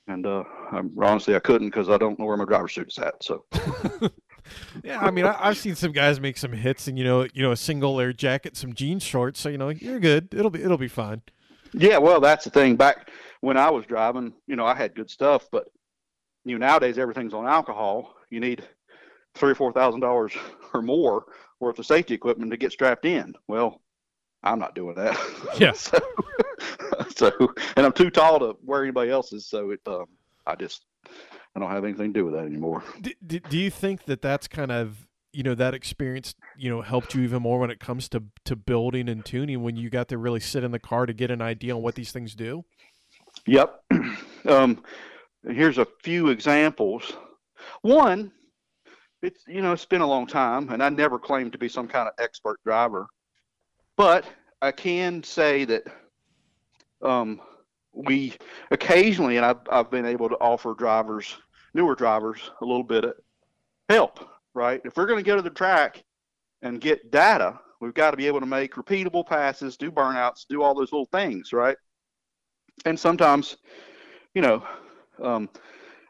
And 0.07 0.25
uh, 0.25 0.43
I'm, 0.71 0.91
honestly, 0.99 1.35
I 1.35 1.39
couldn't 1.39 1.67
because 1.67 1.89
I 1.89 1.97
don't 1.97 2.17
know 2.17 2.25
where 2.25 2.37
my 2.37 2.45
driver's 2.45 2.73
suit 2.73 2.87
is 2.89 2.97
at. 2.97 3.21
So. 3.21 3.45
yeah, 4.83 4.99
I 4.99 5.11
mean, 5.11 5.25
I, 5.25 5.47
have 5.47 5.57
seen 5.57 5.75
some 5.75 5.91
guys 5.91 6.19
make 6.19 6.37
some 6.37 6.53
hits, 6.53 6.87
and 6.87 6.97
you 6.97 7.03
know, 7.03 7.27
you 7.33 7.43
know, 7.43 7.51
a 7.51 7.57
single 7.57 7.95
layer 7.95 8.13
jacket, 8.13 8.55
some 8.57 8.73
jean 8.73 8.99
shorts, 8.99 9.39
so 9.39 9.49
you 9.49 9.57
know, 9.57 9.69
you're 9.69 9.99
good. 9.99 10.33
It'll 10.33 10.49
be 10.49 10.63
it'll 10.63 10.77
be 10.77 10.87
fine. 10.87 11.21
Yeah, 11.73 11.97
well, 11.97 12.21
that's 12.21 12.45
the 12.45 12.51
thing. 12.51 12.77
Back 12.77 13.11
when 13.41 13.57
I 13.57 13.69
was 13.69 13.85
driving, 13.85 14.33
you 14.47 14.55
know, 14.55 14.65
I 14.65 14.75
had 14.75 14.95
good 14.95 15.09
stuff, 15.09 15.47
but 15.51 15.67
you 16.45 16.57
know, 16.57 16.65
nowadays 16.65 16.97
everything's 16.97 17.33
on 17.33 17.45
alcohol. 17.45 18.15
You 18.29 18.39
need 18.39 18.63
three 19.35 19.51
or 19.51 19.55
four 19.55 19.71
thousand 19.71 20.01
dollars 20.01 20.33
or 20.73 20.81
more 20.81 21.25
worth 21.59 21.79
of 21.79 21.85
safety 21.85 22.13
equipment 22.13 22.51
to 22.51 22.57
get 22.57 22.71
strapped 22.71 23.05
in. 23.05 23.33
Well, 23.47 23.81
I'm 24.43 24.59
not 24.59 24.75
doing 24.75 24.95
that. 24.95 25.17
Yeah. 25.59 25.71
so, 25.71 25.97
so, 27.15 27.31
and 27.75 27.85
I'm 27.85 27.93
too 27.93 28.09
tall 28.11 28.39
to 28.39 28.55
wear 28.63 28.83
anybody 28.83 29.09
else's, 29.09 29.47
so 29.47 29.71
it, 29.71 29.79
um, 29.87 30.05
I 30.45 30.55
just, 30.55 30.85
I 31.55 31.59
don't 31.59 31.71
have 31.71 31.83
anything 31.83 32.13
to 32.13 32.19
do 32.19 32.25
with 32.25 32.35
that 32.35 32.45
anymore. 32.45 32.83
Do, 33.01 33.11
do, 33.25 33.39
do 33.39 33.57
you 33.57 33.71
think 33.71 34.05
that 34.05 34.21
that's 34.21 34.47
kind 34.47 34.71
of 34.71 35.07
you 35.33 35.43
know 35.43 35.55
that 35.55 35.73
experience 35.73 36.35
you 36.57 36.69
know 36.69 36.81
helped 36.81 37.13
you 37.13 37.21
even 37.21 37.41
more 37.41 37.59
when 37.59 37.69
it 37.69 37.79
comes 37.79 38.07
to 38.09 38.23
to 38.45 38.55
building 38.55 39.09
and 39.09 39.25
tuning 39.25 39.61
when 39.61 39.75
you 39.75 39.89
got 39.89 40.07
to 40.07 40.17
really 40.17 40.39
sit 40.39 40.63
in 40.63 40.71
the 40.71 40.79
car 40.79 41.05
to 41.05 41.13
get 41.13 41.29
an 41.29 41.41
idea 41.41 41.75
on 41.75 41.81
what 41.81 41.95
these 41.95 42.11
things 42.11 42.33
do 42.33 42.63
yep 43.47 43.83
um, 44.45 44.83
here's 45.49 45.77
a 45.77 45.87
few 46.03 46.29
examples 46.29 47.13
one 47.81 48.31
it's 49.23 49.41
you 49.47 49.61
know 49.61 49.73
it's 49.73 49.85
been 49.85 50.01
a 50.01 50.07
long 50.07 50.27
time 50.27 50.69
and 50.69 50.83
i 50.83 50.89
never 50.89 51.17
claimed 51.17 51.51
to 51.51 51.57
be 51.57 51.67
some 51.67 51.87
kind 51.87 52.07
of 52.07 52.13
expert 52.19 52.57
driver 52.63 53.07
but 53.95 54.25
i 54.61 54.71
can 54.71 55.23
say 55.23 55.65
that 55.65 55.83
um, 57.03 57.41
we 57.93 58.33
occasionally 58.71 59.37
and 59.37 59.45
I've, 59.45 59.59
I've 59.71 59.91
been 59.91 60.05
able 60.05 60.29
to 60.29 60.35
offer 60.35 60.75
drivers 60.75 61.37
newer 61.73 61.95
drivers 61.95 62.51
a 62.61 62.65
little 62.65 62.83
bit 62.83 63.05
of 63.05 63.13
help 63.89 64.19
right? 64.57 64.81
If 64.83 64.97
we're 64.97 65.05
going 65.05 65.23
to 65.23 65.29
go 65.29 65.35
to 65.35 65.41
the 65.41 65.51
track 65.51 66.03
and 66.63 66.81
get 66.81 67.11
data, 67.11 67.59
we've 67.79 67.93
got 67.93 68.11
to 68.11 68.17
be 68.17 68.27
able 68.27 68.39
to 68.39 68.45
make 68.45 68.73
repeatable 68.73 69.25
passes, 69.25 69.77
do 69.77 69.91
burnouts, 69.91 70.45
do 70.49 70.63
all 70.63 70.73
those 70.73 70.91
little 70.91 71.05
things, 71.05 71.53
right? 71.53 71.77
And 72.85 72.99
sometimes, 72.99 73.57
you 74.35 74.41
know, 74.41 74.65
um, 75.23 75.49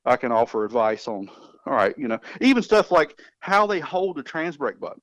I 0.06 0.18
can 0.18 0.32
offer 0.32 0.66
advice 0.66 1.08
on, 1.08 1.30
all 1.66 1.74
right, 1.74 1.98
you 1.98 2.08
know, 2.08 2.20
even 2.42 2.64
stuff 2.64 2.92
like 2.92 3.20
how 3.40 3.68
they 3.68 3.80
hold 3.80 4.18
the 4.18 4.24
trans 4.24 4.58
brake 4.58 4.80
button, 4.80 5.02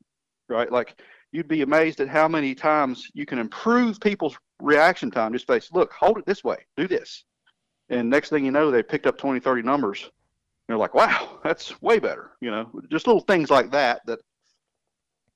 right? 0.48 0.70
Like 0.70 1.00
you'd 1.32 1.48
be 1.48 1.62
amazed 1.62 2.00
at 2.00 2.08
how 2.08 2.28
many 2.28 2.54
times 2.54 3.10
you 3.14 3.26
can 3.26 3.38
improve 3.38 4.00
people's 4.00 4.36
reaction 4.62 5.10
time 5.10 5.32
just 5.32 5.46
by 5.46 5.60
look, 5.72 5.92
hold 5.92 6.18
it 6.18 6.26
this 6.26 6.44
way, 6.44 6.58
do 6.76 6.88
this. 6.88 7.24
And 7.90 8.10
next 8.10 8.30
thing 8.30 8.44
you 8.44 8.50
know, 8.52 8.70
they 8.70 8.82
picked 8.82 9.06
up 9.06 9.18
20, 9.18 9.40
30 9.40 9.62
numbers 9.62 10.10
They're 10.68 10.78
like, 10.78 10.94
wow, 10.94 11.40
that's 11.44 11.80
way 11.82 11.98
better. 11.98 12.32
You 12.40 12.50
know, 12.50 12.70
just 12.90 13.06
little 13.06 13.20
things 13.22 13.50
like 13.50 13.70
that. 13.72 14.02
That 14.06 14.20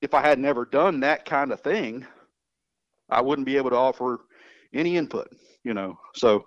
if 0.00 0.14
I 0.14 0.22
had 0.22 0.38
never 0.38 0.64
done 0.64 1.00
that 1.00 1.24
kind 1.24 1.52
of 1.52 1.60
thing, 1.60 2.06
I 3.10 3.20
wouldn't 3.20 3.46
be 3.46 3.56
able 3.56 3.70
to 3.70 3.76
offer 3.76 4.20
any 4.72 4.96
input. 4.96 5.28
You 5.64 5.74
know, 5.74 5.98
so 6.14 6.46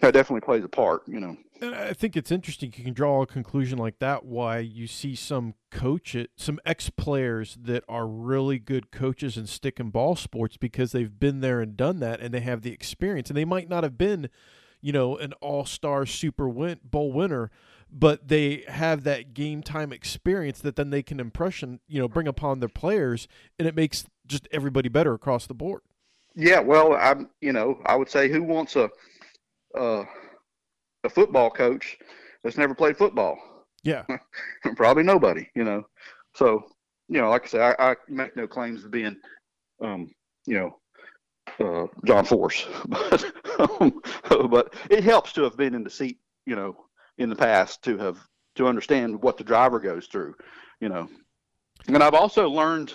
that 0.00 0.14
definitely 0.14 0.42
plays 0.42 0.64
a 0.64 0.68
part. 0.68 1.02
You 1.06 1.20
know. 1.20 1.36
And 1.60 1.74
I 1.76 1.92
think 1.92 2.16
it's 2.16 2.32
interesting. 2.32 2.72
You 2.76 2.84
can 2.84 2.92
draw 2.92 3.22
a 3.22 3.26
conclusion 3.26 3.78
like 3.78 4.00
that. 4.00 4.24
Why 4.24 4.58
you 4.58 4.88
see 4.88 5.14
some 5.14 5.54
coach 5.70 6.14
it, 6.14 6.30
some 6.36 6.58
ex 6.66 6.90
players 6.90 7.56
that 7.62 7.84
are 7.88 8.06
really 8.06 8.58
good 8.58 8.90
coaches 8.90 9.36
in 9.36 9.46
stick 9.46 9.78
and 9.78 9.92
ball 9.92 10.16
sports 10.16 10.56
because 10.56 10.92
they've 10.92 11.20
been 11.20 11.40
there 11.40 11.60
and 11.60 11.76
done 11.76 12.00
that, 12.00 12.20
and 12.20 12.34
they 12.34 12.40
have 12.40 12.62
the 12.62 12.72
experience, 12.72 13.30
and 13.30 13.36
they 13.36 13.44
might 13.44 13.68
not 13.68 13.84
have 13.84 13.96
been 13.96 14.28
you 14.82 14.92
know, 14.92 15.16
an 15.16 15.32
all-star 15.34 16.04
Super 16.04 16.48
win- 16.48 16.80
Bowl 16.82 17.12
winner, 17.12 17.50
but 17.90 18.28
they 18.28 18.64
have 18.68 19.04
that 19.04 19.32
game 19.32 19.62
time 19.62 19.92
experience 19.92 20.60
that 20.60 20.76
then 20.76 20.90
they 20.90 21.02
can 21.02 21.20
impression, 21.20 21.80
you 21.86 22.00
know, 22.00 22.08
bring 22.08 22.26
upon 22.26 22.58
their 22.58 22.68
players, 22.68 23.28
and 23.58 23.68
it 23.68 23.76
makes 23.76 24.04
just 24.26 24.48
everybody 24.50 24.88
better 24.88 25.14
across 25.14 25.46
the 25.46 25.54
board. 25.54 25.82
Yeah, 26.34 26.60
well, 26.60 26.94
I'm, 26.94 27.28
you 27.40 27.52
know, 27.52 27.80
I 27.86 27.96
would 27.96 28.10
say 28.10 28.28
who 28.28 28.42
wants 28.42 28.76
a 28.76 28.88
uh, 29.78 30.04
a 31.04 31.08
football 31.08 31.50
coach 31.50 31.98
that's 32.42 32.56
never 32.58 32.74
played 32.74 32.96
football? 32.96 33.38
Yeah, 33.82 34.04
probably 34.76 35.02
nobody, 35.02 35.48
you 35.54 35.64
know. 35.64 35.84
So, 36.34 36.64
you 37.08 37.20
know, 37.20 37.30
like 37.30 37.44
I 37.44 37.48
say, 37.48 37.60
I, 37.60 37.90
I 37.92 37.96
make 38.08 38.36
no 38.36 38.46
claims 38.46 38.82
to 38.82 38.88
being, 38.88 39.16
um, 39.82 40.10
you 40.46 40.54
know, 40.54 40.78
uh, 41.60 41.86
John 42.04 42.24
Force, 42.24 42.66
but 42.88 43.24
um, 43.58 44.00
but 44.50 44.74
it 44.90 45.04
helps 45.04 45.32
to 45.34 45.42
have 45.42 45.56
been 45.56 45.74
in 45.74 45.84
the 45.84 45.90
seat, 45.90 46.18
you 46.46 46.56
know, 46.56 46.76
in 47.18 47.28
the 47.28 47.36
past 47.36 47.82
to 47.84 47.98
have 47.98 48.18
to 48.56 48.66
understand 48.66 49.22
what 49.22 49.36
the 49.36 49.44
driver 49.44 49.80
goes 49.80 50.06
through, 50.06 50.34
you 50.80 50.88
know. 50.88 51.08
And 51.88 52.02
I've 52.02 52.14
also 52.14 52.48
learned, 52.48 52.94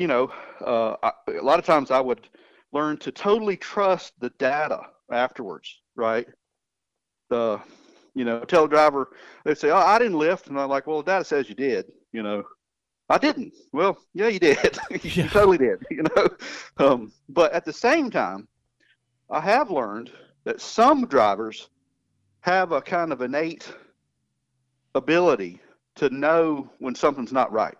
you 0.00 0.06
know, 0.06 0.32
uh, 0.64 0.96
I, 1.02 1.12
a 1.38 1.42
lot 1.42 1.58
of 1.58 1.66
times 1.66 1.90
I 1.90 2.00
would 2.00 2.26
learn 2.72 2.96
to 2.98 3.12
totally 3.12 3.58
trust 3.58 4.14
the 4.18 4.30
data 4.38 4.80
afterwards, 5.12 5.82
right? 5.94 6.26
The, 7.28 7.60
you 8.14 8.24
know, 8.24 8.40
tell 8.44 8.62
the 8.62 8.68
driver, 8.68 9.10
they 9.44 9.54
say, 9.54 9.68
"Oh, 9.68 9.76
I 9.76 9.98
didn't 9.98 10.18
lift," 10.18 10.46
and 10.46 10.58
I'm 10.58 10.70
like, 10.70 10.86
"Well, 10.86 11.02
the 11.02 11.12
data 11.12 11.24
says 11.26 11.50
you 11.50 11.54
did," 11.54 11.84
you 12.12 12.22
know. 12.22 12.44
I 13.10 13.18
didn't. 13.18 13.52
Well, 13.72 13.98
yeah, 14.14 14.28
you 14.28 14.38
did. 14.38 14.78
you 14.90 15.00
yeah. 15.02 15.28
totally 15.28 15.58
did. 15.58 15.84
You 15.90 16.04
know, 16.16 16.28
um, 16.78 17.12
but 17.28 17.52
at 17.52 17.66
the 17.66 17.72
same 17.72 18.10
time, 18.10 18.48
I 19.28 19.40
have 19.40 19.70
learned 19.70 20.10
that 20.44 20.62
some 20.62 21.06
drivers 21.06 21.68
have 22.40 22.72
a 22.72 22.80
kind 22.80 23.12
of 23.12 23.20
innate 23.20 23.70
ability 24.94 25.60
to 25.96 26.08
know 26.08 26.70
when 26.78 26.94
something's 26.94 27.32
not 27.34 27.52
right, 27.52 27.76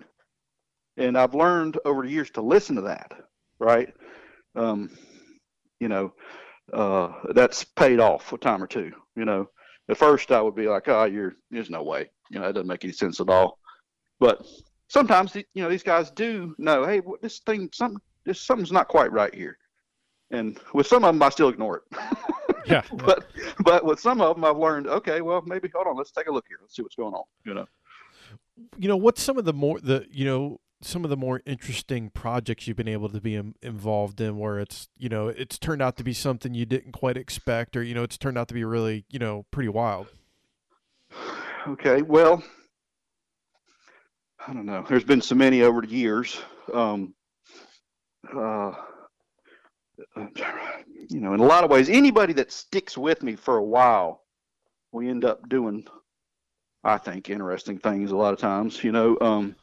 and 0.96 1.16
I've 1.16 1.34
learned 1.34 1.78
over 1.84 2.02
the 2.02 2.10
years 2.10 2.30
to 2.32 2.42
listen 2.42 2.76
to 2.76 2.82
that. 2.82 3.12
Right. 3.58 3.92
Um, 4.56 4.90
you 5.78 5.88
know, 5.88 6.12
uh, 6.72 7.12
that's 7.34 7.64
paid 7.64 8.00
off 8.00 8.32
a 8.32 8.38
time 8.38 8.62
or 8.62 8.66
two. 8.66 8.92
You 9.16 9.24
know, 9.24 9.48
at 9.88 9.96
first 9.96 10.30
I 10.30 10.40
would 10.40 10.54
be 10.54 10.68
like, 10.68 10.88
"Oh, 10.88 11.04
you're 11.04 11.34
there's 11.50 11.70
no 11.70 11.82
way." 11.82 12.10
You 12.30 12.38
know, 12.38 12.46
that 12.46 12.54
doesn't 12.54 12.68
make 12.68 12.84
any 12.84 12.92
sense 12.92 13.20
at 13.20 13.28
all. 13.28 13.58
But 14.18 14.46
sometimes 14.88 15.34
you 15.34 15.44
know 15.56 15.68
these 15.68 15.82
guys 15.82 16.10
do 16.10 16.54
know, 16.58 16.84
hey, 16.84 17.00
this 17.22 17.40
thing, 17.40 17.70
something, 17.72 18.00
this 18.24 18.40
something's 18.40 18.72
not 18.72 18.88
quite 18.88 19.12
right 19.12 19.34
here. 19.34 19.56
And 20.30 20.58
with 20.74 20.86
some 20.86 21.04
of 21.04 21.12
them, 21.12 21.22
I 21.22 21.28
still 21.30 21.48
ignore 21.48 21.78
it. 21.78 21.98
yeah. 22.66 22.82
but 22.92 23.26
but 23.60 23.84
with 23.84 24.00
some 24.00 24.20
of 24.20 24.36
them, 24.36 24.44
I've 24.44 24.58
learned, 24.58 24.86
okay, 24.86 25.22
well, 25.22 25.42
maybe 25.46 25.70
hold 25.74 25.86
on, 25.86 25.96
let's 25.96 26.10
take 26.10 26.26
a 26.26 26.32
look 26.32 26.44
here, 26.48 26.58
let's 26.60 26.76
see 26.76 26.82
what's 26.82 26.94
going 26.94 27.14
on. 27.14 27.24
You 27.44 27.54
know. 27.54 27.66
You 28.78 28.88
know 28.88 28.96
what's 28.96 29.22
some 29.22 29.38
of 29.38 29.44
the 29.44 29.54
more 29.54 29.80
the 29.80 30.06
you 30.10 30.26
know 30.26 30.60
some 30.82 31.04
of 31.04 31.10
the 31.10 31.16
more 31.16 31.42
interesting 31.44 32.10
projects 32.10 32.66
you've 32.66 32.76
been 32.76 32.88
able 32.88 33.08
to 33.08 33.20
be 33.20 33.36
Im- 33.36 33.54
involved 33.62 34.20
in 34.20 34.38
where 34.38 34.58
it's 34.58 34.88
you 34.96 35.08
know 35.08 35.28
it's 35.28 35.58
turned 35.58 35.82
out 35.82 35.96
to 35.96 36.04
be 36.04 36.12
something 36.12 36.54
you 36.54 36.66
didn't 36.66 36.92
quite 36.92 37.16
expect 37.16 37.76
or 37.76 37.82
you 37.82 37.94
know 37.94 38.02
it's 38.02 38.16
turned 38.16 38.38
out 38.38 38.48
to 38.48 38.54
be 38.54 38.64
really 38.64 39.04
you 39.10 39.18
know 39.18 39.44
pretty 39.50 39.68
wild 39.68 40.08
okay 41.68 42.02
well 42.02 42.42
I 44.46 44.52
don't 44.52 44.66
know. 44.66 44.84
There's 44.88 45.04
been 45.04 45.20
so 45.20 45.34
many 45.34 45.62
over 45.62 45.82
the 45.82 45.88
years. 45.88 46.40
Um, 46.72 47.14
uh, 48.34 48.72
you 50.16 51.20
know, 51.20 51.34
in 51.34 51.40
a 51.40 51.44
lot 51.44 51.64
of 51.64 51.70
ways, 51.70 51.90
anybody 51.90 52.32
that 52.34 52.50
sticks 52.50 52.96
with 52.96 53.22
me 53.22 53.36
for 53.36 53.58
a 53.58 53.62
while, 53.62 54.22
we 54.92 55.08
end 55.08 55.24
up 55.24 55.48
doing, 55.48 55.86
I 56.82 56.96
think, 56.96 57.28
interesting 57.28 57.78
things 57.78 58.12
a 58.12 58.16
lot 58.16 58.32
of 58.32 58.40
times. 58.40 58.82
You 58.82 58.92
know, 58.92 59.18
um, 59.20 59.56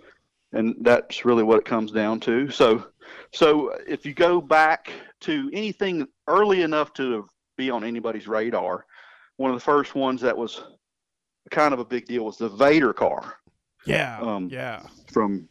and 0.53 0.75
that's 0.81 1.25
really 1.25 1.43
what 1.43 1.59
it 1.59 1.65
comes 1.65 1.91
down 1.91 2.19
to. 2.21 2.49
So, 2.49 2.85
so 3.33 3.73
if 3.87 4.05
you 4.05 4.13
go 4.13 4.41
back 4.41 4.91
to 5.21 5.49
anything 5.53 6.07
early 6.27 6.61
enough 6.61 6.93
to 6.93 7.27
be 7.57 7.69
on 7.69 7.83
anybody's 7.83 8.27
radar, 8.27 8.85
one 9.37 9.51
of 9.51 9.57
the 9.57 9.63
first 9.63 9.95
ones 9.95 10.21
that 10.21 10.37
was 10.37 10.63
kind 11.51 11.73
of 11.73 11.79
a 11.79 11.85
big 11.85 12.05
deal 12.05 12.25
was 12.25 12.37
the 12.37 12.49
Vader 12.49 12.93
car. 12.93 13.35
Yeah. 13.85 14.19
Um, 14.19 14.49
yeah. 14.51 14.85
From 15.11 15.47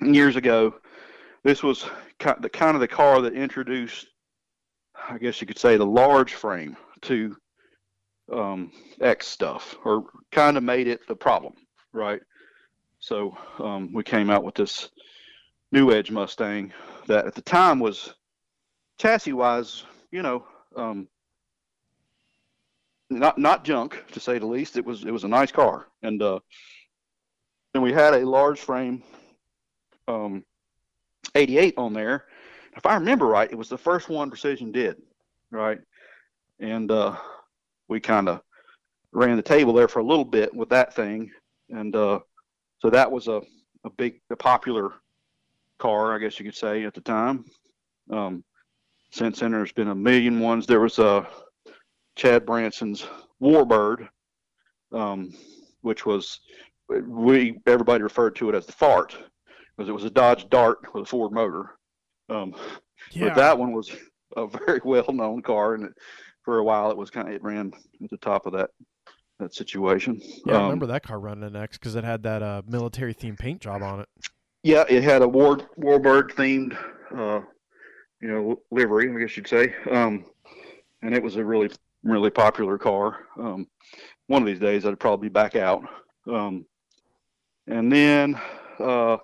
years 0.00 0.36
ago, 0.36 0.74
this 1.42 1.62
was 1.62 1.86
the 2.18 2.50
kind 2.50 2.74
of 2.74 2.80
the 2.80 2.88
car 2.88 3.20
that 3.22 3.34
introduced, 3.34 4.06
I 5.08 5.18
guess 5.18 5.40
you 5.40 5.46
could 5.46 5.58
say, 5.58 5.76
the 5.76 5.86
large 5.86 6.34
frame 6.34 6.76
to 7.02 7.36
um, 8.32 8.72
X 9.00 9.26
stuff, 9.26 9.76
or 9.84 10.06
kind 10.32 10.56
of 10.56 10.62
made 10.62 10.88
it 10.88 11.06
the 11.06 11.16
problem, 11.16 11.54
right? 11.92 12.20
So 13.04 13.36
um, 13.58 13.92
we 13.92 14.02
came 14.02 14.30
out 14.30 14.44
with 14.44 14.54
this 14.54 14.88
new 15.72 15.92
Edge 15.92 16.10
Mustang 16.10 16.72
that 17.06 17.26
at 17.26 17.34
the 17.34 17.42
time 17.42 17.78
was 17.78 18.14
chassis 18.98 19.34
wise, 19.34 19.84
you 20.10 20.22
know, 20.22 20.46
um, 20.74 21.06
not 23.10 23.36
not 23.36 23.62
junk 23.62 24.02
to 24.12 24.20
say 24.20 24.38
the 24.38 24.46
least. 24.46 24.78
It 24.78 24.86
was 24.86 25.04
it 25.04 25.10
was 25.10 25.24
a 25.24 25.28
nice 25.28 25.52
car, 25.52 25.88
and 26.02 26.22
uh, 26.22 26.38
and 27.74 27.82
we 27.82 27.92
had 27.92 28.14
a 28.14 28.24
large 28.24 28.60
frame, 28.60 29.02
um, 30.08 30.42
88 31.34 31.74
on 31.76 31.92
there. 31.92 32.24
If 32.74 32.86
I 32.86 32.94
remember 32.94 33.26
right, 33.26 33.52
it 33.52 33.58
was 33.58 33.68
the 33.68 33.76
first 33.76 34.08
one 34.08 34.30
Precision 34.30 34.72
did, 34.72 34.96
right? 35.50 35.78
And 36.58 36.90
uh, 36.90 37.16
we 37.86 38.00
kind 38.00 38.30
of 38.30 38.40
ran 39.12 39.36
the 39.36 39.42
table 39.42 39.74
there 39.74 39.88
for 39.88 39.98
a 39.98 40.06
little 40.06 40.24
bit 40.24 40.54
with 40.54 40.70
that 40.70 40.94
thing, 40.94 41.30
and 41.68 41.94
uh, 41.94 42.20
so 42.80 42.90
that 42.90 43.10
was 43.10 43.28
a 43.28 43.40
a 43.84 43.90
big 43.90 44.20
a 44.30 44.36
popular 44.36 44.92
car, 45.78 46.14
I 46.14 46.18
guess 46.18 46.38
you 46.38 46.44
could 46.44 46.56
say 46.56 46.84
at 46.84 46.94
the 46.94 47.00
time. 47.00 47.44
Um, 48.10 48.44
since 49.10 49.40
then, 49.40 49.52
there's 49.52 49.72
been 49.72 49.88
a 49.88 49.94
million 49.94 50.40
ones. 50.40 50.66
There 50.66 50.80
was 50.80 50.98
a 50.98 51.06
uh, 51.06 51.24
Chad 52.16 52.46
Branson's 52.46 53.06
Warbird, 53.42 54.08
um, 54.92 55.34
which 55.82 56.06
was 56.06 56.40
we 56.88 57.58
everybody 57.66 58.02
referred 58.02 58.36
to 58.36 58.48
it 58.48 58.54
as 58.54 58.66
the 58.66 58.72
fart 58.72 59.16
because 59.76 59.88
it 59.88 59.92
was 59.92 60.04
a 60.04 60.10
Dodge 60.10 60.48
Dart 60.48 60.78
with 60.92 61.04
a 61.04 61.06
Ford 61.06 61.32
motor. 61.32 61.70
Um, 62.28 62.54
yeah. 63.12 63.28
But 63.28 63.36
that 63.36 63.58
one 63.58 63.72
was 63.72 63.90
a 64.36 64.46
very 64.46 64.80
well-known 64.84 65.42
car, 65.42 65.74
and 65.74 65.84
it, 65.84 65.92
for 66.42 66.58
a 66.58 66.64
while 66.64 66.90
it 66.90 66.96
was 66.96 67.10
kind 67.10 67.28
of 67.28 67.34
it 67.34 67.42
ran 67.42 67.72
at 68.02 68.10
the 68.10 68.16
top 68.18 68.46
of 68.46 68.52
that 68.52 68.70
that 69.38 69.54
situation. 69.54 70.20
Yeah, 70.46 70.54
um, 70.54 70.60
I 70.60 70.64
remember 70.64 70.86
that 70.86 71.02
car 71.02 71.18
running 71.18 71.52
next 71.52 71.78
because 71.78 71.96
it 71.96 72.04
had 72.04 72.22
that 72.22 72.42
uh, 72.42 72.62
military 72.66 73.14
themed 73.14 73.38
paint 73.38 73.60
job 73.60 73.82
on 73.82 74.00
it. 74.00 74.08
Yeah, 74.62 74.84
it 74.88 75.02
had 75.02 75.22
a 75.22 75.28
war 75.28 75.58
warbird 75.78 76.32
themed, 76.32 76.76
uh, 77.16 77.44
you 78.20 78.28
know, 78.28 78.60
livery, 78.70 79.10
I 79.14 79.20
guess 79.20 79.36
you'd 79.36 79.48
say. 79.48 79.74
Um, 79.90 80.24
and 81.02 81.14
it 81.14 81.22
was 81.22 81.36
a 81.36 81.44
really 81.44 81.70
really 82.02 82.30
popular 82.30 82.78
car. 82.78 83.26
Um, 83.38 83.66
one 84.26 84.42
of 84.42 84.46
these 84.46 84.58
days, 84.58 84.86
I'd 84.86 85.00
probably 85.00 85.28
back 85.28 85.56
out. 85.56 85.84
Um, 86.30 86.66
and 87.66 87.90
then, 87.90 88.40
uh, 88.78 89.16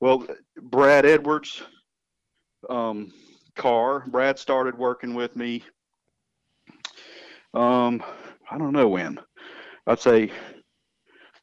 well, 0.00 0.26
Brad 0.60 1.06
Edwards' 1.06 1.62
um, 2.68 3.12
car. 3.54 4.04
Brad 4.08 4.38
started 4.38 4.76
working 4.76 5.14
with 5.14 5.36
me. 5.36 5.62
Um, 7.54 8.02
I 8.50 8.58
don't 8.58 8.72
know 8.72 8.88
when. 8.88 9.18
I'd 9.86 10.00
say, 10.00 10.30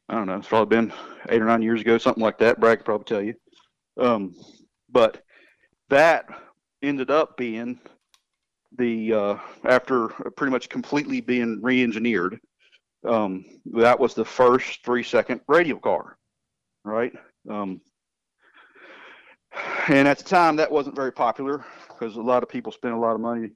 I 0.08 0.14
don't 0.14 0.26
know. 0.26 0.36
It's 0.36 0.48
probably 0.48 0.76
been 0.76 0.92
eight 1.28 1.42
or 1.42 1.46
nine 1.46 1.62
years 1.62 1.80
ago, 1.80 1.98
something 1.98 2.22
like 2.22 2.38
that. 2.38 2.58
Brad 2.58 2.78
could 2.78 2.84
probably 2.84 3.04
tell 3.04 3.22
you. 3.22 3.34
Um, 3.98 4.34
but 4.90 5.22
that 5.88 6.26
ended 6.82 7.10
up 7.10 7.36
being 7.36 7.78
the 8.76 9.12
uh, 9.12 9.36
after 9.64 10.08
pretty 10.36 10.50
much 10.50 10.68
completely 10.68 11.20
being 11.20 11.60
re-engineered. 11.62 12.40
Um, 13.06 13.44
that 13.72 13.98
was 13.98 14.14
the 14.14 14.24
first 14.24 14.84
three-second 14.84 15.40
radial 15.48 15.78
car, 15.78 16.18
right? 16.84 17.12
Um, 17.48 17.80
and 19.88 20.06
at 20.06 20.18
the 20.18 20.24
time, 20.24 20.56
that 20.56 20.70
wasn't 20.70 20.96
very 20.96 21.12
popular 21.12 21.64
because 21.88 22.16
a 22.16 22.22
lot 22.22 22.42
of 22.42 22.48
people 22.48 22.72
spent 22.72 22.94
a 22.94 22.98
lot 22.98 23.14
of 23.14 23.20
money 23.20 23.50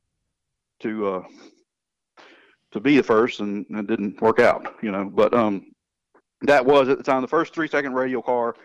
to 0.80 1.06
uh, 1.06 1.22
to 2.74 2.80
be 2.80 2.96
the 2.96 3.02
first, 3.02 3.38
and 3.38 3.64
it 3.70 3.86
didn't 3.86 4.20
work 4.20 4.40
out, 4.40 4.74
you 4.82 4.90
know. 4.90 5.04
But 5.04 5.32
um, 5.32 5.72
that 6.42 6.66
was 6.66 6.88
at 6.88 6.98
the 6.98 7.04
time 7.04 7.22
the 7.22 7.28
first 7.28 7.54
three-second 7.54 7.94
radial 7.94 8.20
car, 8.20 8.56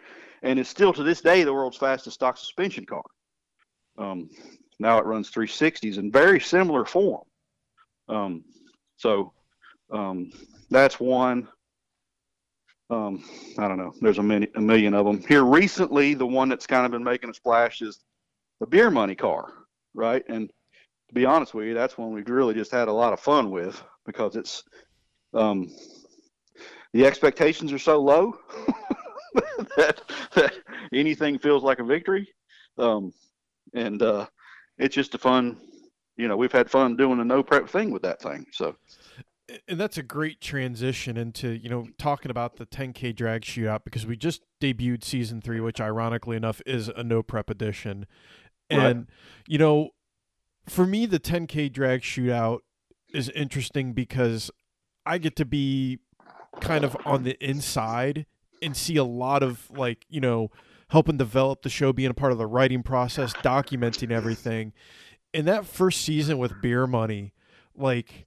and 0.42 0.60
it's 0.60 0.70
still 0.70 0.92
to 0.94 1.04
this 1.04 1.22
day 1.22 1.44
the 1.44 1.54
world's 1.54 1.78
fastest 1.78 2.16
stock 2.16 2.36
suspension 2.36 2.86
car. 2.86 3.04
Um, 4.00 4.30
now 4.80 4.98
it 4.98 5.06
runs 5.06 5.30
360s 5.30 6.00
in 6.00 6.12
very 6.12 6.40
similar 6.40 6.86
form. 6.86 7.24
Um, 8.08 8.44
so 8.98 9.32
um, 9.92 10.32
that's 10.72 11.00
one. 11.00 11.48
Um, 12.90 13.24
I 13.60 13.68
don't 13.68 13.78
know. 13.78 13.94
There's 14.02 14.18
a, 14.18 14.24
many, 14.24 14.48
a 14.56 14.62
million 14.62 14.96
of 14.96 15.06
them. 15.06 15.22
Here 15.28 15.44
recently, 15.44 16.16
the 16.16 16.26
one 16.26 16.50
that's 16.50 16.66
kind 16.66 16.88
of 16.88 16.92
been 16.92 17.04
making 17.04 17.30
a 17.30 17.34
splash 17.36 17.84
is 17.84 18.00
the 18.60 18.66
beer 18.66 18.90
money 18.90 19.14
car, 19.14 19.54
right? 19.94 20.24
And 20.28 20.50
to 21.10 21.14
be 21.14 21.26
honest 21.26 21.54
with 21.54 21.68
you, 21.68 21.76
that's 21.76 21.98
one 21.98 22.12
we've 22.12 22.28
really 22.28 22.56
just 22.56 22.72
had 22.72 22.88
a 22.88 22.94
lot 22.94 23.14
of 23.14 23.20
fun 23.20 23.52
with 23.52 23.84
because 24.10 24.36
it's 24.36 24.64
um, 25.36 25.70
the 26.94 27.06
expectations 27.06 27.72
are 27.72 27.78
so 27.78 28.02
low 28.02 28.34
that, 29.78 30.02
that 30.34 30.54
anything 30.92 31.38
feels 31.38 31.62
like 31.62 31.78
a 31.78 31.84
victory. 31.84 32.28
Um, 32.80 33.14
and 33.76 34.02
uh, 34.02 34.26
it's 34.80 34.96
just 34.96 35.14
a 35.14 35.20
fun, 35.20 35.58
you 36.18 36.28
know, 36.28 36.36
we've 36.36 36.52
had 36.52 36.72
fun 36.72 36.98
doing 36.98 37.20
a 37.20 37.24
no 37.24 37.44
prep 37.44 37.70
thing 37.70 37.92
with 37.92 38.02
that 38.02 38.20
thing. 38.20 38.48
So, 38.52 38.76
and 39.68 39.80
that's 39.80 40.00
a 40.00 40.04
great 40.04 40.42
transition 40.42 41.18
into 41.18 41.50
you 41.50 41.70
know 41.70 41.88
talking 41.98 42.32
about 42.32 42.58
the 42.58 42.66
10k 42.66 43.16
drag 43.16 43.42
shootout 43.42 43.84
because 43.84 44.06
we 44.06 44.16
just 44.16 44.42
debuted 44.60 45.04
season 45.04 45.42
three, 45.42 45.60
which 45.60 45.80
ironically 45.80 46.38
enough 46.38 46.62
is 46.66 46.88
a 46.88 47.04
no 47.04 47.22
prep 47.22 47.50
edition, 47.50 48.06
and 48.70 49.00
right. 49.00 49.08
you 49.48 49.58
know, 49.58 49.90
for 50.68 50.86
me 50.86 51.06
the 51.06 51.20
10k 51.20 51.72
drag 51.72 52.02
shootout 52.02 52.60
is 53.14 53.30
interesting 53.30 53.94
because 53.94 54.52
I 55.06 55.18
get 55.18 55.36
to 55.38 55.46
be 55.46 56.00
kind 56.62 56.84
of 56.84 56.98
on 57.06 57.24
the 57.24 57.38
inside 57.44 58.26
and 58.62 58.76
see 58.76 58.98
a 58.98 59.04
lot 59.04 59.44
of 59.44 59.70
like 59.72 60.06
you 60.10 60.22
know 60.22 60.52
helping 60.90 61.18
develop 61.18 61.62
the 61.62 61.70
show, 61.70 61.94
being 61.94 62.10
a 62.10 62.16
part 62.16 62.32
of 62.32 62.38
the 62.38 62.48
writing 62.48 62.84
process, 62.84 63.34
documenting 63.34 64.12
everything. 64.12 64.74
In 65.34 65.46
that 65.46 65.66
first 65.66 66.02
season 66.02 66.40
with 66.40 66.62
Beer 66.62 66.88
Money, 66.88 67.34
like 67.76 68.26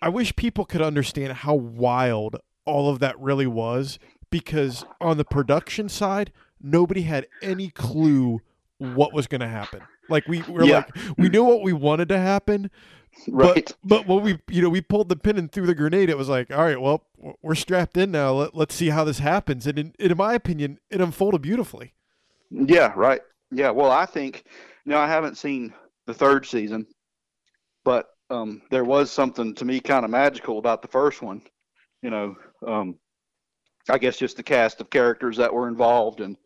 I 0.00 0.08
wish 0.08 0.34
people 0.36 0.64
could 0.64 0.82
understand 0.82 1.32
how 1.32 1.54
wild 1.54 2.36
all 2.64 2.90
of 2.90 2.98
that 3.00 3.18
really 3.20 3.46
was 3.46 3.98
because 4.30 4.84
on 5.00 5.16
the 5.16 5.24
production 5.24 5.88
side, 5.88 6.32
nobody 6.60 7.02
had 7.02 7.26
any 7.42 7.70
clue 7.70 8.40
what 8.78 9.12
was 9.12 9.26
going 9.26 9.40
to 9.40 9.48
happen. 9.48 9.80
Like 10.08 10.26
we 10.26 10.42
were 10.42 10.64
yeah. 10.64 10.76
like 10.76 11.18
we 11.18 11.28
knew 11.28 11.44
what 11.44 11.62
we 11.62 11.72
wanted 11.72 12.08
to 12.08 12.18
happen, 12.18 12.70
Right. 13.26 13.74
But, 13.82 14.06
but 14.06 14.06
when 14.06 14.22
we, 14.22 14.38
you 14.48 14.62
know, 14.62 14.68
we 14.68 14.80
pulled 14.80 15.08
the 15.08 15.16
pin 15.16 15.38
and 15.38 15.50
threw 15.50 15.66
the 15.66 15.74
grenade, 15.74 16.10
it 16.10 16.18
was 16.18 16.28
like, 16.28 16.50
all 16.50 16.64
right, 16.64 16.80
well, 16.80 17.04
we're 17.42 17.54
strapped 17.54 17.96
in 17.96 18.10
now. 18.10 18.32
Let, 18.32 18.54
let's 18.54 18.74
see 18.74 18.90
how 18.90 19.04
this 19.04 19.18
happens. 19.18 19.66
And 19.66 19.78
in, 19.78 19.94
in 19.98 20.16
my 20.16 20.34
opinion, 20.34 20.78
it 20.90 21.00
unfolded 21.00 21.42
beautifully. 21.42 21.94
Yeah, 22.50 22.92
right. 22.96 23.20
Yeah. 23.50 23.70
Well, 23.70 23.90
I 23.90 24.06
think, 24.06 24.44
now 24.86 25.00
I 25.00 25.06
haven't 25.06 25.36
seen 25.36 25.74
the 26.06 26.14
third 26.14 26.46
season, 26.46 26.86
but 27.84 28.08
um, 28.30 28.62
there 28.70 28.84
was 28.84 29.10
something 29.10 29.54
to 29.56 29.64
me 29.64 29.80
kind 29.80 30.04
of 30.04 30.10
magical 30.10 30.58
about 30.58 30.82
the 30.82 30.88
first 30.88 31.22
one. 31.22 31.42
You 32.02 32.10
know, 32.10 32.36
um, 32.66 32.98
I 33.90 33.98
guess 33.98 34.16
just 34.16 34.36
the 34.36 34.42
cast 34.42 34.80
of 34.80 34.90
characters 34.90 35.36
that 35.38 35.52
were 35.52 35.68
involved 35.68 36.20
and 36.20 36.36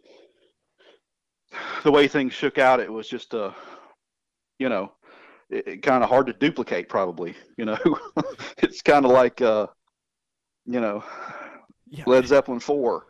the 1.85 1.93
way 1.93 2.09
things 2.09 2.33
shook 2.33 2.57
out. 2.59 2.81
It 2.81 2.93
was 2.93 3.09
just 3.09 3.35
a, 3.35 3.55
you 4.59 4.69
know, 4.69 4.93
kind 5.83 6.03
of 6.03 6.09
hard 6.09 6.27
to 6.27 6.33
duplicate 6.33 6.89
probably 6.89 7.35
you 7.57 7.65
know? 7.65 7.79
It's 8.59 8.83
kind 8.83 9.05
of 9.05 9.11
like 9.11 9.41
uh 9.41 9.67
you 10.67 10.81
know 10.81 11.05
yeah. 11.89 12.05
led 12.07 12.27
zeppelin 12.27 12.61
4 12.61 13.07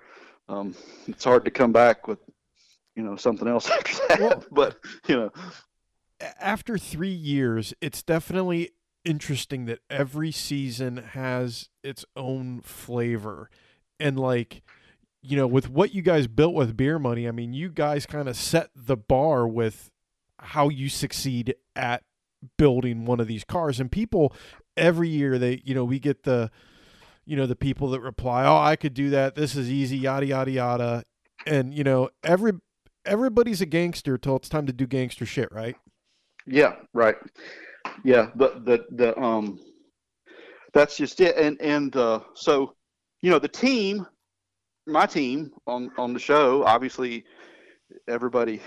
um 0.49 0.74
it's 1.07 1.24
hard 1.24 1.45
to 1.45 1.51
come 1.51 1.72
back 1.72 2.09
with 2.09 2.18
you 2.97 3.03
know 3.03 3.16
something 3.16 3.47
else 3.47 3.70
after 3.70 3.93
that 4.09 4.20
well, 4.20 4.45
but 4.51 4.76
you 5.07 5.16
know. 5.16 5.30
after 6.40 6.78
three 6.78 7.09
years 7.09 7.74
it's 7.80 8.03
definitely 8.03 8.70
interesting 9.05 9.66
that 9.66 9.80
every 9.90 10.30
season 10.30 10.97
has 10.99 11.68
its 11.82 12.05
own 12.16 12.61
flavor. 12.61 13.51
And 13.99 14.18
like 14.18 14.62
you 15.22 15.36
know 15.36 15.47
with 15.47 15.70
what 15.70 15.95
you 15.95 16.03
guys 16.03 16.26
built 16.26 16.55
with 16.55 16.76
beer 16.76 16.99
money 16.99 17.28
i 17.28 17.30
mean 17.30 17.55
you 17.55 17.68
guys 17.68 18.07
kind 18.07 18.28
of 18.28 18.36
set 18.36 18.70
the 18.74 18.97
bar 18.97 19.47
with 19.47 19.88
how 20.40 20.68
you 20.68 20.88
succeed 20.88 21.55
at 21.76 22.03
building 22.59 23.05
one 23.05 23.20
of 23.20 23.26
these 23.26 23.45
cars. 23.45 23.80
And 23.80 23.90
people 23.90 24.34
every 24.76 25.09
year 25.09 25.38
they 25.38 25.61
you 25.64 25.74
know 25.74 25.84
we 25.84 25.99
get 25.99 26.22
the 26.22 26.51
you 27.26 27.36
know 27.36 27.47
the 27.47 27.55
people 27.55 27.90
that 27.90 28.01
reply 28.01 28.45
oh 28.47 28.57
i 28.57 28.76
could 28.76 28.95
do 28.95 29.11
that. 29.11 29.34
This 29.34 29.55
is 29.55 29.70
easy 29.70 29.99
yada 29.99 30.26
yada 30.26 30.51
yada. 30.51 31.05
And 31.47 31.74
you 31.74 31.84
know 31.84 32.11
every 32.22 32.53
everybody's 33.05 33.61
a 33.61 33.66
gangster 33.66 34.16
till 34.16 34.36
it's 34.36 34.49
time 34.49 34.66
to 34.66 34.72
do 34.72 34.86
gangster 34.86 35.26
shit 35.26 35.51
right? 35.53 35.76
Yeah 36.47 36.74
right. 36.95 37.16
Yeah 38.05 38.30
the 38.34 38.61
the 38.64 38.84
the 38.90 39.18
um 39.20 39.59
that's 40.72 40.97
just 40.97 41.20
it. 41.20 41.36
And 41.36 41.61
and 41.61 41.95
uh 41.97 42.20
so 42.34 42.74
you 43.20 43.30
know 43.30 43.38
the 43.38 43.49
team 43.49 44.07
my 44.86 45.07
team 45.07 45.53
on 45.66 45.90
on 45.97 46.12
the 46.12 46.18
show 46.18 46.64
obviously 46.64 47.24
everybody 48.09 48.61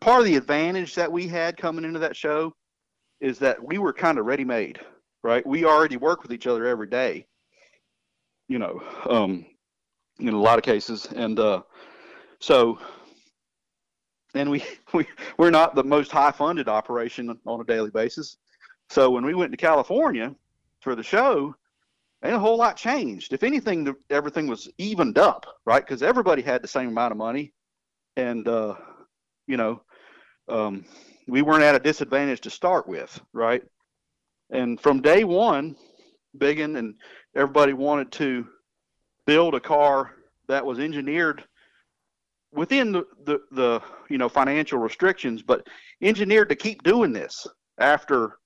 part 0.00 0.20
of 0.20 0.24
the 0.24 0.36
advantage 0.36 0.94
that 0.94 1.10
we 1.10 1.28
had 1.28 1.56
coming 1.56 1.84
into 1.84 1.98
that 1.98 2.16
show 2.16 2.52
is 3.24 3.38
that 3.38 3.66
we 3.66 3.78
were 3.78 3.92
kind 3.92 4.18
of 4.18 4.26
ready 4.26 4.44
made, 4.44 4.78
right? 5.22 5.46
We 5.46 5.64
already 5.64 5.96
work 5.96 6.22
with 6.22 6.30
each 6.30 6.46
other 6.46 6.66
every 6.66 6.86
day, 6.86 7.26
you 8.48 8.58
know, 8.58 8.82
um, 9.08 9.46
in 10.20 10.34
a 10.34 10.40
lot 10.40 10.58
of 10.58 10.64
cases. 10.64 11.06
And 11.06 11.40
uh, 11.40 11.62
so, 12.38 12.78
and 14.34 14.50
we, 14.50 14.62
we, 14.92 15.06
we're 15.38 15.50
not 15.50 15.74
the 15.74 15.82
most 15.82 16.12
high 16.12 16.32
funded 16.32 16.68
operation 16.68 17.34
on 17.46 17.60
a 17.62 17.64
daily 17.64 17.90
basis. 17.90 18.36
So 18.90 19.10
when 19.10 19.24
we 19.24 19.34
went 19.34 19.52
to 19.52 19.56
California, 19.56 20.34
for 20.82 20.94
the 20.94 21.02
show, 21.02 21.56
ain't 22.22 22.34
a 22.34 22.38
whole 22.38 22.58
lot 22.58 22.76
changed. 22.76 23.32
If 23.32 23.42
anything, 23.42 23.84
the, 23.84 23.94
everything 24.10 24.46
was 24.48 24.68
evened 24.76 25.16
up, 25.16 25.46
right? 25.64 25.82
Because 25.82 26.02
everybody 26.02 26.42
had 26.42 26.60
the 26.60 26.68
same 26.68 26.88
amount 26.88 27.12
of 27.12 27.16
money, 27.16 27.54
and 28.18 28.46
uh, 28.46 28.74
you 29.46 29.56
know, 29.56 29.80
um, 30.46 30.84
we 31.26 31.42
weren't 31.42 31.62
at 31.62 31.74
a 31.74 31.80
disadvantage 31.80 32.40
to 32.42 32.50
start 32.50 32.86
with, 32.88 33.20
right? 33.32 33.62
And 34.50 34.80
from 34.80 35.00
day 35.00 35.24
one, 35.24 35.76
Biggin 36.36 36.76
and 36.76 36.94
everybody 37.34 37.72
wanted 37.72 38.12
to 38.12 38.46
build 39.26 39.54
a 39.54 39.60
car 39.60 40.12
that 40.48 40.64
was 40.64 40.78
engineered 40.78 41.44
within 42.52 42.92
the, 42.92 43.04
the, 43.24 43.38
the 43.50 43.82
you 44.08 44.18
know 44.18 44.28
financial 44.28 44.78
restrictions, 44.78 45.42
but 45.42 45.66
engineered 46.02 46.48
to 46.48 46.56
keep 46.56 46.82
doing 46.82 47.12
this 47.12 47.46
after 47.78 48.38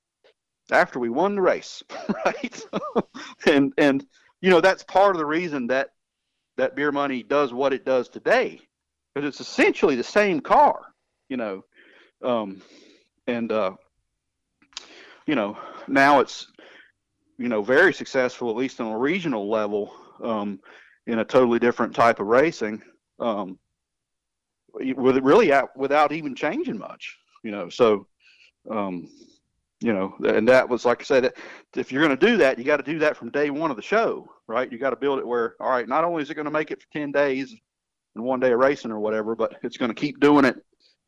after 0.70 0.98
we 0.98 1.08
won 1.08 1.34
the 1.34 1.40
race, 1.40 1.82
right? 2.24 2.64
and 3.46 3.72
and 3.78 4.06
you 4.40 4.50
know 4.50 4.60
that's 4.60 4.84
part 4.84 5.14
of 5.14 5.18
the 5.18 5.26
reason 5.26 5.66
that 5.66 5.90
that 6.56 6.76
beer 6.76 6.92
money 6.92 7.22
does 7.22 7.52
what 7.52 7.72
it 7.72 7.84
does 7.84 8.08
today 8.08 8.60
because 9.14 9.26
it's 9.26 9.40
essentially 9.40 9.96
the 9.96 10.04
same 10.04 10.40
car, 10.40 10.92
you 11.28 11.36
know, 11.36 11.64
um, 12.22 12.60
and 13.26 13.52
uh, 13.52 13.72
you 15.26 15.34
know 15.34 15.56
now 15.86 16.20
it's 16.20 16.48
you 17.38 17.48
know 17.48 17.62
very 17.62 17.92
successful 17.92 18.50
at 18.50 18.56
least 18.56 18.80
on 18.80 18.92
a 18.92 18.98
regional 18.98 19.48
level 19.48 19.92
um, 20.22 20.60
in 21.06 21.20
a 21.20 21.24
totally 21.24 21.58
different 21.58 21.94
type 21.94 22.20
of 22.20 22.26
racing 22.26 22.82
um, 23.20 23.58
with 24.74 25.18
really 25.18 25.52
out, 25.52 25.76
without 25.76 26.12
even 26.12 26.34
changing 26.34 26.78
much, 26.78 27.16
you 27.42 27.50
know. 27.50 27.68
So 27.68 28.06
um, 28.70 29.08
you 29.80 29.92
know, 29.92 30.14
and 30.26 30.48
that 30.48 30.68
was 30.68 30.84
like 30.84 31.00
I 31.00 31.04
said, 31.04 31.32
if 31.76 31.92
you're 31.92 32.04
going 32.04 32.16
to 32.16 32.26
do 32.26 32.36
that, 32.38 32.58
you 32.58 32.64
got 32.64 32.78
to 32.78 32.82
do 32.82 32.98
that 32.98 33.16
from 33.16 33.30
day 33.30 33.50
one 33.50 33.70
of 33.70 33.76
the 33.76 33.82
show, 33.82 34.28
right? 34.48 34.70
You 34.70 34.78
got 34.78 34.90
to 34.90 34.96
build 34.96 35.20
it 35.20 35.26
where, 35.26 35.54
all 35.60 35.70
right, 35.70 35.88
not 35.88 36.04
only 36.04 36.22
is 36.22 36.30
it 36.30 36.34
going 36.34 36.46
to 36.46 36.50
make 36.50 36.70
it 36.70 36.82
for 36.82 36.88
ten 36.92 37.12
days 37.12 37.54
and 38.14 38.24
one 38.24 38.40
day 38.40 38.52
of 38.52 38.58
racing 38.58 38.90
or 38.90 38.98
whatever, 38.98 39.36
but 39.36 39.54
it's 39.62 39.76
going 39.76 39.90
to 39.90 39.94
keep 39.94 40.18
doing 40.20 40.44
it 40.44 40.56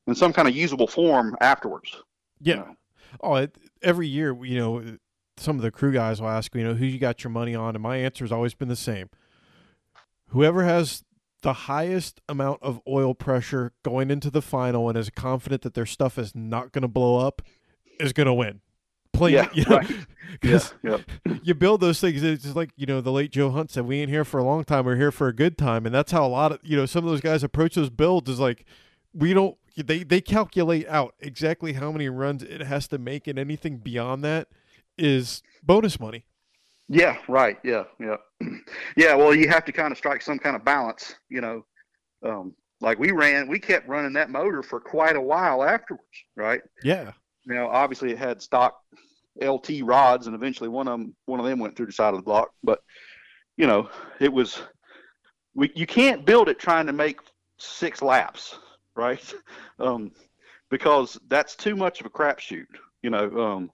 in 0.06 0.14
some 0.14 0.32
kind 0.32 0.48
of 0.48 0.54
usable 0.54 0.86
form 0.86 1.36
afterwards. 1.40 1.96
Yeah. 2.40 2.54
You 2.54 2.60
know? 2.60 2.76
Oh, 3.20 3.34
it, 3.36 3.56
every 3.82 4.06
year, 4.06 4.36
you 4.44 4.58
know, 4.58 4.96
some 5.36 5.56
of 5.56 5.62
the 5.62 5.70
crew 5.70 5.92
guys 5.92 6.20
will 6.20 6.28
ask, 6.28 6.54
you 6.54 6.64
know, 6.64 6.74
who 6.74 6.84
you 6.84 6.98
got 6.98 7.24
your 7.24 7.30
money 7.30 7.54
on, 7.54 7.74
and 7.74 7.82
my 7.82 7.96
answer 7.96 8.24
has 8.24 8.32
always 8.32 8.54
been 8.54 8.68
the 8.68 8.76
same: 8.76 9.10
whoever 10.28 10.64
has 10.64 11.02
the 11.42 11.52
highest 11.52 12.20
amount 12.28 12.62
of 12.62 12.80
oil 12.86 13.14
pressure 13.14 13.72
going 13.82 14.10
into 14.10 14.30
the 14.30 14.42
final 14.42 14.88
and 14.88 14.98
is 14.98 15.10
confident 15.10 15.62
that 15.62 15.74
their 15.74 15.86
stuff 15.86 16.18
is 16.18 16.34
not 16.34 16.72
going 16.72 16.82
to 16.82 16.88
blow 16.88 17.16
up 17.16 17.42
is 17.98 18.12
going 18.12 18.26
to 18.26 18.34
win. 18.34 18.60
Plain, 19.12 19.34
yeah, 19.34 19.48
you 19.54 19.64
know, 19.64 19.76
right. 19.76 19.90
yeah, 20.42 20.60
yeah. 20.82 20.98
you 21.42 21.54
build 21.54 21.80
those 21.80 22.00
things. 22.00 22.22
It's 22.22 22.44
just 22.44 22.56
like 22.56 22.70
you 22.76 22.86
know 22.86 23.00
the 23.00 23.12
late 23.12 23.32
Joe 23.32 23.50
Hunt 23.50 23.70
said, 23.70 23.86
"We 23.86 24.00
ain't 24.00 24.10
here 24.10 24.24
for 24.24 24.38
a 24.38 24.44
long 24.44 24.64
time. 24.64 24.84
We're 24.84 24.96
here 24.96 25.12
for 25.12 25.28
a 25.28 25.34
good 25.34 25.58
time." 25.58 25.86
And 25.86 25.94
that's 25.94 26.12
how 26.12 26.24
a 26.24 26.28
lot 26.28 26.52
of 26.52 26.58
you 26.62 26.76
know 26.76 26.86
some 26.86 27.04
of 27.04 27.10
those 27.10 27.20
guys 27.20 27.42
approach 27.42 27.74
those 27.74 27.90
builds. 27.90 28.30
Is 28.30 28.38
like 28.38 28.64
we 29.12 29.34
don't. 29.34 29.56
They 29.76 30.02
they 30.02 30.20
calculate 30.20 30.88
out 30.88 31.14
exactly 31.20 31.74
how 31.74 31.92
many 31.92 32.08
runs 32.08 32.42
it 32.42 32.60
has 32.60 32.88
to 32.88 32.98
make, 32.98 33.26
and 33.26 33.38
anything 33.38 33.78
beyond 33.78 34.24
that 34.24 34.48
is 34.98 35.42
bonus 35.62 35.98
money. 35.98 36.24
Yeah, 36.88 37.18
right. 37.28 37.58
Yeah, 37.62 37.84
yeah, 38.00 38.16
yeah. 38.96 39.14
Well, 39.14 39.34
you 39.34 39.48
have 39.48 39.64
to 39.66 39.72
kind 39.72 39.92
of 39.92 39.98
strike 39.98 40.22
some 40.22 40.38
kind 40.38 40.56
of 40.56 40.64
balance, 40.64 41.14
you 41.28 41.40
know. 41.40 41.64
Um, 42.22 42.54
like 42.80 42.98
we 42.98 43.12
ran, 43.12 43.48
we 43.48 43.58
kept 43.58 43.88
running 43.88 44.12
that 44.14 44.30
motor 44.30 44.62
for 44.62 44.80
quite 44.80 45.16
a 45.16 45.20
while 45.20 45.62
afterwards, 45.62 46.04
right? 46.36 46.62
Yeah. 46.82 47.12
Now, 47.46 47.68
obviously, 47.68 48.10
it 48.10 48.18
had 48.18 48.42
stock 48.42 48.80
LT 49.40 49.82
rods, 49.82 50.26
and 50.26 50.34
eventually 50.34 50.68
one 50.68 50.88
of 50.88 50.98
them 50.98 51.14
one 51.26 51.40
of 51.40 51.46
them 51.46 51.58
went 51.58 51.76
through 51.76 51.86
the 51.86 51.92
side 51.92 52.14
of 52.14 52.16
the 52.16 52.24
block. 52.24 52.50
But 52.62 52.80
you 53.56 53.66
know, 53.66 53.88
it 54.18 54.32
was 54.32 54.60
we 55.54 55.70
you 55.74 55.86
can't 55.86 56.26
build 56.26 56.48
it 56.48 56.58
trying 56.58 56.86
to 56.86 56.92
make 56.92 57.20
six 57.58 58.02
laps, 58.02 58.58
right? 58.96 59.34
Um, 59.78 60.12
because 60.70 61.18
that's 61.28 61.56
too 61.56 61.74
much 61.74 62.00
of 62.00 62.06
a 62.06 62.10
crapshoot. 62.10 62.66
You 63.02 63.08
know, 63.08 63.30
um, 63.40 63.70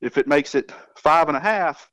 if 0.00 0.16
it 0.16 0.26
makes 0.26 0.54
it 0.54 0.72
five 0.96 1.28
and 1.28 1.36
a 1.36 1.40
half, 1.40 1.90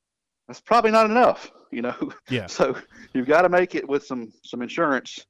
that's 0.47 0.61
probably 0.61 0.91
not 0.91 1.09
enough. 1.09 1.51
You 1.71 1.83
know, 1.83 2.11
yeah. 2.29 2.47
So 2.47 2.75
you've 3.13 3.27
got 3.27 3.43
to 3.43 3.49
make 3.49 3.75
it 3.75 3.87
with 3.87 4.03
some 4.03 4.33
some 4.43 4.63
insurance 4.63 5.23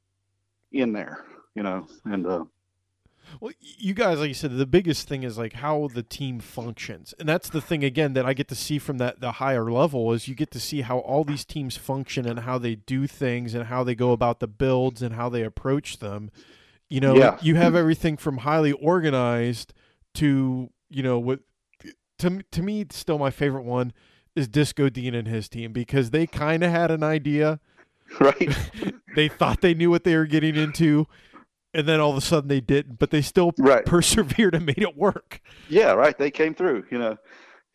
in 0.71 0.93
there. 0.93 1.25
You 1.53 1.63
know, 1.63 1.85
and 2.05 2.25
uh, 2.25 2.45
well, 3.39 3.51
you 3.59 3.93
guys, 3.93 4.19
like 4.19 4.29
you 4.29 4.33
said, 4.33 4.57
the 4.57 4.65
biggest 4.65 5.07
thing 5.07 5.23
is 5.23 5.37
like 5.37 5.53
how 5.53 5.89
the 5.93 6.03
team 6.03 6.39
functions, 6.39 7.13
and 7.19 7.27
that's 7.27 7.49
the 7.49 7.61
thing 7.61 7.83
again 7.83 8.13
that 8.13 8.25
I 8.25 8.33
get 8.33 8.47
to 8.49 8.55
see 8.55 8.79
from 8.79 8.97
that 8.97 9.19
the 9.19 9.33
higher 9.33 9.69
level 9.69 10.13
is 10.13 10.27
you 10.27 10.35
get 10.35 10.51
to 10.51 10.59
see 10.59 10.81
how 10.81 10.99
all 10.99 11.23
these 11.23 11.45
teams 11.45 11.77
function 11.77 12.25
and 12.25 12.39
how 12.39 12.57
they 12.57 12.75
do 12.75 13.07
things 13.07 13.53
and 13.53 13.65
how 13.65 13.83
they 13.83 13.95
go 13.95 14.11
about 14.11 14.39
the 14.39 14.47
builds 14.47 15.01
and 15.01 15.15
how 15.15 15.29
they 15.29 15.43
approach 15.43 15.99
them. 15.99 16.31
You 16.89 16.99
know, 16.99 17.15
yeah. 17.15 17.37
you 17.41 17.55
have 17.55 17.75
everything 17.75 18.17
from 18.17 18.37
highly 18.39 18.71
organized 18.71 19.73
to 20.15 20.69
you 20.89 21.03
know 21.03 21.19
what 21.19 21.39
to 22.17 22.41
to 22.51 22.61
me 22.63 22.85
still 22.89 23.19
my 23.19 23.29
favorite 23.29 23.63
one 23.63 23.93
is 24.35 24.47
Disco 24.47 24.89
Dean 24.89 25.13
and 25.13 25.27
his 25.27 25.49
team 25.49 25.71
because 25.71 26.11
they 26.11 26.25
kind 26.25 26.63
of 26.63 26.71
had 26.71 26.91
an 26.91 27.03
idea. 27.03 27.59
Right. 28.19 28.49
they 29.15 29.27
thought 29.27 29.61
they 29.61 29.75
knew 29.75 29.91
what 29.91 30.03
they 30.03 30.15
were 30.15 30.25
getting 30.25 30.55
into 30.55 31.05
and 31.73 31.87
then 31.87 31.99
all 31.99 32.11
of 32.11 32.17
a 32.17 32.21
sudden 32.21 32.47
they 32.47 32.61
didn't, 32.61 32.99
but 32.99 33.11
they 33.11 33.21
still 33.21 33.53
right. 33.57 33.85
persevered 33.85 34.55
and 34.55 34.65
made 34.65 34.81
it 34.81 34.97
work. 34.97 35.41
Yeah, 35.67 35.93
right. 35.93 36.17
They 36.17 36.31
came 36.31 36.55
through, 36.55 36.85
you 36.89 36.97
know. 36.97 37.17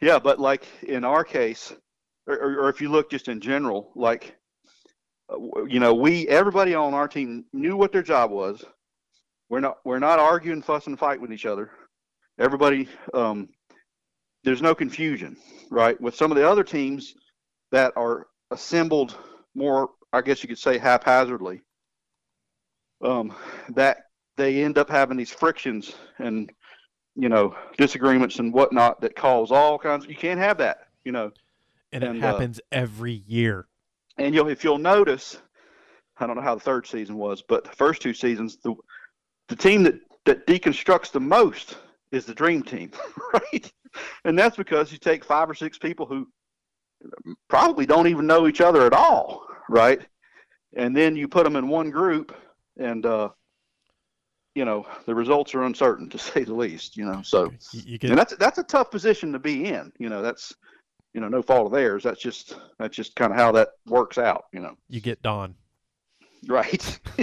Yeah, 0.00 0.18
but 0.18 0.40
like 0.40 0.66
in 0.82 1.04
our 1.04 1.24
case, 1.24 1.72
or, 2.26 2.36
or 2.36 2.68
if 2.68 2.80
you 2.80 2.88
look 2.88 3.10
just 3.10 3.28
in 3.28 3.40
general, 3.40 3.92
like 3.94 4.36
uh, 5.30 5.64
you 5.64 5.80
know, 5.80 5.94
we 5.94 6.28
everybody 6.28 6.74
on 6.74 6.94
our 6.94 7.08
team 7.08 7.44
knew 7.52 7.76
what 7.76 7.92
their 7.92 8.02
job 8.02 8.30
was. 8.30 8.64
We're 9.54 9.60
not 9.60 9.78
we're 9.84 10.00
not 10.00 10.18
arguing, 10.18 10.62
fuss, 10.62 10.88
and 10.88 10.98
fight 10.98 11.20
with 11.20 11.32
each 11.32 11.46
other. 11.46 11.70
Everybody, 12.40 12.88
um, 13.14 13.48
there's 14.42 14.60
no 14.60 14.74
confusion, 14.74 15.36
right? 15.70 15.98
With 16.00 16.16
some 16.16 16.32
of 16.32 16.36
the 16.36 16.50
other 16.50 16.64
teams 16.64 17.14
that 17.70 17.92
are 17.94 18.26
assembled 18.50 19.16
more, 19.54 19.90
I 20.12 20.22
guess 20.22 20.42
you 20.42 20.48
could 20.48 20.58
say, 20.58 20.76
haphazardly 20.76 21.60
um, 23.04 23.32
that 23.76 23.98
they 24.36 24.64
end 24.64 24.76
up 24.76 24.90
having 24.90 25.16
these 25.16 25.30
frictions 25.30 25.94
and 26.18 26.50
you 27.14 27.28
know 27.28 27.54
disagreements 27.78 28.40
and 28.40 28.52
whatnot 28.52 29.00
that 29.02 29.14
cause 29.14 29.52
all 29.52 29.78
kinds. 29.78 30.02
Of, 30.02 30.10
you 30.10 30.16
can't 30.16 30.40
have 30.40 30.58
that, 30.58 30.88
you 31.04 31.12
know. 31.12 31.30
And, 31.92 32.02
and 32.02 32.16
it 32.16 32.24
uh, 32.24 32.32
happens 32.32 32.58
uh, 32.58 32.62
every 32.72 33.22
year. 33.24 33.68
And 34.18 34.34
you'll 34.34 34.48
if 34.48 34.64
you'll 34.64 34.78
notice, 34.78 35.40
I 36.18 36.26
don't 36.26 36.34
know 36.34 36.42
how 36.42 36.56
the 36.56 36.60
third 36.60 36.88
season 36.88 37.14
was, 37.14 37.40
but 37.40 37.62
the 37.62 37.70
first 37.70 38.02
two 38.02 38.14
seasons, 38.14 38.56
the 38.56 38.74
the 39.48 39.56
team 39.56 39.82
that 39.84 40.00
that 40.24 40.46
deconstructs 40.46 41.10
the 41.10 41.20
most 41.20 41.76
is 42.12 42.24
the 42.24 42.34
dream 42.34 42.62
team, 42.62 42.90
right? 43.32 43.72
And 44.24 44.38
that's 44.38 44.56
because 44.56 44.90
you 44.90 44.98
take 44.98 45.24
five 45.24 45.50
or 45.50 45.54
six 45.54 45.78
people 45.78 46.06
who 46.06 46.26
probably 47.48 47.86
don't 47.86 48.06
even 48.06 48.26
know 48.26 48.48
each 48.48 48.60
other 48.60 48.86
at 48.86 48.92
all, 48.92 49.46
right? 49.68 50.00
And 50.76 50.96
then 50.96 51.14
you 51.14 51.28
put 51.28 51.44
them 51.44 51.56
in 51.56 51.68
one 51.68 51.90
group 51.90 52.34
and 52.78 53.04
uh, 53.04 53.28
you 54.54 54.64
know 54.64 54.86
the 55.06 55.14
results 55.14 55.54
are 55.54 55.64
uncertain 55.64 56.08
to 56.10 56.18
say 56.30 56.44
the 56.44 56.54
least. 56.54 56.96
You 56.96 57.06
know, 57.06 57.22
so 57.22 57.52
you 57.72 57.98
get, 57.98 58.10
and 58.10 58.18
that's 58.18 58.36
that's 58.36 58.58
a 58.58 58.64
tough 58.64 58.90
position 58.90 59.32
to 59.32 59.38
be 59.38 59.66
in. 59.66 59.92
You 59.98 60.08
know, 60.08 60.22
that's 60.22 60.54
you 61.12 61.20
know 61.20 61.28
no 61.28 61.42
fault 61.42 61.66
of 61.66 61.72
theirs. 61.72 62.02
That's 62.02 62.20
just 62.20 62.56
that's 62.78 62.96
just 62.96 63.14
kind 63.16 63.32
of 63.32 63.38
how 63.38 63.52
that 63.52 63.68
works 63.86 64.18
out. 64.18 64.44
You 64.52 64.60
know, 64.60 64.76
you 64.88 65.00
get 65.00 65.22
Don. 65.22 65.54
Right. 66.46 67.00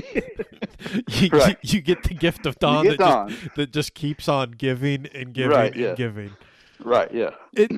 you, 1.10 1.30
right. 1.32 1.58
You, 1.62 1.76
you, 1.76 1.82
get 1.82 2.04
the 2.04 2.14
gift 2.14 2.46
of 2.46 2.58
Don 2.60 2.86
that, 2.88 2.98
Don. 2.98 3.30
Just, 3.30 3.56
that 3.56 3.72
just 3.72 3.94
keeps 3.94 4.28
on 4.28 4.52
giving 4.52 5.08
and 5.08 5.34
giving 5.34 5.52
right, 5.52 5.76
and 5.76 5.98
giving. 5.98 6.32
Right. 6.84 7.14
Yeah. 7.14 7.32
It 7.54 7.72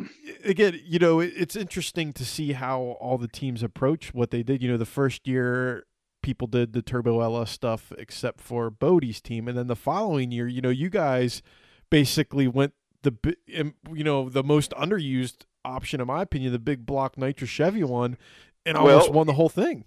again, 0.45 0.79
you 0.85 0.99
know, 0.99 1.19
it, 1.19 1.33
it's 1.35 1.55
interesting 1.55 2.13
to 2.13 2.25
see 2.25 2.53
how 2.53 2.97
all 2.99 3.17
the 3.17 3.27
teams 3.27 3.63
approach 3.63 4.13
what 4.13 4.31
they 4.31 4.43
did. 4.43 4.61
You 4.61 4.71
know, 4.71 4.77
the 4.77 4.85
first 4.85 5.27
year 5.27 5.85
people 6.21 6.47
did 6.47 6.73
the 6.73 6.81
Turbo 6.81 7.21
LS 7.21 7.51
stuff 7.51 7.91
except 7.97 8.39
for 8.41 8.69
Bodie's 8.69 9.21
team, 9.21 9.47
and 9.47 9.57
then 9.57 9.67
the 9.67 9.75
following 9.75 10.31
year, 10.31 10.47
you 10.47 10.61
know, 10.61 10.69
you 10.69 10.89
guys 10.89 11.41
basically 11.89 12.47
went 12.47 12.73
the 13.03 13.35
you 13.47 14.03
know 14.03 14.29
the 14.29 14.43
most 14.43 14.71
underused 14.71 15.45
option 15.65 16.01
in 16.01 16.07
my 16.07 16.21
opinion, 16.21 16.51
the 16.51 16.59
big 16.59 16.85
block 16.85 17.17
Nitro 17.17 17.45
Chevy 17.45 17.83
one, 17.83 18.17
and 18.65 18.77
almost 18.77 19.09
well, 19.09 19.17
won 19.17 19.27
the 19.27 19.33
whole 19.33 19.49
thing. 19.49 19.85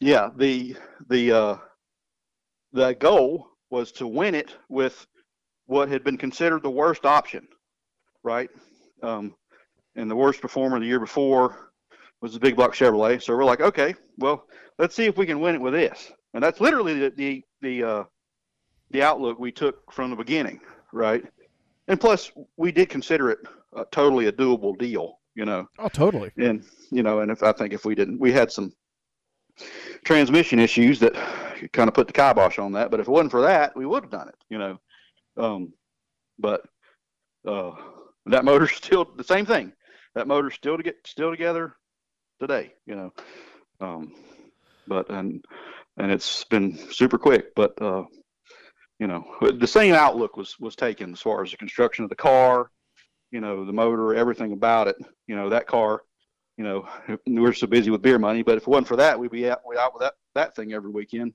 Yeah, 0.00 0.30
the 0.36 0.76
the 1.08 1.32
uh, 1.32 1.56
the 2.72 2.94
goal 2.94 3.48
was 3.70 3.92
to 3.92 4.06
win 4.06 4.34
it 4.34 4.54
with 4.68 5.06
what 5.66 5.88
had 5.88 6.04
been 6.04 6.18
considered 6.18 6.62
the 6.62 6.70
worst 6.70 7.04
option, 7.04 7.46
right? 8.22 8.50
Um, 9.02 9.34
and 9.96 10.10
the 10.10 10.16
worst 10.16 10.40
performer 10.40 10.78
the 10.78 10.86
year 10.86 11.00
before 11.00 11.70
was 12.20 12.32
the 12.32 12.40
big 12.40 12.56
block 12.56 12.74
Chevrolet. 12.74 13.22
So 13.22 13.34
we're 13.34 13.44
like, 13.44 13.60
okay, 13.60 13.94
well, 14.18 14.46
let's 14.78 14.94
see 14.94 15.04
if 15.04 15.16
we 15.16 15.26
can 15.26 15.40
win 15.40 15.54
it 15.54 15.60
with 15.60 15.74
this. 15.74 16.12
And 16.34 16.42
that's 16.42 16.60
literally 16.60 16.98
the 16.98 17.10
the 17.10 17.42
the, 17.62 17.82
uh, 17.84 18.04
the 18.90 19.02
outlook 19.02 19.38
we 19.38 19.52
took 19.52 19.90
from 19.92 20.10
the 20.10 20.16
beginning, 20.16 20.60
right? 20.92 21.24
And 21.88 22.00
plus, 22.00 22.30
we 22.56 22.72
did 22.72 22.88
consider 22.88 23.30
it 23.30 23.38
uh, 23.76 23.84
totally 23.90 24.26
a 24.26 24.32
doable 24.32 24.76
deal, 24.78 25.18
you 25.34 25.44
know. 25.44 25.66
Oh, 25.78 25.88
totally. 25.88 26.30
And 26.36 26.64
you 26.90 27.02
know, 27.02 27.20
and 27.20 27.30
if 27.30 27.42
I 27.42 27.52
think 27.52 27.72
if 27.72 27.84
we 27.84 27.94
didn't, 27.94 28.20
we 28.20 28.32
had 28.32 28.50
some 28.50 28.72
transmission 30.04 30.58
issues 30.58 31.00
that 31.00 31.14
kind 31.72 31.88
of 31.88 31.94
put 31.94 32.06
the 32.06 32.12
kibosh 32.12 32.58
on 32.58 32.72
that. 32.72 32.90
But 32.90 33.00
if 33.00 33.08
it 33.08 33.10
wasn't 33.10 33.30
for 33.30 33.42
that, 33.42 33.76
we 33.76 33.86
would 33.86 34.04
have 34.04 34.10
done 34.10 34.28
it, 34.28 34.36
you 34.48 34.58
know. 34.58 34.78
Um, 35.36 35.72
but 36.38 36.62
uh, 37.46 37.72
that 38.26 38.44
motor's 38.44 38.72
still 38.76 39.04
the 39.16 39.24
same 39.24 39.46
thing. 39.46 39.72
That 40.14 40.28
motor's 40.28 40.54
still 40.54 40.76
to 40.76 40.82
get 40.82 40.96
still 41.04 41.30
together 41.30 41.74
today, 42.40 42.72
you 42.86 42.94
know. 42.94 43.12
Um, 43.80 44.12
but 44.86 45.10
and 45.10 45.44
and 45.96 46.12
it's 46.12 46.44
been 46.44 46.76
super 46.92 47.18
quick. 47.18 47.54
But 47.54 47.80
uh, 47.80 48.04
you 48.98 49.06
know, 49.06 49.24
the 49.58 49.66
same 49.66 49.94
outlook 49.94 50.36
was 50.36 50.58
was 50.60 50.76
taken 50.76 51.12
as 51.12 51.20
far 51.20 51.42
as 51.42 51.50
the 51.50 51.56
construction 51.56 52.04
of 52.04 52.10
the 52.10 52.16
car, 52.16 52.70
you 53.30 53.40
know, 53.40 53.64
the 53.64 53.72
motor, 53.72 54.14
everything 54.14 54.52
about 54.52 54.88
it. 54.88 54.96
You 55.26 55.36
know, 55.36 55.48
that 55.50 55.66
car, 55.66 56.02
you 56.56 56.64
know, 56.64 56.86
we're 57.26 57.52
so 57.52 57.66
busy 57.66 57.90
with 57.90 58.02
beer 58.02 58.18
money, 58.18 58.42
but 58.42 58.56
if 58.56 58.62
it 58.62 58.68
wasn't 58.68 58.88
for 58.88 58.96
that, 58.96 59.18
we'd 59.18 59.30
be 59.30 59.50
out, 59.50 59.60
we'd 59.66 59.78
out 59.78 59.94
with 59.94 60.02
that 60.02 60.14
that 60.34 60.54
thing 60.54 60.72
every 60.72 60.90
weekend, 60.90 61.32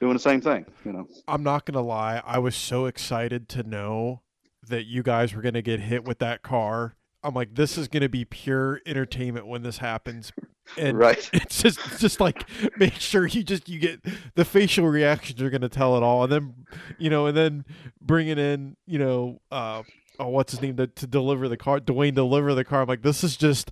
doing 0.00 0.14
the 0.14 0.18
same 0.18 0.40
thing. 0.40 0.64
You 0.84 0.92
know, 0.92 1.08
I'm 1.28 1.42
not 1.42 1.66
gonna 1.66 1.82
lie, 1.82 2.22
I 2.24 2.38
was 2.38 2.56
so 2.56 2.86
excited 2.86 3.48
to 3.50 3.62
know 3.62 4.22
that 4.66 4.84
you 4.84 5.02
guys 5.02 5.34
were 5.34 5.42
gonna 5.42 5.62
get 5.62 5.80
hit 5.80 6.04
with 6.04 6.18
that 6.20 6.42
car. 6.42 6.94
I'm 7.22 7.34
like, 7.34 7.54
this 7.54 7.78
is 7.78 7.88
gonna 7.88 8.08
be 8.08 8.24
pure 8.24 8.80
entertainment 8.86 9.46
when 9.46 9.62
this 9.62 9.78
happens. 9.78 10.32
And 10.78 10.98
right? 10.98 11.28
it's 11.32 11.62
just 11.62 11.78
it's 11.86 12.00
just 12.00 12.20
like 12.20 12.48
make 12.78 12.94
sure 12.94 13.26
you 13.26 13.42
just 13.42 13.68
you 13.68 13.78
get 13.78 14.00
the 14.34 14.46
facial 14.46 14.86
reactions 14.86 15.42
are 15.42 15.50
gonna 15.50 15.68
tell 15.68 15.96
it 15.96 16.02
all, 16.02 16.24
and 16.24 16.32
then 16.32 16.54
you 16.96 17.10
know, 17.10 17.26
and 17.26 17.36
then 17.36 17.66
bringing 18.00 18.38
in 18.38 18.76
you 18.86 18.98
know, 18.98 19.42
uh, 19.50 19.82
oh, 20.18 20.28
what's 20.28 20.52
his 20.52 20.62
name 20.62 20.78
to, 20.78 20.86
to 20.86 21.06
deliver 21.06 21.48
the 21.48 21.58
car, 21.58 21.80
Dwayne 21.80 22.14
deliver 22.14 22.54
the 22.54 22.64
car. 22.64 22.80
I'm 22.80 22.88
like, 22.88 23.02
this 23.02 23.22
is 23.22 23.36
just 23.36 23.70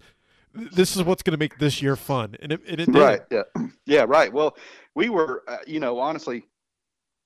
this 0.55 0.97
is 0.97 1.03
what's 1.03 1.23
gonna 1.23 1.39
make 1.39 1.59
this 1.59 1.83
year 1.83 1.97
fun, 1.97 2.37
and 2.41 2.53
it, 2.53 2.61
and 2.69 2.81
it 2.81 2.87
did. 2.87 2.95
Right. 2.95 3.21
Yeah. 3.31 3.43
Yeah. 3.87 4.05
Right. 4.07 4.33
Well, 4.33 4.57
we 4.95 5.09
were, 5.09 5.43
uh, 5.49 5.59
you 5.67 5.81
know, 5.81 5.99
honestly, 5.99 6.45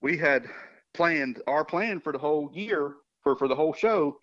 we 0.02 0.16
had 0.16 0.46
planned 0.94 1.42
our 1.46 1.64
plan 1.64 2.00
for 2.00 2.12
the 2.12 2.18
whole 2.18 2.50
year 2.52 2.94
for 3.22 3.36
for 3.36 3.48
the 3.48 3.54
whole 3.54 3.72
show 3.72 4.16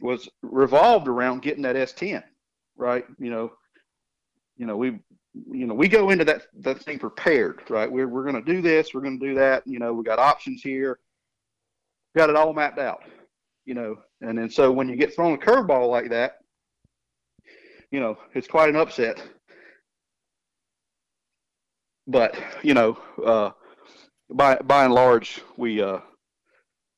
was 0.00 0.28
revolved 0.42 1.08
around 1.08 1.42
getting 1.42 1.62
that 1.62 1.76
S10. 1.76 2.22
Right. 2.76 3.04
You 3.18 3.30
know, 3.30 3.52
you 4.56 4.66
know, 4.66 4.76
we, 4.76 4.98
you 5.50 5.66
know, 5.66 5.74
we 5.74 5.88
go 5.88 6.10
into 6.10 6.24
that 6.24 6.42
that 6.60 6.82
thing 6.82 6.98
prepared. 6.98 7.62
Right. 7.68 7.90
We're 7.90 8.08
we're 8.08 8.30
going 8.30 8.42
to 8.42 8.52
do 8.52 8.60
this. 8.60 8.94
We're 8.94 9.02
going 9.02 9.18
to 9.20 9.26
do 9.26 9.34
that. 9.36 9.66
You 9.66 9.78
know, 9.78 9.92
we 9.92 10.04
got 10.04 10.18
options 10.18 10.62
here. 10.62 10.98
Got 12.16 12.30
it 12.30 12.36
all 12.36 12.52
mapped 12.52 12.78
out. 12.78 13.02
You 13.64 13.74
know, 13.74 13.96
and 14.20 14.36
then 14.36 14.50
so 14.50 14.72
when 14.72 14.88
you 14.88 14.96
get 14.96 15.14
thrown 15.14 15.34
a 15.34 15.38
curveball 15.38 15.88
like 15.88 16.10
that, 16.10 16.39
you 17.90 18.00
know, 18.00 18.16
it's 18.34 18.46
quite 18.48 18.68
an 18.68 18.76
upset. 18.76 19.22
But 22.06 22.36
you 22.62 22.74
know, 22.74 22.98
uh, 23.24 23.50
by 24.30 24.56
by 24.56 24.84
and 24.84 24.94
large, 24.94 25.40
we 25.56 25.80
uh, 25.82 25.98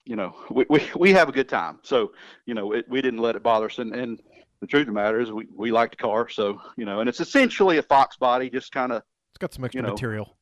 you 0.04 0.16
know, 0.16 0.34
we, 0.50 0.64
we, 0.68 0.90
we 0.96 1.12
have 1.12 1.28
a 1.28 1.32
good 1.32 1.48
time. 1.48 1.78
So 1.82 2.12
you 2.46 2.54
know, 2.54 2.72
it, 2.72 2.86
we 2.88 3.02
didn't 3.02 3.20
let 3.20 3.36
it 3.36 3.42
bother 3.42 3.66
us. 3.66 3.78
And, 3.78 3.94
and 3.94 4.20
the 4.60 4.66
truth 4.66 4.82
of 4.82 4.86
the 4.88 4.92
matter 4.92 5.20
is, 5.20 5.30
we 5.30 5.46
we 5.54 5.70
like 5.70 5.90
the 5.90 5.96
car. 5.96 6.28
So 6.28 6.60
you 6.76 6.84
know, 6.84 7.00
and 7.00 7.08
it's 7.08 7.20
essentially 7.20 7.78
a 7.78 7.82
Fox 7.82 8.16
body, 8.16 8.48
just 8.48 8.72
kind 8.72 8.92
of 8.92 9.02
It's 9.30 9.38
got 9.38 9.52
some 9.52 9.64
extra 9.64 9.80
you 9.80 9.86
know, 9.86 9.92
material. 9.92 10.36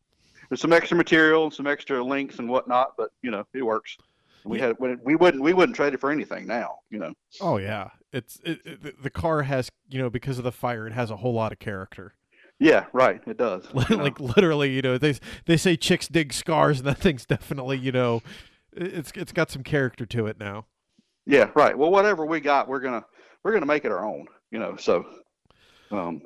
there's 0.49 0.61
some 0.61 0.73
extra 0.73 0.97
material 0.97 1.45
and 1.45 1.53
some 1.53 1.67
extra 1.67 2.03
links 2.03 2.39
and 2.39 2.49
whatnot, 2.49 2.93
but 2.97 3.11
you 3.23 3.31
know, 3.31 3.45
it 3.55 3.63
works. 3.63 3.97
We 4.45 4.59
Yeah. 4.59 4.69
had 4.69 4.77
we 5.03 5.17
wouldn't 5.17 5.43
we 5.43 5.53
wouldn't 5.53 5.75
trade 5.77 5.95
it 5.95 6.01
for 6.01 6.11
anything 6.11 6.47
now. 6.47 6.77
You 6.91 6.99
know. 7.01 7.13
Oh 7.41 7.57
yeah, 7.59 7.89
it's 8.13 8.39
it, 8.45 8.61
it, 8.65 9.03
the- 9.03 9.11
car 9.11 9.43
has 9.43 9.71
you 9.89 9.99
know 10.01 10.11
because 10.11 10.39
of 10.39 10.45
the 10.45 10.53
fire, 10.53 10.87
it 10.87 10.93
has 10.93 11.11
a 11.11 11.17
whole 11.17 11.35
lot 11.35 11.53
of 11.53 11.59
character. 11.59 12.15
Yeah, 12.59 12.87
right. 12.93 13.23
It 13.27 13.39
does. 13.39 13.65
like 13.91 14.21
literally, 14.21 14.71
you 14.75 14.83
know, 14.83 14.99
they 14.99 15.15
they 15.47 15.57
say 15.57 15.77
chicks 15.77 16.09
dig 16.09 16.33
scars, 16.33 16.79
and 16.81 16.87
that 16.89 16.99
thing's 16.99 17.25
definitely 17.27 17.79
you 17.79 17.93
know, 17.93 18.23
it- 18.77 18.93
it's 18.95 19.13
it's 19.15 19.33
got 19.33 19.51
some 19.51 19.63
character 19.63 20.05
to 20.07 20.27
it 20.27 20.39
now. 20.39 20.67
Yeah, 21.27 21.51
right. 21.55 21.77
Well, 21.77 21.91
whatever 21.91 22.25
we 22.27 22.41
got, 22.41 22.69
we're 22.69 22.81
gonna 22.81 23.05
we're 23.45 23.53
gonna 23.53 23.67
make 23.67 23.85
it 23.85 23.93
our 23.93 24.05
own. 24.05 24.27
You 24.51 24.59
know, 24.59 24.77
so 24.77 25.05
um, 25.93 26.21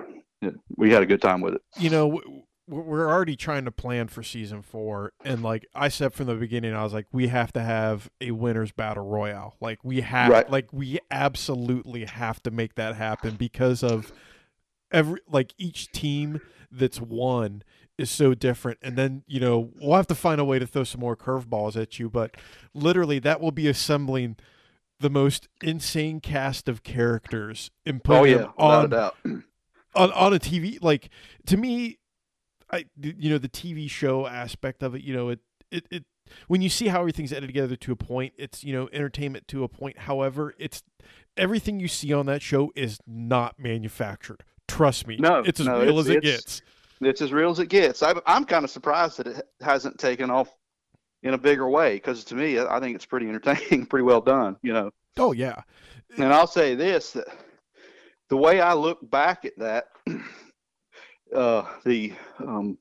we 0.77 0.91
had 0.91 1.03
a 1.03 1.07
good 1.07 1.21
time 1.23 1.41
with 1.41 1.55
it. 1.55 1.63
You 1.79 1.91
know, 1.91 2.21
we're 2.67 3.09
already 3.11 3.37
trying 3.37 3.65
to 3.67 3.71
plan 3.71 4.09
for 4.09 4.23
season 4.23 4.63
four, 4.63 5.13
and 5.25 5.43
like 5.43 5.67
I 5.75 5.89
said 5.89 6.15
from 6.15 6.27
the 6.27 6.35
beginning, 6.35 6.75
I 6.75 6.83
was 6.83 6.93
like, 6.95 7.07
we 7.13 7.29
have 7.29 7.53
to 7.53 7.61
have 7.61 8.09
a 8.21 8.31
winners 8.31 8.73
battle 8.73 9.05
royale. 9.07 9.57
Like 9.61 9.81
we 9.85 10.01
have, 10.01 10.31
Right. 10.31 10.51
like 10.51 10.73
we 10.73 10.99
absolutely 11.11 12.05
have 12.07 12.43
to 12.45 12.51
make 12.51 12.75
that 12.77 12.97
happen 12.97 13.37
because 13.37 13.83
of 13.83 14.13
every 14.91 15.21
like 15.29 15.53
each 15.59 15.91
team 15.93 16.41
that's 16.71 17.01
won 17.01 17.63
is 17.99 18.11
so 18.11 18.35
different. 18.35 18.79
And 18.83 18.97
then 18.97 19.23
you 19.27 19.41
know 19.41 19.71
we'll 19.81 19.97
have 19.97 20.07
to 20.09 20.15
find 20.15 20.41
a 20.41 20.45
way 20.45 20.59
to 20.59 20.67
throw 20.67 20.85
some 20.85 21.01
more 21.01 21.17
curveballs 21.17 21.81
at 21.81 21.99
you 21.99 22.09
but 22.11 22.35
literally 22.73 23.19
that 23.21 23.41
will 23.41 23.53
be 23.53 23.69
assembling 23.69 24.37
the 25.01 25.11
most 25.11 25.49
insane 25.63 26.21
cast 26.21 26.69
of 26.69 26.83
characters 26.83 27.71
and 27.85 28.01
Oh 28.09 28.25
yeah, 28.25 28.39
them 28.39 28.53
on, 28.57 28.93
on 29.95 30.13
on 30.13 30.33
a 30.35 30.39
TV 30.39 30.79
like 30.83 31.11
to 31.47 31.57
me 31.57 31.99
I 32.75 32.85
you 33.01 33.31
know 33.31 33.39
the 33.39 33.49
TV 33.49 33.89
show 33.89 34.27
aspect 34.27 34.83
of 34.83 34.95
it 34.95 35.03
you 35.03 35.15
know 35.15 35.29
it 35.31 35.41
it, 35.71 35.87
it 35.91 36.05
when 36.49 36.61
you 36.63 36.69
see 36.69 36.89
how 36.89 37.01
everything's 37.01 37.33
edited 37.33 37.49
together 37.49 37.77
to 37.77 37.93
a 37.93 37.97
point 37.97 38.33
it's 38.37 38.65
you 38.65 38.73
know 38.73 38.89
entertainment 38.93 39.47
to 39.49 39.65
a 39.65 39.69
point 39.69 39.99
however 39.99 40.55
it's 40.59 40.83
everything 41.37 41.79
you 41.81 41.89
see 41.89 42.13
on 42.13 42.27
that 42.27 42.43
show 42.43 42.73
is 42.75 42.99
not 43.07 43.59
manufactured 43.59 44.43
trust 44.69 45.07
me 45.07 45.17
No, 45.19 45.41
it's 45.41 45.61
as 45.61 45.67
no, 45.67 45.81
real 45.81 45.99
it's- 46.01 46.07
as 46.07 46.11
it 46.11 46.23
gets 46.23 46.63
It's 47.01 47.21
as 47.21 47.33
real 47.33 47.51
as 47.51 47.59
it 47.59 47.69
gets. 47.69 48.03
I, 48.03 48.15
I'm 48.25 48.45
kind 48.45 48.65
of 48.65 48.71
surprised 48.71 49.19
that 49.19 49.27
it 49.27 49.47
hasn't 49.61 49.99
taken 49.99 50.31
off 50.31 50.49
in 51.23 51.35
a 51.35 51.39
bigger 51.39 51.69
way 51.69 51.95
because 51.97 52.25
to 52.25 52.35
me, 52.35 52.59
I 52.59 52.81
think 52.81 52.95
it's 52.95 53.05
pretty 53.05 53.29
entertaining, 53.29 53.85
pretty 53.91 54.05
well 54.05 54.21
done. 54.23 54.57
You 54.63 54.73
know. 54.73 54.91
oh 55.19 55.33
yeah 55.33 55.61
And 56.17 56.33
I'll 56.33 56.47
say 56.47 56.75
this: 56.75 57.11
that 57.13 57.27
the 58.31 58.37
way 58.37 58.61
I 58.61 58.73
look 58.75 58.99
back 59.11 59.45
at 59.45 59.59
that, 59.59 59.89
uh, 61.35 61.65
the 61.85 62.13
um, 62.39 62.79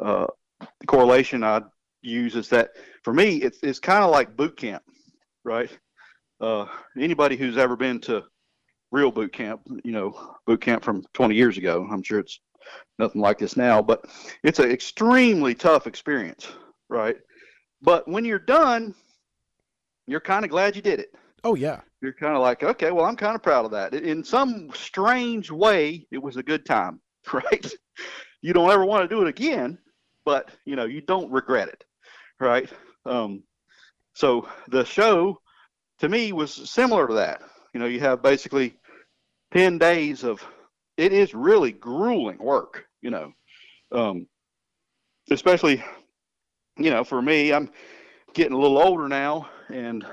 uh, 0.00 0.26
the 0.60 0.86
correlation 0.86 1.42
I 1.44 1.62
use 2.02 2.36
is 2.36 2.48
that 2.50 2.70
for 3.02 3.12
me, 3.12 3.36
it's 3.36 3.58
it's 3.62 3.78
kind 3.78 4.04
of 4.04 4.10
like 4.10 4.36
boot 4.36 4.56
camp, 4.56 4.82
right? 5.44 5.70
Uh, 6.40 6.66
anybody 6.98 7.36
who's 7.36 7.56
ever 7.56 7.76
been 7.76 8.00
to 8.00 8.24
real 8.92 9.10
boot 9.10 9.32
camp, 9.32 9.62
you 9.84 9.92
know, 9.92 10.34
boot 10.46 10.60
camp 10.60 10.84
from 10.84 11.04
20 11.14 11.34
years 11.34 11.58
ago, 11.58 11.86
I'm 11.90 12.02
sure 12.02 12.18
it's 12.18 12.40
nothing 12.98 13.20
like 13.20 13.38
this 13.38 13.56
now, 13.56 13.80
but 13.82 14.04
it's 14.42 14.58
an 14.58 14.70
extremely 14.70 15.54
tough 15.54 15.86
experience, 15.86 16.46
right? 16.88 17.16
But 17.80 18.06
when 18.06 18.24
you're 18.24 18.38
done, 18.38 18.94
you're 20.06 20.20
kind 20.20 20.44
of 20.44 20.50
glad 20.50 20.76
you 20.76 20.82
did 20.82 21.00
it 21.00 21.14
oh 21.44 21.54
yeah 21.54 21.80
you're 22.02 22.12
kind 22.12 22.36
of 22.36 22.42
like, 22.42 22.62
okay, 22.62 22.90
well, 22.90 23.04
I'm 23.04 23.16
kind 23.16 23.34
of 23.34 23.42
proud 23.42 23.64
of 23.64 23.70
that. 23.72 23.94
In 23.94 24.22
some 24.22 24.70
strange 24.74 25.50
way, 25.50 26.06
it 26.10 26.22
was 26.22 26.36
a 26.36 26.42
good 26.42 26.64
time, 26.64 27.00
right? 27.32 27.72
You 28.42 28.52
don't 28.52 28.70
ever 28.70 28.84
want 28.84 29.08
to 29.08 29.14
do 29.14 29.22
it 29.22 29.28
again, 29.28 29.78
but 30.24 30.50
you 30.64 30.76
know, 30.76 30.84
you 30.84 31.00
don't 31.00 31.30
regret 31.30 31.68
it, 31.68 31.84
right? 32.40 32.68
Um, 33.04 33.42
so 34.14 34.48
the 34.68 34.84
show, 34.84 35.40
to 35.98 36.08
me, 36.08 36.32
was 36.32 36.52
similar 36.52 37.06
to 37.06 37.14
that. 37.14 37.42
You 37.74 37.80
know, 37.80 37.86
you 37.86 38.00
have 38.00 38.22
basically 38.22 38.76
ten 39.52 39.78
days 39.78 40.24
of 40.24 40.44
it 40.96 41.12
is 41.12 41.34
really 41.34 41.72
grueling 41.72 42.38
work. 42.38 42.86
You 43.02 43.10
know, 43.10 43.32
um, 43.92 44.26
especially 45.30 45.82
you 46.78 46.90
know 46.90 47.04
for 47.04 47.20
me, 47.22 47.52
I'm 47.52 47.70
getting 48.34 48.52
a 48.52 48.58
little 48.58 48.78
older 48.78 49.08
now, 49.08 49.48
and 49.68 50.04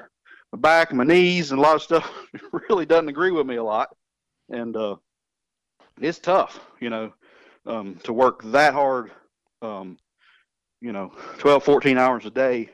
my 0.54 0.60
back 0.60 0.90
and 0.90 0.98
my 0.98 1.04
knees 1.04 1.52
and 1.52 1.60
a 1.60 1.62
lot 1.62 1.76
of 1.76 1.82
stuff 1.82 2.10
really 2.70 2.86
doesn't 2.86 3.10
agree 3.10 3.32
with 3.32 3.48
me 3.48 3.56
a 3.56 3.64
lot 3.64 3.90
and 4.50 4.76
uh 4.78 4.96
it's 6.02 6.20
tough 6.20 6.60
you 6.80 6.90
know 6.90 7.14
um 7.66 7.96
to 8.04 8.14
work 8.14 8.42
that 8.46 8.74
hard 8.74 9.12
um 9.62 9.98
you 10.82 10.92
know 10.92 11.12
12 11.38 11.64
14 11.64 11.98
hours 11.98 12.26
a 12.26 12.32
day 12.32 12.70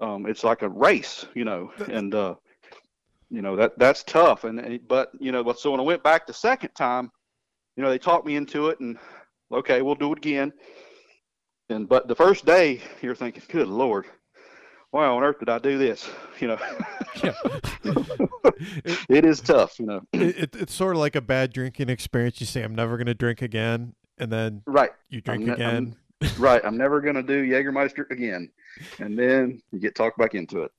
um 0.00 0.26
it's 0.26 0.44
like 0.44 0.62
a 0.62 0.68
race 0.68 1.26
you 1.34 1.44
know 1.44 1.72
and 1.90 2.14
uh 2.14 2.34
you 3.30 3.42
know 3.42 3.56
that 3.56 3.78
that's 3.78 4.02
tough. 4.04 4.44
And 4.44 4.58
and- 4.58 4.88
but 4.88 5.10
you 5.20 5.32
know 5.32 5.44
but 5.44 5.58
so 5.58 5.70
when 5.70 5.80
i 5.80 5.82
went 5.82 6.02
back 6.02 6.26
the 6.26 6.32
second 6.32 6.70
time 6.70 7.10
you 7.76 7.82
know 7.82 7.90
they 7.90 7.98
talked 7.98 8.26
me 8.26 8.36
into 8.36 8.68
it 8.68 8.80
and 8.80 8.98
okay 9.52 9.82
we'll 9.82 9.94
do 9.94 10.12
it 10.12 10.18
again. 10.18 10.52
And 11.70 11.86
but 11.88 12.08
the 12.08 12.14
first 12.14 12.46
day 12.46 12.80
you're 13.02 13.14
thinking 13.14 13.42
good 13.48 13.68
lord 13.68 14.06
why 14.90 15.06
on 15.06 15.22
earth 15.22 15.38
did 15.38 15.48
i 15.48 15.58
do 15.58 15.78
this 15.78 16.08
you 16.40 16.48
know 16.48 16.58
yeah 17.22 17.32
it, 17.84 18.98
it 19.08 19.24
is 19.24 19.40
tough, 19.40 19.78
you 19.78 19.86
know. 19.86 20.00
it, 20.12 20.38
it, 20.38 20.56
it's 20.56 20.74
sort 20.74 20.94
of 20.94 21.00
like 21.00 21.16
a 21.16 21.20
bad 21.20 21.52
drinking 21.52 21.88
experience 21.88 22.40
you 22.40 22.46
say 22.46 22.62
i'm 22.62 22.74
never 22.74 22.96
going 22.96 23.06
to 23.06 23.14
drink 23.14 23.42
again 23.42 23.94
and 24.18 24.32
then 24.32 24.62
Right. 24.66 24.90
you 25.08 25.20
drink 25.20 25.44
ne- 25.46 25.52
again 25.52 25.74
I'm- 25.74 25.96
right. 26.40 26.60
I'm 26.64 26.76
never 26.76 27.00
going 27.00 27.14
to 27.14 27.22
do 27.22 27.46
Jägermeister 27.48 28.10
again. 28.10 28.50
And 28.98 29.16
then 29.16 29.62
you 29.70 29.78
get 29.78 29.94
talked 29.94 30.18
back 30.18 30.34
into 30.34 30.64
it. 30.64 30.72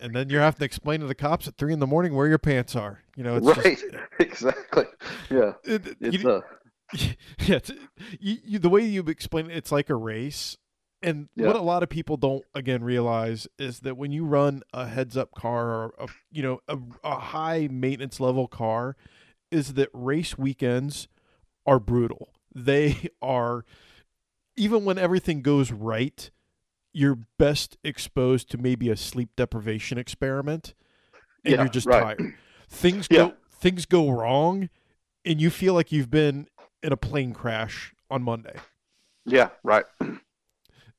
And 0.00 0.16
then 0.16 0.30
you're 0.30 0.40
having 0.40 0.60
to 0.60 0.64
explain 0.64 1.00
to 1.00 1.06
the 1.06 1.14
cops 1.14 1.46
at 1.46 1.58
three 1.58 1.74
in 1.74 1.80
the 1.80 1.86
morning 1.86 2.14
where 2.14 2.26
your 2.26 2.38
pants 2.38 2.74
are. 2.74 3.02
You 3.14 3.22
know, 3.24 3.36
it's 3.36 3.46
right. 3.46 3.78
just, 3.78 3.84
exactly. 4.20 4.84
Yeah. 5.28 5.52
it, 5.64 5.98
It's 6.00 6.22
you, 6.22 6.30
uh, 6.30 6.40
yeah, 6.94 7.56
it's, 7.56 7.70
you, 8.18 8.36
you, 8.42 8.58
the 8.58 8.70
way 8.70 8.86
you 8.86 9.02
explain 9.02 9.50
it, 9.50 9.56
it's 9.58 9.70
like 9.70 9.90
a 9.90 9.94
race. 9.94 10.56
And 11.06 11.28
Yeah. 11.36 11.46
what 11.46 11.54
a 11.56 11.62
lot 11.62 11.84
of 11.84 11.88
people 11.88 12.16
don't 12.16 12.44
again 12.52 12.82
realize 12.82 13.46
is 13.60 13.80
that 13.80 13.96
when 13.96 14.10
you 14.10 14.24
run 14.26 14.62
a 14.74 14.88
heads 14.88 15.16
up 15.16 15.32
car 15.34 15.68
or 15.68 15.94
a, 16.00 16.08
you 16.32 16.42
know 16.42 16.60
a, 16.68 16.76
a 17.04 17.14
high 17.20 17.68
maintenance 17.70 18.18
level 18.18 18.48
car, 18.48 18.96
is 19.52 19.74
that 19.74 19.88
race 19.92 20.36
weekends 20.36 21.06
are 21.64 21.78
brutal. 21.78 22.30
They 22.52 23.08
are 23.22 23.64
even 24.56 24.84
when 24.84 24.98
everything 24.98 25.42
goes 25.42 25.70
right, 25.70 26.28
you're 26.92 27.18
best 27.38 27.76
exposed 27.84 28.50
to 28.50 28.58
maybe 28.58 28.90
a 28.90 28.96
sleep 28.96 29.30
deprivation 29.36 29.98
experiment, 29.98 30.74
and 31.44 31.52
Yeah, 31.54 31.60
you're 31.60 31.68
just 31.68 31.86
right. 31.86 32.18
tired. 32.18 32.34
Things 32.68 33.06
Yeah. 33.08 33.18
go 33.18 33.34
things 33.52 33.86
go 33.86 34.10
wrong, 34.10 34.70
and 35.24 35.40
you 35.40 35.50
feel 35.50 35.72
like 35.74 35.92
you've 35.92 36.10
been 36.10 36.48
in 36.82 36.92
a 36.92 36.96
plane 36.96 37.32
crash 37.32 37.94
on 38.10 38.24
Monday. 38.24 38.56
yeah. 39.24 39.50
Right. 39.62 39.84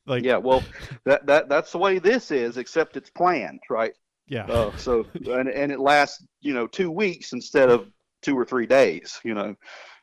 Like 0.07 0.23
yeah. 0.23 0.37
Well, 0.37 0.63
that, 1.05 1.25
that, 1.27 1.49
that's 1.49 1.71
the 1.71 1.77
way 1.77 1.99
this 1.99 2.31
is, 2.31 2.57
except 2.57 2.97
it's 2.97 3.09
planned. 3.09 3.59
Right. 3.69 3.93
yeah, 4.27 4.45
Uh, 4.45 4.75
so, 4.77 5.05
and, 5.13 5.49
and 5.49 5.71
it 5.71 5.79
lasts, 5.79 6.25
you 6.41 6.53
know, 6.53 6.67
two 6.67 6.91
weeks 6.91 7.33
instead 7.33 7.69
of 7.69 7.87
two 8.21 8.37
or 8.37 8.45
three 8.45 8.65
days, 8.65 9.19
you 9.23 9.33
know. 9.33 9.55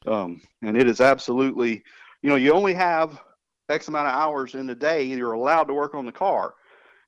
Um, 0.07 0.41
and 0.63 0.77
it 0.77 0.89
is 0.89 1.01
absolutely, 1.01 1.83
you 2.23 2.31
know, 2.31 2.37
you 2.37 2.53
only 2.53 2.75
have 2.75 3.21
X 3.69 3.89
amount 3.89 4.09
of 4.09 4.15
hours 4.15 4.55
in 4.55 4.67
the 4.67 4.75
day 4.75 5.05
you're 5.05 5.33
allowed 5.33 5.65
to 5.65 5.75
work 5.75 5.95
on 5.95 6.07
the 6.07 6.13
car. 6.13 6.55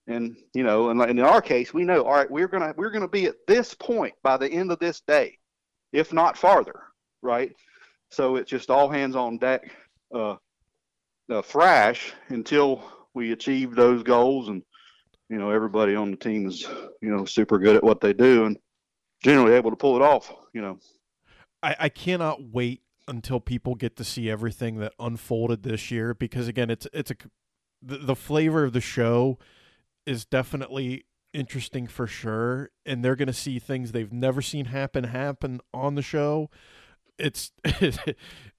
And, 0.06 0.36
you 0.54 0.62
know, 0.62 0.90
and, 0.90 1.02
in 1.02 1.20
our 1.20 1.42
case, 1.42 1.74
we 1.74 1.84
know, 1.84 2.04
all 2.04 2.14
right, 2.14 2.30
we're 2.30 2.48
going 2.48 2.62
to, 2.62 2.74
we're 2.76 2.90
to 2.90 3.08
be 3.08 3.26
at 3.26 3.34
this 3.46 3.74
point 3.74 4.14
by 4.22 4.36
the 4.36 4.48
end 4.48 4.70
of 4.70 4.78
this 4.78 5.00
day, 5.00 5.36
if 5.92 6.12
not 6.12 6.38
farther. 6.38 6.80
Right. 7.22 7.52
So 8.10 8.36
it's 8.36 8.50
just 8.50 8.70
all 8.70 8.88
hands 8.88 9.16
on 9.16 9.38
deck, 9.38 9.74
uh, 10.14 10.36
uh, 11.30 11.42
thrash 11.42 12.12
until 12.28 12.82
we 13.14 13.32
achieve 13.32 13.74
those 13.74 14.02
goals 14.02 14.48
and, 14.48 14.62
you 15.28 15.38
know 15.38 15.50
everybody 15.50 15.96
on 15.96 16.12
the 16.12 16.16
team 16.16 16.46
is 16.46 16.62
you 17.02 17.10
know 17.10 17.24
super 17.24 17.58
good 17.58 17.74
at 17.74 17.82
what 17.82 18.00
they 18.00 18.12
do 18.12 18.44
and 18.44 18.56
generally 19.24 19.54
able 19.54 19.70
to 19.70 19.76
pull 19.76 19.96
it 19.96 20.02
off 20.02 20.32
you 20.52 20.62
know 20.62 20.78
I, 21.62 21.76
I 21.80 21.88
cannot 21.88 22.52
wait 22.52 22.82
until 23.08 23.40
people 23.40 23.74
get 23.74 23.96
to 23.96 24.04
see 24.04 24.30
everything 24.30 24.78
that 24.78 24.92
unfolded 24.98 25.62
this 25.62 25.90
year 25.90 26.14
because 26.14 26.48
again, 26.48 26.70
it's 26.70 26.86
it's 26.92 27.10
a 27.10 27.16
the, 27.82 27.98
the 27.98 28.16
flavor 28.16 28.64
of 28.64 28.72
the 28.72 28.80
show 28.80 29.38
is 30.06 30.24
definitely 30.24 31.04
interesting 31.32 31.86
for 31.86 32.06
sure, 32.06 32.70
and 32.84 33.04
they're 33.04 33.16
going 33.16 33.26
to 33.26 33.32
see 33.32 33.58
things 33.58 33.92
they've 33.92 34.12
never 34.12 34.42
seen 34.42 34.66
happen 34.66 35.04
happen 35.04 35.60
on 35.72 35.94
the 35.94 36.02
show. 36.02 36.50
It's 37.18 37.52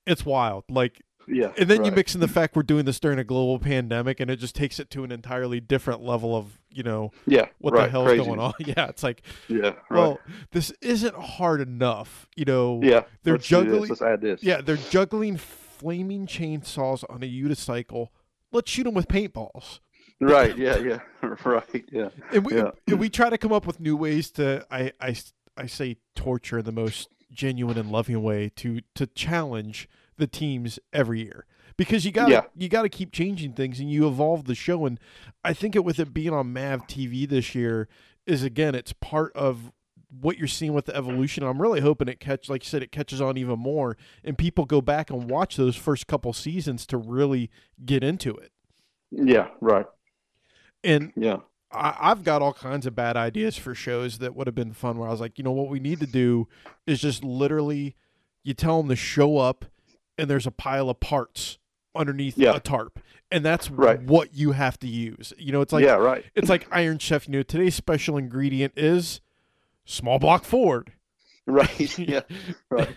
it's 0.06 0.26
wild, 0.26 0.66
like 0.70 1.02
yeah 1.28 1.52
and 1.58 1.70
then 1.70 1.80
you 1.84 1.92
right. 1.92 1.96
mix 1.98 2.16
in 2.16 2.22
the 2.22 2.28
fact 2.28 2.56
we're 2.56 2.64
doing 2.64 2.86
this 2.86 3.00
during 3.00 3.20
a 3.20 3.24
global 3.24 3.60
pandemic, 3.60 4.20
and 4.20 4.32
it 4.32 4.38
just 4.38 4.56
takes 4.56 4.80
it 4.80 4.90
to 4.92 5.04
an 5.04 5.12
entirely 5.12 5.60
different 5.60 6.02
level 6.02 6.36
of 6.36 6.60
you 6.72 6.84
know 6.84 7.12
yeah 7.26 7.48
what 7.60 7.74
right, 7.74 7.86
the 7.86 7.90
hell's 7.92 8.08
crazy. 8.08 8.24
going 8.26 8.40
on. 8.40 8.54
Yeah, 8.60 8.88
it's 8.88 9.04
like 9.04 9.22
yeah 9.48 9.74
right 9.90 9.92
well, 9.92 10.20
this 10.52 10.72
isn't 10.82 11.16
hard 11.16 11.62
enough, 11.62 12.28
you 12.36 12.46
know. 12.46 12.80
yeah 12.84 13.04
they're 13.24 13.34
let's 13.36 13.48
juggling- 13.48 13.90
let's 13.90 14.02
add 14.02 14.22
this 14.22 14.42
Yeah, 14.44 14.62
they're 14.62 14.78
juggling 14.78 15.38
flaming 15.38 16.26
chainsaws 16.28 17.04
on 17.10 17.22
a 17.24 17.28
unicycle. 17.28 18.08
Let's 18.52 18.72
shoot 18.72 18.86
them 18.86 18.94
with 18.94 19.08
paintballs. 19.08 19.80
right 20.22 20.58
yeah 20.58 20.78
yeah 20.78 21.00
right 21.46 21.86
yeah 21.92 22.10
And 22.32 22.46
we 22.46 22.56
Yeah. 22.56 22.72
and 22.88 23.00
we 23.00 23.10
try 23.10 23.30
to 23.30 23.38
come 23.38 23.52
up 23.54 23.68
with 23.68 23.80
new 23.80 23.96
ways 23.98 24.32
to 24.32 24.66
I, 24.72 24.92
I, 25.00 25.16
I 25.56 25.66
say 25.68 25.98
torture 26.16 26.60
in 26.60 26.66
the 26.66 26.72
most 26.72 27.10
genuine 27.32 27.78
and 27.78 27.92
loving 27.92 28.24
way 28.24 28.50
to 28.56 28.82
to 28.96 29.06
challenge 29.08 29.88
the 30.18 30.28
teams 30.28 30.80
every 30.94 31.22
year. 31.24 31.46
Because 31.78 32.06
you 32.06 32.12
got 32.12 32.30
Yeah. 32.30 32.42
you 32.56 32.70
got 32.70 32.82
to 32.84 32.90
keep 32.90 33.12
changing 33.12 33.54
things 33.54 33.80
and 33.80 33.92
you 33.92 34.08
evolve 34.08 34.46
the 34.46 34.56
show 34.56 34.86
and 34.86 35.00
I 35.44 35.54
think 35.54 35.76
it 35.76 35.86
with 35.86 36.00
it 36.00 36.14
being 36.14 36.34
on 36.34 36.52
Mav 36.52 36.88
TV 36.88 37.28
this 37.30 37.54
year 37.54 37.88
is 38.26 38.44
again 38.44 38.74
it's 38.76 38.94
part 38.94 39.32
of 39.36 39.72
what 40.10 40.38
you're 40.38 40.48
seeing 40.48 40.74
with 40.74 40.86
the 40.86 40.96
evolution. 40.96 41.44
I'm 41.44 41.62
really 41.62 41.82
hoping 41.82 42.08
it 42.08 42.20
catch 42.20 42.50
like 42.50 42.64
you 42.64 42.68
said 42.70 42.82
it 42.82 42.92
catches 42.92 43.22
on 43.22 43.38
even 43.38 43.60
more 43.60 43.96
and 44.24 44.38
people 44.38 44.66
go 44.66 44.82
back 44.82 45.10
and 45.12 45.30
watch 45.30 45.56
those 45.58 45.76
first 45.76 46.08
couple 46.08 46.34
seasons 46.34 46.88
to 46.88 46.98
really 46.98 47.52
get 47.86 48.04
into 48.04 48.32
it. 48.36 48.52
yeah 49.12 49.50
right 49.62 49.86
And 50.84 51.12
yeah 51.16 51.38
I, 51.72 51.96
I've 52.00 52.24
got 52.24 52.42
all 52.42 52.54
kinds 52.54 52.86
of 52.88 52.96
bad 52.96 53.18
ideas 53.18 53.56
for 53.58 53.76
shows 53.76 54.18
that 54.20 54.36
would 54.36 54.48
have 54.48 54.56
been 54.56 54.72
fun. 54.74 54.98
Where 54.98 55.10
I 55.10 55.12
was 55.12 55.20
like, 55.20 55.38
you 55.38 55.44
know, 55.44 55.52
what 55.52 55.70
we 55.70 55.82
need 55.82 56.00
to 56.00 56.08
do 56.08 56.48
is 56.88 57.02
just 57.02 57.26
literally, 57.26 57.94
you 58.46 58.54
tell 58.54 58.78
them 58.82 58.88
to 58.88 58.96
show 58.96 59.38
up, 59.38 59.66
and 60.18 60.30
there's 60.30 60.48
a 60.48 60.52
pile 60.52 60.90
of 60.90 61.00
parts 61.00 61.58
underneath 61.96 62.38
Yeah. 62.38 62.56
a 62.56 62.60
tarp, 62.60 63.00
and 63.32 63.44
that's 63.44 63.70
Right. 63.70 64.02
what 64.02 64.34
you 64.36 64.52
have 64.52 64.78
to 64.80 64.88
use. 64.88 65.34
You 65.38 65.52
know, 65.52 65.62
it's 65.62 65.74
like 65.74 65.84
yeah 65.84 65.96
right 65.96 66.26
it's 66.36 66.50
like 66.50 66.68
Iron 66.72 66.98
Chef. 67.00 67.28
You 67.28 67.34
know, 67.34 67.44
today's 67.44 67.76
special 67.76 68.18
ingredient 68.18 68.74
is 68.78 69.22
small 69.86 70.20
block 70.20 70.44
Ford. 70.44 70.94
right 71.50 71.98
yeah 71.98 72.20
right 72.70 72.94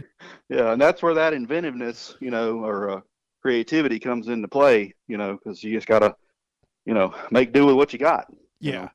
yeah 0.48 0.72
and 0.72 0.80
that's 0.82 1.02
where 1.04 1.14
that 1.14 1.32
inventiveness 1.32 2.16
you 2.18 2.32
know 2.32 2.64
or 2.64 2.90
uh, 2.90 3.00
creativity 3.42 4.00
comes 4.00 4.26
into 4.26 4.48
play 4.48 4.92
you 5.06 5.16
know 5.16 5.34
because 5.34 5.62
you 5.62 5.72
just 5.72 5.86
gotta 5.86 6.16
you 6.84 6.92
know 6.92 7.14
make 7.30 7.52
do 7.52 7.64
with 7.64 7.76
what 7.76 7.92
you 7.92 7.98
got 8.00 8.26
you 8.58 8.72
Yeah. 8.72 8.80
know. 8.82 8.90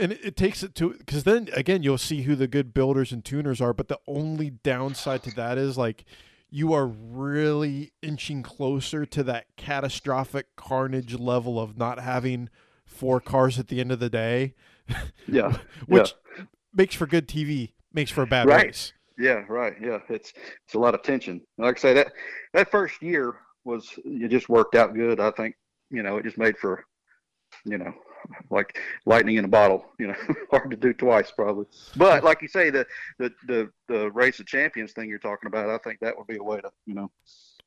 And 0.00 0.12
it, 0.12 0.20
it 0.22 0.36
takes 0.36 0.62
it 0.62 0.74
to 0.76 0.90
because 0.90 1.24
then 1.24 1.48
again 1.54 1.82
you'll 1.82 1.96
see 1.98 2.22
who 2.22 2.36
the 2.36 2.46
good 2.46 2.72
builders 2.74 3.10
and 3.10 3.24
tuners 3.24 3.60
are. 3.62 3.72
But 3.72 3.88
the 3.88 3.98
only 4.06 4.50
downside 4.50 5.22
to 5.24 5.34
that 5.36 5.56
is 5.58 5.76
like 5.78 6.04
you 6.50 6.72
are 6.72 6.86
really 6.86 7.92
inching 8.02 8.42
closer 8.42 9.04
to 9.06 9.22
that 9.24 9.46
catastrophic 9.56 10.56
carnage 10.56 11.18
level 11.18 11.60
of 11.60 11.76
not 11.76 11.98
having 12.00 12.48
four 12.86 13.20
cars 13.20 13.58
at 13.58 13.68
the 13.68 13.80
end 13.80 13.92
of 13.92 14.00
the 14.00 14.10
day, 14.10 14.54
yeah 15.28 15.56
which 15.86 16.14
makes 16.72 16.94
for 16.94 17.06
good 17.06 17.28
TV, 17.28 17.72
makes 17.92 18.10
for 18.10 18.22
a 18.22 18.26
bad 18.26 18.46
Right. 18.48 18.66
race. 18.66 18.92
Yeah, 19.18 19.44
right. 19.48 19.74
Yeah, 19.80 19.98
it's 20.08 20.32
it's 20.64 20.74
a 20.74 20.78
lot 20.78 20.94
of 20.94 21.02
tension. 21.02 21.40
Like 21.58 21.78
I 21.78 21.80
say, 21.80 21.94
that 21.94 22.12
that 22.54 22.70
first 22.70 23.02
year 23.02 23.34
was 23.64 23.90
it 24.04 24.28
just 24.28 24.48
worked 24.48 24.76
out 24.76 24.94
good. 24.94 25.18
I 25.18 25.32
think 25.32 25.56
you 25.90 26.02
know 26.04 26.18
it 26.18 26.24
just 26.24 26.38
made 26.38 26.56
for 26.56 26.84
you 27.64 27.78
know 27.78 27.92
like 28.50 28.78
lightning 29.06 29.36
in 29.36 29.44
a 29.44 29.48
bottle. 29.48 29.86
You 29.98 30.08
know, 30.08 30.14
hard 30.50 30.70
to 30.70 30.76
do 30.76 30.92
twice 30.92 31.30
probably. 31.30 31.66
But 31.96 32.24
like 32.24 32.42
you 32.42 32.48
say, 32.48 32.70
the 32.70 32.86
the 33.18 33.32
the 33.46 33.70
the 33.88 34.10
race 34.12 34.40
of 34.40 34.46
champions 34.46 34.92
thing 34.92 35.08
you're 35.08 35.18
talking 35.18 35.46
about, 35.46 35.68
I 35.70 35.78
think 35.78 36.00
that 36.00 36.16
would 36.16 36.26
be 36.26 36.36
a 36.36 36.42
way 36.42 36.60
to 36.60 36.70
you 36.86 36.94
know 36.94 37.10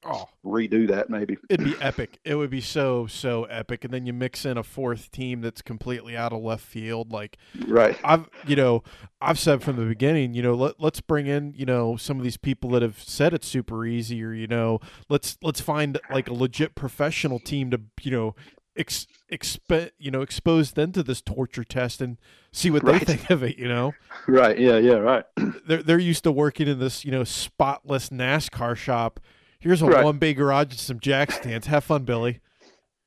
Oh, 0.04 0.28
redo 0.44 0.88
that 0.88 1.12
maybe. 1.12 1.38
it'd 1.48 1.64
be 1.64 1.76
epic. 1.80 2.20
It 2.26 2.34
would 2.34 2.50
be 2.50 2.62
so 2.62 3.06
so 3.06 3.44
epic. 3.44 3.86
And 3.86 3.94
then 3.94 4.08
you 4.08 4.14
mix 4.14 4.46
in 4.46 4.58
a 4.58 4.64
fourth 4.64 5.12
team 5.12 5.42
that's 5.42 5.62
completely 5.62 6.18
out 6.18 6.34
of 6.34 6.42
left 6.42 6.66
field, 6.66 7.12
like. 7.12 7.38
Right. 7.68 7.96
I've 8.04 8.28
you 8.48 8.56
know 8.56 8.84
I've 9.22 9.38
said 9.38 9.62
from 9.62 9.76
the 9.76 9.86
beginning 9.86 10.34
you 10.34 10.42
know 10.42 10.56
let 10.56 10.80
let's 10.80 11.02
bring 11.02 11.28
in 11.28 11.54
you 11.56 11.66
know 11.66 11.98
some 11.98 12.18
of 12.18 12.24
these 12.24 12.38
people 12.38 12.72
that 12.72 12.82
have 12.82 13.00
said 13.00 13.34
it's 13.34 13.48
super 13.48 13.86
easy 13.86 14.24
or 14.24 14.34
you 14.34 14.48
know 14.48 14.80
let's 15.08 15.38
let's 15.44 15.62
find 15.62 16.00
like 16.10 16.28
a 16.28 16.34
legit 16.34 16.74
professional 16.74 17.38
team 17.38 17.70
to 17.70 17.80
you 18.02 18.10
know 18.12 18.36
ex, 18.78 19.08
expe, 19.32 19.92
you 20.00 20.12
know 20.12 20.22
expose 20.22 20.72
them 20.72 20.92
to 20.94 21.04
this 21.04 21.22
torture 21.22 21.64
test 21.64 22.02
and 22.02 22.18
see 22.52 22.70
what 22.70 22.84
Right. 22.84 23.06
they 23.06 23.16
think 23.16 23.30
of 23.30 23.44
it 23.44 23.58
you 23.58 23.68
know 23.68 23.94
Right. 24.28 24.58
Yeah. 24.60 24.78
Yeah. 24.78 24.96
Right. 24.96 25.26
they're 25.68 25.84
they're 25.84 26.00
used 26.00 26.24
to 26.26 26.32
working 26.32 26.68
in 26.68 26.80
this 26.80 27.04
you 27.06 27.12
know 27.12 27.24
spotless 27.24 28.10
NASCAR 28.10 28.76
shop 28.76 29.20
here's 29.60 29.82
a 29.82 29.86
Right. 29.86 30.04
one 30.04 30.18
bay 30.18 30.34
garage 30.34 30.72
and 30.72 30.80
some 30.80 31.00
jack 31.00 31.32
stands 31.32 31.68
have 31.68 31.84
fun 31.84 32.04
Billy 32.04 32.40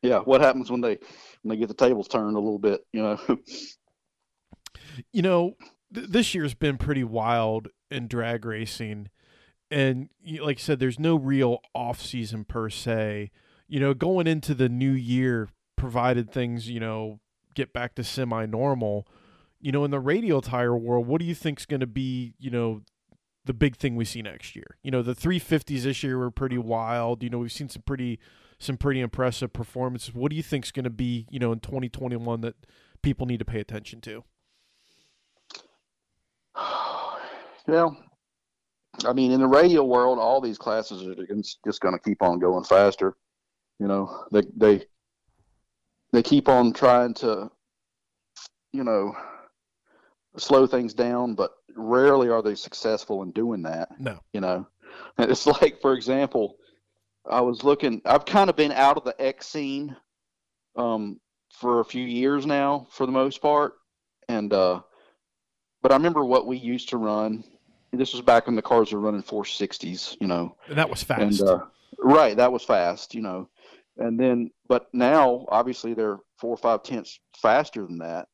Yeah. 0.03 0.19
What 0.21 0.41
happens 0.41 0.71
when 0.71 0.81
they 0.81 0.99
when 1.43 1.51
they 1.51 1.57
get 1.57 1.69
the 1.69 1.75
tables 1.75 2.09
turned 2.09 2.37
a 2.37 2.41
little 2.41 2.59
bit? 2.59 2.87
You 2.93 3.03
know. 3.03 3.19
you 5.13 5.23
know, 5.23 5.55
th- 5.95 6.09
this 6.09 6.35
year's 6.35 6.55
been 6.55 6.79
pretty 6.79 7.05
wild 7.05 7.69
in 7.91 8.07
drag 8.09 8.45
racing, 8.45 9.09
and 9.71 10.09
like 10.41 10.59
I 10.59 10.61
said, 10.61 10.79
there's 10.79 10.99
no 10.99 11.17
real 11.17 11.59
off 11.75 12.01
season 12.01 12.45
per 12.45 12.71
se. 12.71 13.31
You 13.67 13.81
know, 13.81 13.95
going 13.95 14.27
into 14.27 14.55
the 14.55 14.69
new 14.69 14.93
year, 14.93 15.49
provided 15.77 16.31
things 16.31 16.69
you 16.69 16.81
know 16.81 17.21
get 17.55 17.73
back 17.73 17.95
to 17.97 18.05
semi 18.05 18.47
normal. 18.47 19.07
You 19.61 19.73
know, 19.73 19.85
in 19.85 19.91
the 19.91 20.01
radial 20.01 20.43
tire 20.43 20.77
world, 20.77 21.07
what 21.07 21.21
do 21.21 21.27
you 21.27 21.35
think's 21.35 21.65
going 21.65 21.81
to 21.81 21.87
be? 21.87 22.35
You 22.39 22.51
know, 22.51 22.83
the 23.45 23.55
big 23.55 23.77
thing 23.77 23.97
we 23.97 24.05
see 24.05 24.23
next 24.23 24.57
year. 24.57 24.77
You 24.83 24.91
know, 24.91 25.03
the 25.03 25.15
350s 25.15 25.83
this 25.83 26.03
year 26.03 26.19
were 26.19 26.31
pretty 26.31 26.59
wild. 26.59 27.23
You 27.23 27.31
know, 27.31 27.39
we've 27.39 27.53
seen 27.53 27.69
some 27.69 27.83
pretty 27.83 28.19
some 28.59 28.77
pretty 28.77 29.01
impressive 29.01 29.53
performances. 29.53 30.15
What 30.15 30.31
do 30.31 30.37
you 30.37 30.43
think's 30.43 30.71
going 30.71 30.85
to 30.85 30.91
be? 30.91 31.27
You 31.31 31.39
know, 31.39 31.53
in 31.53 31.61
2021 31.61 32.41
that 32.43 32.55
people 33.03 33.27
need 33.27 33.39
to 33.39 33.45
pay 33.45 33.61
attention 33.61 34.01
to. 34.03 34.25
Well, 37.67 37.97
I 39.07 39.15
mean, 39.15 39.33
in 39.33 39.41
the 39.41 39.47
radial 39.47 39.89
world, 39.89 40.19
all 40.19 40.43
these 40.43 40.59
classes 40.59 41.03
are 41.03 41.15
just 41.35 41.81
going 41.81 41.95
to 41.95 41.99
keep 41.99 42.21
on 42.21 42.39
going 42.39 42.63
faster. 42.63 43.17
You 43.85 43.89
know, 43.89 44.25
they 44.33 44.41
they 44.57 44.87
they 46.11 46.23
keep 46.23 46.49
on 46.49 46.73
trying 46.73 47.13
to, 47.17 47.51
you 48.73 48.83
know, 48.83 49.15
slow 50.39 50.67
things 50.67 50.95
down, 50.95 51.35
but 51.35 51.51
rarely 51.77 52.31
are 52.31 52.41
they 52.41 52.55
successful 52.55 53.23
in 53.23 53.31
doing 53.33 53.61
that. 53.65 53.91
No. 54.01 54.21
You 54.33 54.41
know, 54.41 54.67
and 55.19 55.31
it's 55.31 55.47
like, 55.61 55.83
for 55.83 55.93
example, 55.93 56.57
I 57.31 57.43
was 57.43 57.63
looking. 57.63 58.01
I've 58.07 58.25
kind 58.25 58.49
of 58.49 58.57
been 58.57 58.73
out 58.73 58.97
of 58.97 59.05
the 59.05 59.15
X 59.21 59.49
scene 59.49 59.95
um, 60.77 61.21
for 61.53 61.81
a 61.81 61.85
few 61.85 62.07
years 62.07 62.47
now, 62.47 62.87
for 62.91 63.05
the 63.05 63.13
most 63.13 63.43
part, 63.43 63.75
and 64.31 64.51
uh, 64.51 64.81
but 65.83 65.93
I 65.93 65.97
remember 65.97 66.25
what 66.25 66.47
we 66.47 66.57
used 66.57 66.89
to 66.89 66.97
run. 66.97 67.45
This 67.93 68.15
was 68.15 68.23
back 68.23 68.47
when 68.47 68.57
the 68.57 68.63
cars 68.63 68.95
were 68.95 68.99
running 68.99 69.23
460s, 69.23 70.17
you 70.23 70.27
know. 70.27 70.57
And 70.71 70.79
that 70.79 70.89
was 70.89 71.03
fast. 71.03 71.21
And 71.21 71.43
uh, 71.43 71.65
right, 71.99 72.35
that 72.39 72.51
was 72.51 72.65
fast, 72.65 73.15
you 73.15 73.21
know. 73.21 73.51
And 73.97 74.19
then, 74.19 74.51
but 74.69 74.87
now, 74.93 75.47
obviously, 75.49 75.95
they're 75.95 76.19
four 76.39 76.51
or 76.51 76.57
five 76.57 76.83
tenths 76.83 77.21
faster 77.41 77.87
than 77.87 77.99
that. 77.99 78.29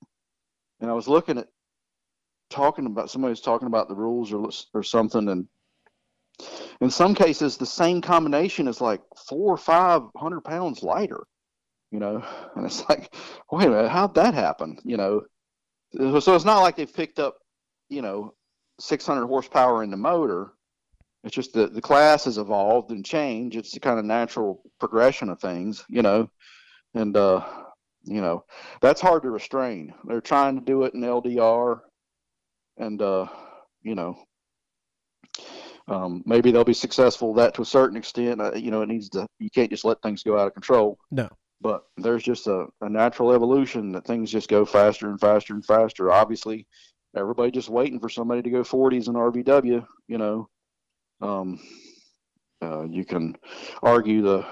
And 0.81 0.91
I 0.91 0.95
was 0.95 1.09
looking 1.09 1.39
at 1.39 1.49
talking 2.49 2.87
about 2.87 3.11
somebody 3.11 3.31
was 3.31 3.41
talking 3.41 3.69
about 3.69 3.89
the 3.89 3.95
rules 3.95 4.33
or 4.33 4.51
or 4.73 4.83
something, 4.83 5.29
and 5.29 5.47
in 6.81 6.91
some 6.91 7.15
cases, 7.15 7.57
the 7.57 7.67
same 7.67 8.01
combination 8.01 8.69
is 8.69 8.81
like 8.81 9.03
four 9.29 9.53
or 9.53 9.59
five 9.59 10.03
hundred 10.17 10.43
pounds 10.43 10.83
lighter, 10.83 11.25
you 11.91 12.01
know. 12.01 12.25
And 12.57 12.67
it's 12.67 12.89
like, 12.89 13.15
wait 13.51 13.67
a 13.67 13.71
minute, 13.71 13.91
how'd 13.91 14.15
that 14.17 14.35
happen? 14.35 14.79
You 14.85 14.97
know, 14.97 15.23
so 16.21 16.35
it's 16.35 16.45
not 16.45 16.61
like 16.61 16.77
they've 16.77 16.93
picked 16.93 17.19
up, 17.19 17.37
you 17.89 18.03
know, 18.03 18.35
600 18.81 19.27
horsepower 19.27 19.83
in 19.83 19.91
the 19.91 19.97
motor. 19.97 20.53
It's 21.23 21.35
just 21.35 21.53
that 21.53 21.75
the 21.75 21.83
class 21.83 22.25
has 22.25 22.39
evolved 22.39 22.91
and 22.91 23.05
changed. 23.05 23.57
It's 23.57 23.73
the 23.73 23.81
kind 23.81 23.99
of 23.99 24.05
natural 24.05 24.63
progression 24.79 25.29
of 25.29 25.41
things, 25.41 25.85
you 25.89 26.03
know, 26.03 26.31
and 26.95 27.17
uh, 27.17 27.45
you 28.05 28.21
know 28.21 28.45
that's 28.81 29.01
hard 29.01 29.23
to 29.23 29.31
restrain. 29.31 29.93
They're 30.05 30.23
trying 30.23 30.59
to 30.59 30.65
do 30.65 30.85
it 30.85 30.95
in 30.95 31.03
LDR, 31.03 31.81
and 32.79 33.03
uh, 33.03 33.27
you 33.83 33.95
know, 33.95 34.17
um, 35.89 36.23
maybe 36.25 36.51
they'll 36.51 36.65
be 36.65 36.73
successful 36.73 37.35
that 37.35 37.55
to 37.55 37.63
a 37.63 37.67
certain 37.67 37.99
extent. 37.99 38.41
Uh, 38.41 38.55
you 38.55 38.71
know, 38.71 38.81
it 38.81 38.89
needs 38.89 39.11
to. 39.11 39.27
You 39.39 39.51
can't 39.51 39.71
just 39.71 39.85
let 39.85 40.01
things 40.01 40.23
go 40.23 40.39
out 40.39 40.47
of 40.47 40.55
control. 40.55 40.99
No. 41.11 41.29
But 41.63 41.83
there's 41.99 42.23
just 42.23 42.47
a, 42.47 42.69
a 42.81 42.89
natural 42.89 43.33
evolution 43.33 43.93
that 43.93 44.07
things 44.07 44.33
just 44.33 44.49
go 44.49 44.65
faster 44.65 45.11
and 45.11 45.21
faster 45.21 45.53
and 45.53 45.63
faster. 45.63 46.11
Obviously, 46.11 46.67
everybody 47.15 47.51
just 47.51 47.69
waiting 47.69 48.01
for 48.01 48.09
somebody 48.09 48.41
to 48.41 48.49
go 48.49 48.63
40s 48.63 49.09
in 49.09 49.15
RVW. 49.15 49.87
You 50.09 50.19
know, 50.19 50.49
um, 51.21 51.61
uh, 52.63 52.85
you 52.85 53.05
can 53.05 53.37
argue 53.83 54.23
the, 54.23 54.47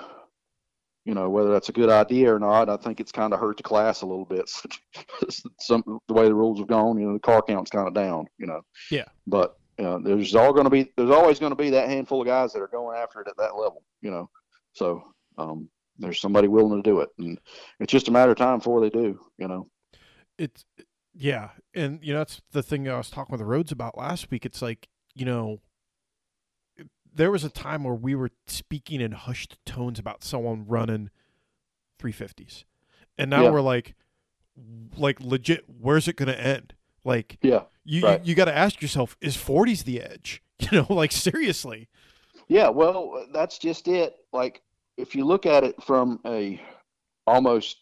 you 1.04 1.14
know, 1.14 1.28
whether 1.28 1.50
that's 1.50 1.68
a 1.68 1.72
good 1.72 1.90
idea 1.90 2.34
or 2.34 2.38
not. 2.38 2.68
I 2.68 2.76
think 2.76 3.00
it's 3.00 3.12
kind 3.12 3.32
of 3.32 3.40
hurt 3.40 3.56
the 3.56 3.62
class 3.62 4.02
a 4.02 4.06
little 4.06 4.24
bit. 4.24 4.50
Some 5.60 6.00
the 6.08 6.14
way 6.14 6.26
the 6.26 6.34
rules 6.34 6.58
have 6.58 6.68
gone, 6.68 6.98
you 6.98 7.06
know, 7.06 7.14
the 7.14 7.18
car 7.18 7.42
count's 7.42 7.70
kind 7.70 7.88
of 7.88 7.94
down. 7.94 8.26
You 8.38 8.46
know. 8.46 8.60
Yeah. 8.90 9.06
But 9.26 9.58
uh, 9.78 9.98
there's 9.98 10.34
all 10.34 10.52
going 10.52 10.64
to 10.64 10.70
be 10.70 10.92
there's 10.96 11.10
always 11.10 11.38
going 11.38 11.52
to 11.52 11.56
be 11.56 11.70
that 11.70 11.88
handful 11.88 12.20
of 12.20 12.26
guys 12.26 12.52
that 12.52 12.62
are 12.62 12.68
going 12.68 12.98
after 12.98 13.20
it 13.20 13.28
at 13.28 13.36
that 13.36 13.56
level. 13.56 13.82
You 14.02 14.10
know. 14.10 14.30
So 14.72 15.02
um, 15.38 15.68
there's 15.98 16.20
somebody 16.20 16.48
willing 16.48 16.82
to 16.82 16.88
do 16.88 17.00
it, 17.00 17.08
and 17.18 17.38
it's 17.80 17.92
just 17.92 18.08
a 18.08 18.12
matter 18.12 18.32
of 18.32 18.38
time 18.38 18.58
before 18.58 18.80
they 18.80 18.90
do. 18.90 19.18
You 19.38 19.48
know. 19.48 19.68
It's 20.38 20.64
yeah, 21.14 21.50
and 21.74 22.00
you 22.02 22.12
know 22.12 22.20
that's 22.20 22.40
the 22.52 22.62
thing 22.62 22.88
I 22.88 22.96
was 22.96 23.10
talking 23.10 23.32
with 23.32 23.40
the 23.40 23.46
roads 23.46 23.72
about 23.72 23.98
last 23.98 24.30
week. 24.30 24.44
It's 24.44 24.62
like 24.62 24.88
you 25.14 25.24
know 25.24 25.60
there 27.14 27.30
was 27.30 27.44
a 27.44 27.50
time 27.50 27.84
where 27.84 27.94
we 27.94 28.14
were 28.14 28.30
speaking 28.46 29.00
in 29.00 29.12
hushed 29.12 29.58
tones 29.64 29.98
about 29.98 30.24
someone 30.24 30.64
running 30.66 31.10
350s 31.98 32.64
and 33.16 33.30
now 33.30 33.44
Yeah. 33.44 33.50
we're 33.50 33.60
like 33.60 33.94
like 34.96 35.20
legit 35.20 35.64
where's 35.80 36.08
it 36.08 36.16
going 36.16 36.28
to 36.28 36.40
end 36.40 36.74
like 37.04 37.38
Yeah. 37.42 37.62
you 37.84 38.02
Right. 38.02 38.20
you, 38.22 38.30
you 38.30 38.34
got 38.34 38.46
to 38.46 38.56
ask 38.56 38.82
yourself 38.82 39.16
is 39.20 39.36
40s 39.36 39.84
the 39.84 40.00
edge 40.00 40.42
you 40.58 40.68
know 40.72 40.86
like 40.88 41.12
seriously 41.12 41.88
Yeah, 42.48 42.68
well, 42.68 43.26
that's 43.32 43.58
just 43.58 43.88
it. 43.88 44.14
Like 44.32 44.62
if 44.96 45.14
you 45.14 45.24
look 45.24 45.46
at 45.46 45.64
it 45.64 45.82
from 45.82 46.20
a 46.26 46.60
almost 47.26 47.78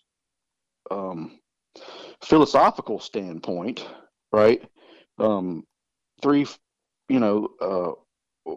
um, 0.90 1.40
philosophical 2.22 2.98
standpoint, 3.00 3.86
right? 4.32 4.62
Um, 5.18 5.64
three, 6.22 6.46
you 7.08 7.20
know, 7.20 7.48
uh, 7.60 8.52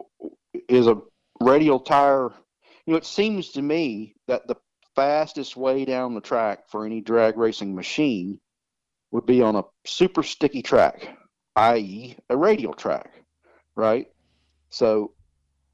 is 0.68 0.86
a 0.86 0.96
radial 1.40 1.80
tire. 1.80 2.30
You 2.86 2.92
know, 2.92 2.96
it 2.96 3.04
seems 3.04 3.50
to 3.50 3.62
me 3.62 4.14
that 4.26 4.46
the 4.46 4.56
fastest 4.96 5.56
way 5.56 5.84
down 5.84 6.14
the 6.14 6.20
track 6.20 6.68
for 6.68 6.84
any 6.84 7.00
drag 7.00 7.36
racing 7.36 7.74
machine 7.74 8.40
would 9.12 9.26
be 9.26 9.42
on 9.42 9.56
a 9.56 9.64
super 9.84 10.22
sticky 10.22 10.62
track, 10.62 11.16
i.e., 11.56 12.16
a 12.28 12.36
radial 12.36 12.74
track, 12.74 13.10
right? 13.76 14.06
So 14.70 15.12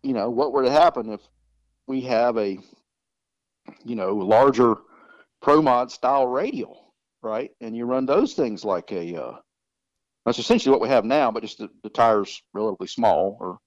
you 0.06 0.12
know, 0.12 0.30
what 0.30 0.52
were 0.52 0.62
to 0.62 0.70
happen 0.70 1.10
if 1.10 1.20
we 1.88 2.02
have 2.02 2.38
a, 2.38 2.58
you 3.84 3.96
know, 3.96 4.14
larger 4.14 4.76
pro 5.42 5.60
mod 5.60 5.90
style 5.90 6.28
radial, 6.28 6.94
right? 7.22 7.50
And 7.60 7.76
you 7.76 7.86
run 7.86 8.06
those 8.06 8.34
things 8.34 8.64
like 8.64 8.92
a, 8.92 9.20
uh, 9.20 9.36
that's 10.24 10.38
essentially 10.38 10.70
what 10.70 10.80
we 10.80 10.88
have 10.88 11.04
now, 11.04 11.32
but 11.32 11.42
just 11.42 11.58
the, 11.58 11.68
the 11.82 11.88
tires 11.88 12.40
relatively 12.54 12.86
small, 12.86 13.36
or, 13.40 13.58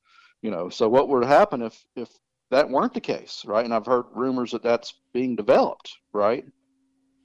you 0.42 0.52
know, 0.52 0.70
so 0.70 0.88
what 0.90 1.10
would 1.10 1.26
happen 1.26 1.62
if 1.62 1.86
if 1.96 2.10
that 2.52 2.70
weren't 2.70 2.94
the 2.94 3.02
case, 3.02 3.44
right? 3.46 3.66
And 3.66 3.74
I've 3.74 3.86
heard 3.86 4.06
rumors 4.14 4.52
that 4.52 4.64
that's 4.64 4.94
being 5.14 5.36
developed, 5.36 5.98
right? 6.14 6.46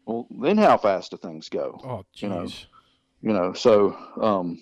Well, 0.07 0.27
then 0.31 0.59
how 0.59 0.77
fast 0.77 1.13
do 1.13 1.17
things 1.17 1.49
go? 1.49 1.81
oh 1.83 2.05
You 2.17 2.29
know, 2.29 2.45
jeez 2.45 2.67
you 3.25 3.33
know 3.33 3.53
so 3.55 3.97
um 4.21 4.59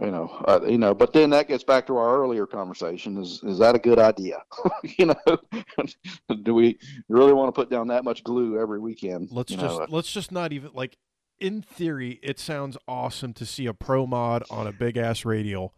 you 0.00 0.10
know 0.10 0.28
uh, 0.48 0.60
you 0.66 0.78
know 0.78 0.94
but 0.94 1.12
then 1.12 1.30
that 1.30 1.48
gets 1.48 1.62
back 1.62 1.86
to 1.86 1.96
our 1.96 2.20
earlier 2.20 2.46
conversation 2.46 3.18
is 3.18 3.40
is 3.44 3.58
that 3.58 3.74
a 3.74 3.78
good 3.78 3.98
idea 3.98 4.42
you 4.98 5.06
know 5.06 5.38
do 6.42 6.54
we 6.54 6.78
really 7.08 7.32
want 7.32 7.48
to 7.48 7.52
put 7.52 7.70
down 7.70 7.88
that 7.88 8.04
much 8.04 8.24
glue 8.24 8.58
every 8.58 8.80
weekend 8.80 9.28
let's 9.30 9.52
you 9.52 9.58
just 9.58 9.78
know? 9.78 9.86
let's 9.90 10.10
just 10.10 10.32
not 10.32 10.52
even 10.52 10.70
like 10.72 10.96
in 11.38 11.60
theory 11.60 12.18
it 12.22 12.38
sounds 12.38 12.78
awesome 12.88 13.34
to 13.34 13.44
see 13.44 13.66
a 13.66 13.74
pro 13.74 14.06
mod 14.06 14.42
on 14.50 14.66
a 14.66 14.72
big 14.72 14.96
ass 14.96 15.24
radial 15.26 15.74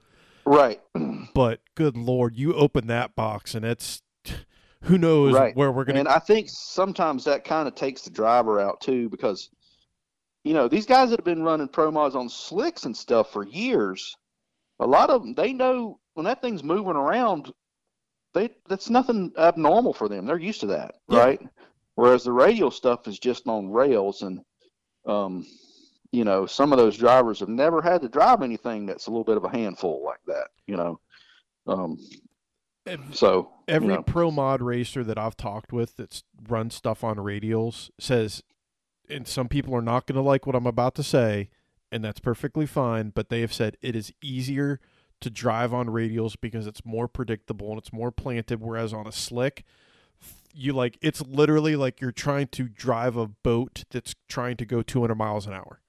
right 0.48 0.80
but 1.34 1.60
good 1.74 1.96
lord 1.96 2.36
you 2.36 2.54
open 2.54 2.86
that 2.86 3.14
box 3.14 3.54
and 3.54 3.64
it's 3.64 4.02
who 4.82 4.96
knows 4.96 5.34
Right. 5.34 5.54
where 5.56 5.70
we're 5.70 5.84
gonna 5.84 6.00
and 6.00 6.08
i 6.08 6.18
think 6.18 6.48
sometimes 6.50 7.24
that 7.24 7.44
kind 7.44 7.68
of 7.68 7.74
takes 7.74 8.02
the 8.02 8.10
driver 8.10 8.60
out 8.60 8.80
too 8.80 9.08
because 9.08 9.50
you 10.44 10.54
know 10.54 10.68
these 10.68 10.86
guys 10.86 11.10
that 11.10 11.18
have 11.18 11.24
been 11.24 11.42
running 11.42 11.68
pro 11.68 11.90
mods 11.90 12.14
on 12.14 12.28
slicks 12.28 12.84
and 12.84 12.96
stuff 12.96 13.32
for 13.32 13.44
years 13.46 14.16
a 14.80 14.86
lot 14.86 15.10
of 15.10 15.22
them 15.22 15.34
they 15.34 15.52
know 15.52 15.98
when 16.14 16.24
that 16.24 16.40
thing's 16.40 16.62
moving 16.64 16.96
around 16.96 17.52
they 18.34 18.50
that's 18.68 18.88
nothing 18.88 19.32
abnormal 19.38 19.92
for 19.92 20.08
them 20.08 20.24
they're 20.26 20.38
used 20.38 20.60
to 20.60 20.66
that 20.68 20.94
Yeah. 21.08 21.24
right 21.24 21.40
whereas 21.96 22.24
the 22.24 22.32
radial 22.32 22.70
stuff 22.70 23.06
is 23.08 23.18
just 23.18 23.46
on 23.48 23.68
rails 23.70 24.22
and 24.22 24.40
um 25.06 25.44
you 26.12 26.24
know 26.24 26.46
some 26.46 26.72
of 26.72 26.78
those 26.78 26.96
drivers 26.96 27.40
have 27.40 27.48
never 27.48 27.82
had 27.82 28.00
to 28.00 28.08
drive 28.08 28.42
anything 28.42 28.86
that's 28.86 29.06
a 29.06 29.10
little 29.10 29.24
bit 29.24 29.36
of 29.36 29.44
a 29.44 29.50
handful 29.50 30.02
like 30.04 30.20
that 30.26 30.48
you 30.66 30.76
know 30.76 30.98
um 31.66 31.98
so 33.12 33.50
you 33.68 33.74
every 33.74 33.88
know. 33.88 34.02
pro 34.02 34.30
mod 34.30 34.62
racer 34.62 35.04
that 35.04 35.18
I've 35.18 35.36
talked 35.36 35.72
with 35.72 35.96
that's 35.96 36.22
run 36.48 36.70
stuff 36.70 37.04
on 37.04 37.16
radials 37.16 37.90
says, 37.98 38.42
and 39.08 39.26
some 39.26 39.48
people 39.48 39.74
are 39.74 39.82
not 39.82 40.06
going 40.06 40.16
to 40.16 40.22
like 40.22 40.46
what 40.46 40.56
I'm 40.56 40.66
about 40.66 40.94
to 40.96 41.02
say, 41.02 41.50
and 41.90 42.04
that's 42.04 42.20
perfectly 42.20 42.66
fine, 42.66 43.10
but 43.10 43.28
they 43.28 43.40
have 43.40 43.52
said 43.52 43.76
it 43.82 43.96
is 43.96 44.12
easier 44.22 44.80
to 45.20 45.30
drive 45.30 45.74
on 45.74 45.88
radials 45.88 46.36
because 46.40 46.66
it's 46.66 46.84
more 46.84 47.08
predictable 47.08 47.70
and 47.70 47.78
it's 47.78 47.92
more 47.92 48.10
planted, 48.10 48.60
whereas 48.60 48.92
on 48.92 49.06
a 49.06 49.12
slick, 49.12 49.64
you 50.54 50.72
like 50.72 50.98
it's 51.02 51.20
literally 51.22 51.76
like 51.76 52.00
you're 52.00 52.12
trying 52.12 52.48
to 52.48 52.64
drive 52.64 53.16
a 53.16 53.26
boat 53.26 53.84
that's 53.90 54.14
trying 54.28 54.56
to 54.56 54.64
go 54.64 54.82
200 54.82 55.14
miles 55.14 55.46
an 55.46 55.52
hour. 55.52 55.80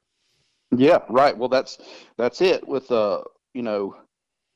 Yeah, 0.75 0.99
right. 1.09 1.37
Well, 1.37 1.49
that's 1.49 1.79
that's 2.17 2.41
it. 2.41 2.67
With 2.67 2.91
uh, 2.91 3.23
you 3.53 3.63
know, 3.63 3.95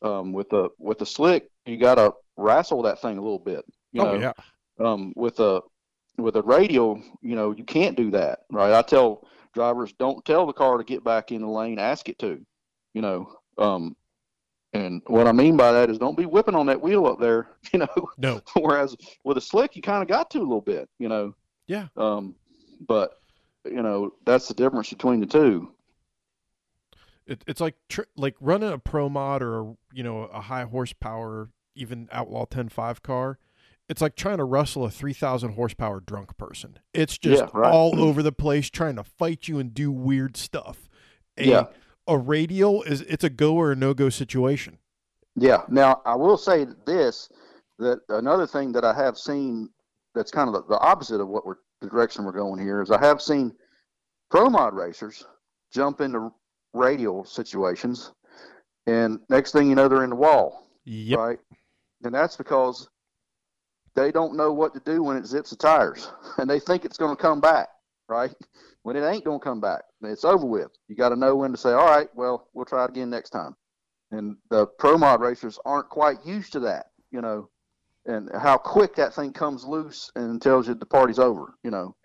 um, 0.01 0.33
with 0.33 0.49
the 0.49 0.69
with 0.77 0.99
the 0.99 1.05
slick, 1.05 1.49
you 1.65 1.77
got 1.77 1.95
to 1.95 2.13
wrestle 2.37 2.83
that 2.83 3.01
thing 3.01 3.17
a 3.17 3.21
little 3.21 3.39
bit. 3.39 3.65
You 3.91 4.01
oh 4.01 4.05
know, 4.05 4.19
yeah, 4.19 4.33
um, 4.85 5.13
with 5.15 5.39
a 5.39 5.61
with 6.17 6.35
a 6.35 6.41
radial, 6.41 7.01
you 7.21 7.35
know, 7.35 7.51
you 7.51 7.63
can't 7.63 7.97
do 7.97 8.11
that, 8.11 8.39
right? 8.51 8.73
I 8.73 8.81
tell 8.81 9.27
drivers, 9.53 9.93
don't 9.93 10.23
tell 10.25 10.45
the 10.45 10.53
car 10.53 10.77
to 10.77 10.83
get 10.83 11.03
back 11.03 11.31
in 11.31 11.41
the 11.41 11.47
lane, 11.47 11.79
ask 11.79 12.09
it 12.09 12.19
to, 12.19 12.43
you 12.93 13.01
know. 13.01 13.33
Um, 13.57 13.95
and 14.73 15.01
what 15.05 15.27
I 15.27 15.31
mean 15.31 15.55
by 15.55 15.71
that 15.71 15.89
is, 15.89 15.97
don't 15.97 16.17
be 16.17 16.25
whipping 16.25 16.55
on 16.55 16.65
that 16.67 16.81
wheel 16.81 17.05
up 17.05 17.19
there, 17.19 17.49
you 17.73 17.79
know. 17.79 18.09
no, 18.17 18.41
Whereas 18.59 18.95
with 19.23 19.37
a 19.37 19.41
slick, 19.41 19.75
you 19.75 19.81
kind 19.81 20.01
of 20.01 20.07
got 20.07 20.29
to 20.31 20.39
a 20.39 20.41
little 20.41 20.61
bit, 20.61 20.89
you 20.99 21.09
know. 21.09 21.33
Yeah. 21.67 21.87
Um, 21.95 22.35
but 22.87 23.19
you 23.65 23.81
know, 23.81 24.13
that's 24.25 24.47
the 24.47 24.53
difference 24.53 24.89
between 24.89 25.19
the 25.19 25.25
two. 25.25 25.71
It, 27.27 27.43
it's 27.47 27.61
like 27.61 27.75
tr- 27.89 28.01
like 28.15 28.35
running 28.39 28.71
a 28.71 28.77
pro 28.77 29.09
mod 29.09 29.41
or 29.41 29.59
a, 29.61 29.75
you 29.93 30.03
know 30.03 30.23
a 30.23 30.41
high 30.41 30.63
horsepower 30.63 31.49
even 31.75 32.07
outlaw 32.11 32.45
10.5 32.45 33.01
car 33.01 33.39
it's 33.89 34.01
like 34.01 34.15
trying 34.15 34.37
to 34.37 34.43
wrestle 34.45 34.85
a 34.85 34.89
3000 34.89 35.53
horsepower 35.55 35.99
drunk 35.99 36.37
person. 36.37 36.79
It's 36.93 37.17
just 37.17 37.43
Yeah, 37.43 37.49
right. 37.53 37.71
all 37.71 37.99
over 37.99 38.23
the 38.23 38.31
place 38.31 38.69
trying 38.69 38.95
to 38.95 39.03
fight 39.03 39.49
you 39.49 39.59
and 39.59 39.73
do 39.73 39.91
weird 39.91 40.37
stuff. 40.37 40.87
A, 41.37 41.45
Yeah. 41.45 41.65
a 42.07 42.17
radial 42.17 42.83
is 42.83 43.01
it's 43.01 43.25
a 43.25 43.29
go 43.29 43.55
or 43.55 43.73
a 43.73 43.75
no 43.75 43.93
go 43.93 44.07
situation. 44.09 44.77
Yeah. 45.35 45.63
Now 45.67 46.01
I 46.05 46.15
will 46.15 46.37
say 46.37 46.65
this: 46.85 47.29
that 47.77 47.99
another 48.07 48.47
thing 48.47 48.71
that 48.71 48.85
I 48.85 48.93
have 48.93 49.17
seen 49.17 49.69
that's 50.15 50.31
kind 50.31 50.47
of 50.47 50.53
the, 50.53 50.63
the 50.75 50.79
opposite 50.79 51.19
of 51.19 51.27
what 51.27 51.45
we're 51.45 51.57
the 51.81 51.89
direction 51.89 52.23
we're 52.23 52.31
going 52.31 52.61
here 52.61 52.81
is 52.81 52.89
I 52.89 52.99
have 53.05 53.21
seen 53.21 53.51
pro 54.31 54.49
mod 54.49 54.73
racers 54.73 55.25
jump 55.73 55.99
into 55.99 56.31
radial 56.73 57.25
situations, 57.25 58.11
and 58.87 59.19
next 59.29 59.51
thing 59.51 59.69
you 59.69 59.75
know, 59.75 59.87
they're 59.87 60.03
in 60.03 60.09
the 60.09 60.15
wall, 60.15 60.67
Yep. 60.85 61.19
right? 61.19 61.39
And 62.03 62.13
that's 62.13 62.35
because 62.35 62.89
they 63.95 64.11
don't 64.11 64.35
know 64.35 64.51
what 64.51 64.73
to 64.73 64.81
do 64.85 65.03
when 65.03 65.17
it 65.17 65.25
zips 65.25 65.51
the 65.51 65.55
tires, 65.55 66.11
and 66.37 66.49
they 66.49 66.59
think 66.59 66.85
it's 66.85 66.97
going 66.97 67.15
to 67.15 67.21
come 67.21 67.39
back, 67.41 67.69
right? 68.09 68.33
When 68.83 68.95
it 68.95 69.05
ain't 69.05 69.23
going 69.23 69.39
to 69.39 69.43
come 69.43 69.61
back, 69.61 69.83
it's 70.01 70.25
over 70.25 70.45
with. 70.45 70.69
You 70.89 70.95
got 70.95 71.09
to 71.09 71.15
know 71.15 71.35
when 71.35 71.51
to 71.51 71.57
say, 71.57 71.71
"All 71.71 71.87
right, 71.87 72.09
well, 72.15 72.49
we'll 72.53 72.65
try 72.65 72.83
it 72.83 72.89
again 72.89 73.09
next 73.09 73.29
time." 73.29 73.55
and 74.13 74.37
the 74.49 74.67
pro 74.67 74.97
mod 74.97 75.21
racers 75.21 75.59
aren't 75.65 75.89
quite 75.89 76.23
used 76.25 76.53
to 76.53 76.59
that, 76.61 76.87
you 77.11 77.19
know, 77.21 77.49
and 78.05 78.29
how 78.37 78.57
quick 78.57 78.95
that 78.95 79.13
thing 79.13 79.33
comes 79.33 79.65
loose 79.65 80.11
and 80.15 80.41
tells 80.41 80.67
you 80.67 80.75
the 80.75 80.85
party's 80.85 81.19
over, 81.19 81.55
you 81.63 81.71
know. 81.71 81.95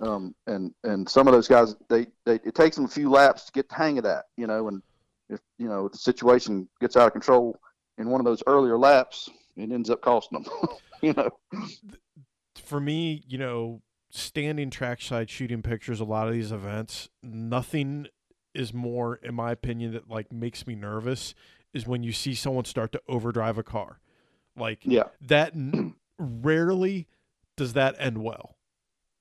Um, 0.00 0.34
and 0.46 0.72
and 0.82 1.08
some 1.08 1.28
of 1.28 1.34
those 1.34 1.48
guys, 1.48 1.76
they, 1.88 2.06
they 2.26 2.34
it 2.44 2.54
takes 2.54 2.76
them 2.76 2.84
a 2.84 2.88
few 2.88 3.10
laps 3.10 3.44
to 3.46 3.52
get 3.52 3.68
the 3.68 3.74
hang 3.76 3.98
of 3.98 4.04
that, 4.04 4.24
you 4.36 4.46
know, 4.46 4.68
and 4.68 4.82
if 5.28 5.40
you 5.58 5.68
know 5.68 5.88
the 5.88 5.98
situation 5.98 6.68
gets 6.80 6.96
out 6.96 7.06
of 7.06 7.12
control 7.12 7.58
in 7.98 8.08
one 8.10 8.20
of 8.20 8.24
those 8.24 8.42
earlier 8.46 8.76
laps, 8.76 9.30
it 9.56 9.70
ends 9.70 9.90
up 9.90 10.00
costing 10.00 10.42
them, 10.42 10.52
you 11.02 11.12
know. 11.12 11.30
For 12.56 12.80
me, 12.80 13.22
you 13.28 13.38
know, 13.38 13.82
standing 14.10 14.70
trackside 14.70 15.30
shooting 15.30 15.62
pictures, 15.62 16.00
a 16.00 16.04
lot 16.04 16.26
of 16.26 16.34
these 16.34 16.50
events, 16.52 17.08
nothing 17.22 18.08
is 18.54 18.72
more, 18.74 19.16
in 19.16 19.34
my 19.34 19.52
opinion, 19.52 19.92
that 19.92 20.08
like 20.08 20.32
makes 20.32 20.66
me 20.66 20.74
nervous 20.74 21.34
is 21.72 21.86
when 21.86 22.02
you 22.02 22.12
see 22.12 22.34
someone 22.34 22.64
start 22.64 22.92
to 22.92 23.02
overdrive 23.08 23.58
a 23.58 23.62
car. 23.62 24.00
Like 24.56 24.80
Yeah. 24.84 25.04
that 25.20 25.54
n- 25.54 25.94
rarely 26.18 27.08
does 27.56 27.72
that 27.74 27.96
end 27.98 28.18
well. 28.18 28.53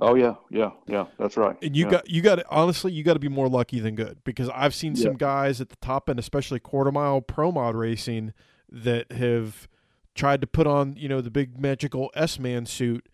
Oh 0.05 0.15
yeah, 0.15 0.35
yeah, 0.51 0.71
yeah. 0.85 1.05
That's 1.17 1.37
right. 1.37 1.55
And 1.61 1.77
you 1.77 1.85
yeah. 1.85 1.91
got 1.91 2.09
you 2.09 2.21
got 2.21 2.35
to 2.35 2.45
honestly 2.49 2.91
you 2.91 3.05
got 3.05 3.13
to 3.13 3.19
be 3.19 3.29
more 3.29 3.47
lucky 3.47 3.79
than 3.79 3.95
good 3.95 4.17
because 4.25 4.49
I've 4.49 4.75
seen 4.75 4.97
some 4.97 5.15
guys 5.15 5.61
at 5.61 5.69
the 5.69 5.77
top 5.77 6.09
end, 6.09 6.19
especially 6.19 6.59
quarter 6.59 6.91
mile 6.91 7.21
pro 7.21 7.53
mod 7.53 7.73
racing, 7.73 8.33
that 8.69 9.13
have 9.13 9.69
tried 10.13 10.41
to 10.41 10.47
put 10.47 10.67
on 10.67 10.97
you 10.97 11.07
know 11.07 11.21
the 11.21 11.31
big 11.31 11.57
magical 11.57 12.11
S 12.15 12.37
man 12.37 12.65
suit, 12.65 13.07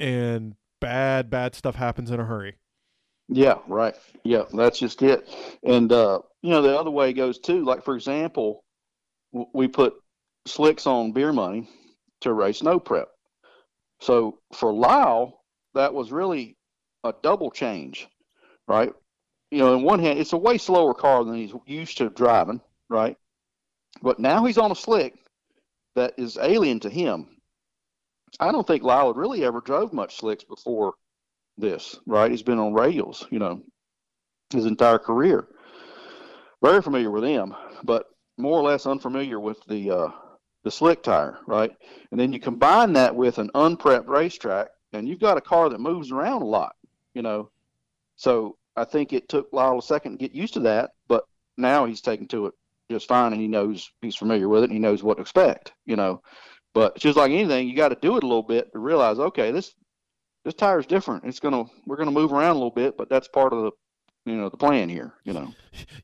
and 0.00 0.56
bad 0.80 1.30
bad 1.30 1.54
stuff 1.54 1.76
happens 1.76 2.10
in 2.10 2.18
a 2.18 2.24
hurry. 2.24 2.56
Yeah, 3.28 3.58
right. 3.68 3.94
Yeah, 4.24 4.42
that's 4.52 4.80
just 4.80 5.00
it. 5.02 5.28
And 5.62 5.92
uh, 5.92 6.22
you 6.42 6.50
know, 6.50 6.60
the 6.60 6.76
other 6.76 6.90
way 6.90 7.12
goes 7.12 7.38
too. 7.38 7.64
Like 7.64 7.84
for 7.84 7.94
example, 7.94 8.64
w- 9.32 9.48
we 9.54 9.68
put 9.68 9.94
slicks 10.48 10.88
on 10.88 11.12
beer 11.12 11.32
money 11.32 11.68
to 12.22 12.32
race 12.32 12.64
no 12.64 12.80
prep. 12.80 13.10
So 14.00 14.40
for 14.52 14.72
Lyle, 14.72 15.41
that 15.74 15.94
was 15.94 16.12
really 16.12 16.56
a 17.04 17.14
double 17.22 17.50
change, 17.50 18.08
right? 18.68 18.92
You 19.50 19.58
know, 19.58 19.74
in 19.74 19.82
one 19.82 19.98
hand, 19.98 20.18
it's 20.18 20.32
a 20.32 20.38
way 20.38 20.58
slower 20.58 20.94
car 20.94 21.24
than 21.24 21.34
he's 21.34 21.52
used 21.66 21.98
to 21.98 22.10
driving, 22.10 22.60
right? 22.88 23.16
But 24.02 24.18
now 24.18 24.44
he's 24.44 24.58
on 24.58 24.72
a 24.72 24.76
slick 24.76 25.14
that 25.94 26.14
is 26.16 26.38
alien 26.40 26.80
to 26.80 26.90
him. 26.90 27.28
I 28.40 28.50
don't 28.50 28.66
think 28.66 28.82
Lyle 28.82 29.08
had 29.08 29.16
really 29.16 29.44
ever 29.44 29.60
drove 29.60 29.92
much 29.92 30.16
slicks 30.16 30.44
before 30.44 30.94
this, 31.58 31.98
right? 32.06 32.30
He's 32.30 32.42
been 32.42 32.58
on 32.58 32.72
radials, 32.72 33.30
you 33.30 33.38
know, 33.38 33.62
his 34.50 34.64
entire 34.64 34.98
career. 34.98 35.46
Very 36.62 36.80
familiar 36.80 37.10
with 37.10 37.24
them, 37.24 37.54
but 37.84 38.06
more 38.38 38.58
or 38.58 38.62
less 38.62 38.86
unfamiliar 38.86 39.38
with 39.38 39.58
the 39.66 39.90
uh, 39.90 40.08
the 40.64 40.70
slick 40.70 41.02
tire, 41.02 41.38
right? 41.46 41.72
And 42.10 42.20
then 42.20 42.32
you 42.32 42.40
combine 42.40 42.92
that 42.94 43.14
with 43.16 43.38
an 43.38 43.50
unprepped 43.54 44.08
racetrack, 44.08 44.68
and 44.92 45.08
you've 45.08 45.20
got 45.20 45.38
a 45.38 45.42
car 45.42 45.68
that 45.68 45.80
moves 45.80 46.10
around 46.10 46.42
a 46.42 46.46
lot, 46.46 46.76
you 47.14 47.22
know. 47.22 47.50
So 48.16 48.56
I 48.76 48.84
think 48.84 49.12
it 49.12 49.28
took 49.28 49.48
Lyle 49.52 49.78
a 49.78 49.82
second 49.82 50.12
to 50.12 50.18
get 50.18 50.32
used 50.32 50.54
to 50.54 50.60
that, 50.60 50.90
but 51.08 51.24
now 51.56 51.86
he's 51.86 52.00
taken 52.00 52.28
to 52.28 52.46
it 52.46 52.54
just 52.90 53.08
fine, 53.08 53.32
and 53.32 53.40
he 53.40 53.48
knows 53.48 53.90
he's 54.02 54.16
familiar 54.16 54.48
with 54.48 54.62
it, 54.62 54.70
and 54.70 54.72
he 54.72 54.78
knows 54.78 55.02
what 55.02 55.16
to 55.16 55.22
expect, 55.22 55.72
you 55.86 55.96
know. 55.96 56.22
But 56.74 56.96
just 56.96 57.16
like 57.16 57.30
anything, 57.30 57.68
you 57.68 57.76
got 57.76 57.88
to 57.88 57.98
do 58.00 58.16
it 58.16 58.22
a 58.22 58.26
little 58.26 58.42
bit 58.42 58.72
to 58.72 58.78
realize, 58.78 59.18
okay, 59.18 59.50
this 59.50 59.74
this 60.44 60.54
tire's 60.54 60.86
different. 60.86 61.24
It's 61.24 61.40
gonna 61.40 61.64
we're 61.86 61.96
gonna 61.96 62.10
move 62.10 62.32
around 62.32 62.50
a 62.50 62.54
little 62.54 62.70
bit, 62.70 62.96
but 62.96 63.08
that's 63.08 63.28
part 63.28 63.52
of 63.52 63.62
the 63.62 63.70
you 64.30 64.36
know 64.36 64.48
the 64.48 64.56
plan 64.56 64.88
here. 64.88 65.14
You 65.24 65.32
know, 65.32 65.54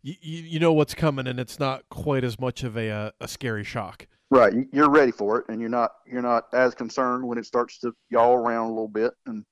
You, 0.03 0.15
you, 0.23 0.59
know 0.59 0.73
what's 0.73 0.95
coming, 0.95 1.27
and 1.27 1.39
it's 1.39 1.59
not 1.59 1.89
quite 1.89 2.25
as 2.25 2.39
much 2.39 2.63
of 2.65 2.77
a 2.77 2.91
uh, 2.91 3.11
a 3.21 3.29
scary 3.29 3.65
shock. 3.65 4.07
Right? 4.31 4.53
you- 4.53 4.69
You're 4.73 4.91
ready 4.91 5.13
for 5.13 5.39
it, 5.41 5.47
and 5.49 5.61
you're 5.61 5.71
not 5.71 5.93
you're 6.07 6.23
not 6.23 6.45
as 6.53 6.75
concerned 6.75 7.27
when 7.27 7.39
it 7.39 7.47
starts 7.47 7.79
to 7.81 7.95
yaw 8.11 8.35
around 8.35 8.67
a 8.67 8.71
little 8.71 8.89
bit 8.89 9.13
and 9.27 9.45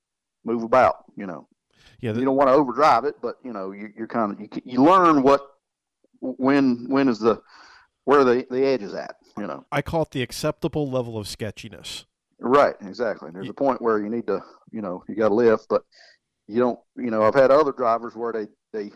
move 0.44 0.62
about. 0.62 1.04
You 1.16 1.26
know, 1.26 1.48
Yeah, 2.00 2.12
the, 2.12 2.20
you 2.20 2.24
don't 2.24 2.36
want 2.36 2.48
to 2.48 2.54
overdrive 2.54 3.04
it, 3.04 3.16
but 3.22 3.36
you 3.44 3.52
know 3.52 3.72
you, 3.72 3.88
you're 3.96 4.06
kind 4.08 4.32
of 4.32 4.40
you, 4.40 4.48
you 4.64 4.82
learn 4.84 5.22
what 5.22 5.40
when 6.20 6.86
when 6.88 7.08
is 7.08 7.18
the 7.18 7.40
where 8.04 8.24
the 8.24 8.46
the 8.50 8.64
edge 8.64 8.82
is 8.82 8.94
at. 8.94 9.16
You 9.36 9.46
know, 9.46 9.64
I 9.70 9.82
call 9.82 10.02
it 10.02 10.10
the 10.12 10.22
acceptable 10.22 10.90
level 10.90 11.18
of 11.18 11.28
sketchiness. 11.28 12.06
Right, 12.38 12.74
exactly. 12.80 13.30
There's 13.32 13.48
a 13.48 13.54
point 13.54 13.80
where 13.80 13.98
you 13.98 14.08
need 14.10 14.26
to, 14.26 14.42
you 14.70 14.82
know, 14.82 15.02
you 15.08 15.14
got 15.14 15.28
to 15.28 15.34
lift, 15.34 15.66
but 15.70 15.82
you 16.48 16.58
don't, 16.60 16.78
you 16.96 17.10
know, 17.10 17.22
I've 17.22 17.34
had 17.34 17.50
other 17.50 17.72
drivers 17.72 18.14
where 18.14 18.32
they 18.32 18.46
they 18.72 18.92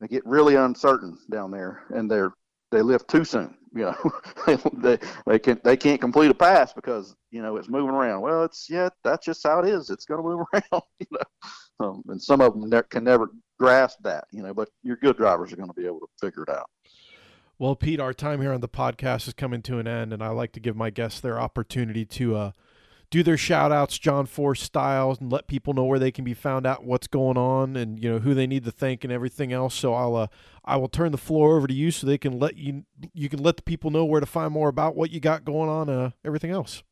they 0.00 0.08
get 0.08 0.24
really 0.26 0.54
uncertain 0.56 1.16
down 1.30 1.50
there 1.50 1.82
and 1.90 2.10
they're 2.10 2.32
they 2.72 2.82
lift 2.82 3.08
too 3.08 3.24
soon. 3.24 3.56
You 3.76 3.84
know, 3.84 4.56
they 4.78 4.98
they 5.26 5.38
can 5.38 5.60
they 5.62 5.76
can't 5.76 6.00
complete 6.00 6.30
a 6.30 6.34
pass 6.34 6.72
because 6.72 7.14
you 7.30 7.42
know 7.42 7.56
it's 7.56 7.68
moving 7.68 7.94
around. 7.94 8.22
Well, 8.22 8.44
it's 8.44 8.70
yeah, 8.70 8.88
that's 9.04 9.26
just 9.26 9.42
how 9.46 9.58
it 9.58 9.68
is. 9.68 9.90
It's 9.90 10.06
going 10.06 10.22
to 10.22 10.26
move 10.26 10.46
around. 10.54 10.82
You 10.98 11.06
know, 11.10 11.86
um, 11.86 12.02
and 12.08 12.20
some 12.20 12.40
of 12.40 12.54
them 12.54 12.70
ne- 12.70 12.82
can 12.88 13.04
never 13.04 13.30
grasp 13.58 13.98
that. 14.02 14.24
You 14.32 14.42
know, 14.42 14.54
but 14.54 14.70
your 14.82 14.96
good 14.96 15.18
drivers 15.18 15.52
are 15.52 15.56
going 15.56 15.68
to 15.68 15.74
be 15.74 15.84
able 15.84 16.00
to 16.00 16.08
figure 16.20 16.42
it 16.44 16.48
out. 16.48 16.70
Well, 17.58 17.76
Pete, 17.76 18.00
our 18.00 18.14
time 18.14 18.40
here 18.40 18.52
on 18.52 18.60
the 18.62 18.68
podcast 18.68 19.28
is 19.28 19.34
coming 19.34 19.60
to 19.62 19.78
an 19.78 19.86
end, 19.86 20.12
and 20.14 20.22
I 20.22 20.28
like 20.28 20.52
to 20.52 20.60
give 20.60 20.76
my 20.76 20.88
guests 20.88 21.20
their 21.20 21.38
opportunity 21.38 22.06
to 22.06 22.36
uh, 22.36 22.50
do 23.10 23.22
their 23.22 23.36
shout 23.36 23.72
outs, 23.72 23.98
John 23.98 24.26
Force 24.26 24.62
styles, 24.62 25.20
and 25.20 25.30
let 25.30 25.46
people 25.46 25.74
know 25.74 25.84
where 25.84 25.98
they 25.98 26.10
can 26.10 26.24
be 26.24 26.34
found 26.34 26.66
out, 26.66 26.84
what's 26.84 27.06
going 27.06 27.36
on, 27.36 27.76
and 27.76 28.02
you 28.02 28.10
know 28.10 28.18
who 28.18 28.34
they 28.34 28.46
need 28.46 28.64
to 28.64 28.72
thank 28.72 29.04
and 29.04 29.12
everything 29.12 29.52
else. 29.52 29.74
So 29.74 29.94
I'll 29.94 30.16
uh, 30.16 30.26
I 30.64 30.76
will 30.76 30.88
turn 30.88 31.12
the 31.12 31.18
floor 31.18 31.56
over 31.56 31.66
to 31.66 31.74
you 31.74 31.90
so 31.90 32.06
they 32.06 32.18
can 32.18 32.38
let 32.38 32.56
you 32.56 32.84
you 33.12 33.28
can 33.28 33.42
let 33.42 33.56
the 33.56 33.62
people 33.62 33.90
know 33.90 34.04
where 34.04 34.20
to 34.20 34.26
find 34.26 34.52
more 34.52 34.68
about 34.68 34.96
what 34.96 35.10
you 35.10 35.20
got 35.20 35.44
going 35.44 35.68
on, 35.68 35.88
uh, 35.88 36.10
everything 36.24 36.50
else. 36.50 36.82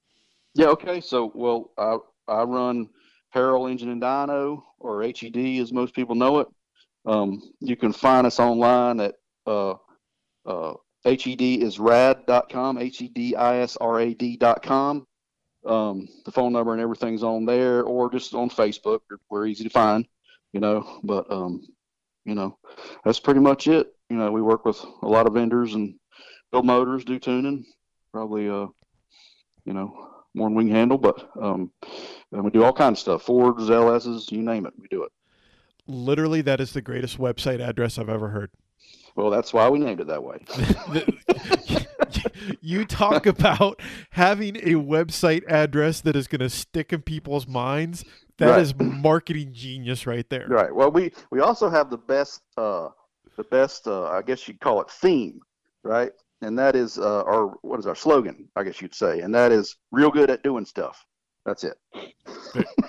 Yeah. 0.55 0.69
Okay. 0.69 1.01
So, 1.01 1.33
well, 1.35 1.73
I 1.77 1.99
I 2.29 2.45
run 2.45 2.89
Harrell 3.35 3.71
Engine 3.71 3.91
and 3.91 4.01
Dyno, 4.01 4.63
or 4.79 5.03
HED 5.03 5.37
as 5.61 5.73
most 5.73 5.95
people 5.95 6.15
know 6.15 6.41
it. 6.41 6.49
Um, 7.07 7.43
you 7.61 7.77
can 7.77 7.93
find 7.93 8.27
us 8.27 8.41
online 8.41 8.99
at 9.01 9.17
uh, 9.47 9.75
uh, 10.47 10.73
hedisrad.com, 11.05 12.79
H-E-D-I-S-R-A-D.com. 12.79 15.07
Um, 15.67 16.09
the 16.25 16.33
phone 16.33 16.53
number 16.53 16.73
and 16.73 16.81
everything's 16.81 17.23
on 17.23 17.47
there, 17.47 17.83
or 17.83 18.11
just 18.11 18.35
on 18.35 18.51
Facebook. 18.51 19.01
We're, 19.11 19.17
we're 19.31 19.47
easy 19.47 19.65
to 19.65 19.71
find, 19.71 20.07
you 20.53 20.61
know. 20.61 21.01
But 21.03 21.31
um, 21.31 21.67
you 22.25 22.35
know, 22.35 22.59
that's 23.05 23.21
pretty 23.21 23.41
much 23.41 23.67
it. 23.67 23.95
You 24.11 24.17
know, 24.17 24.31
we 24.31 24.43
work 24.43 24.65
with 24.65 24.85
a 25.03 25.09
lot 25.09 25.27
of 25.27 25.35
vendors 25.35 25.75
and 25.75 25.95
build 26.53 26.67
motors, 26.67 27.05
do 27.05 27.19
tuning, 27.19 27.65
probably 28.13 28.49
uh, 28.49 28.67
you 29.65 29.73
know, 29.73 30.11
more 30.35 30.49
than 30.49 30.57
we 30.57 30.65
can 30.65 30.75
handle. 30.75 30.99
But 30.99 31.31
um, 31.41 31.71
and 32.33 32.45
we 32.45 32.51
do 32.51 32.65
all 32.65 32.73
kinds 32.73 32.99
of 32.99 33.03
stuff, 33.03 33.23
Fords, 33.23 33.69
LSs, 33.69 34.31
you 34.31 34.43
name 34.43 34.67
it, 34.67 34.75
we 34.79 34.89
do 34.89 35.05
it. 35.05 35.13
Literally, 35.87 36.41
that 36.43 36.61
is 36.61 36.73
the 36.73 36.83
greatest 36.83 37.19
website 37.19 37.61
address 37.61 37.99
I've 37.99 38.09
ever 38.09 38.29
heard. 38.29 38.51
Well, 39.17 39.31
that's 39.31 39.53
why 39.53 39.69
we 39.69 39.79
named 39.79 40.01
it 40.01 40.09
that 40.09 40.23
way. 40.23 40.45
you 42.61 42.85
talk 42.85 43.27
about 43.35 43.81
having 44.11 44.57
a 44.57 44.75
website 44.75 45.43
address 45.49 46.01
that 46.03 46.17
is 46.17 46.27
going 46.27 46.41
to 46.41 46.51
stick 46.51 46.93
in 46.93 47.03
people's 47.03 47.47
minds. 47.47 48.05
That 48.39 48.59
is 48.61 48.75
Right. 48.75 48.89
marketing 48.91 49.53
genius 49.53 50.07
right 50.07 50.29
there. 50.29 50.47
Right. 50.49 50.75
Well, 50.75 50.91
we 50.91 51.13
we 51.31 51.41
also 51.41 51.69
have 51.71 51.91
the 51.91 51.99
best 51.99 52.43
uh 52.57 52.89
the 53.37 53.45
best 53.45 53.87
uh 53.87 54.05
I 54.09 54.23
guess 54.23 54.49
you'd 54.49 54.61
call 54.61 54.81
it 54.81 54.91
theme, 54.91 55.41
right? 55.85 56.13
And 56.43 56.59
that 56.59 56.75
is 56.75 56.99
uh 56.99 57.23
our 57.23 57.55
what 57.63 57.79
is 57.79 57.87
our 57.87 57.95
slogan, 57.95 58.49
I 58.57 58.65
guess 58.65 58.81
you'd 58.83 58.95
say. 58.95 59.21
And 59.21 59.35
that 59.35 59.53
is 59.53 59.77
real 59.93 60.11
good 60.11 60.31
at 60.31 60.43
doing 60.43 60.65
stuff. 60.65 61.05
That's 61.47 61.63
it. 61.65 61.75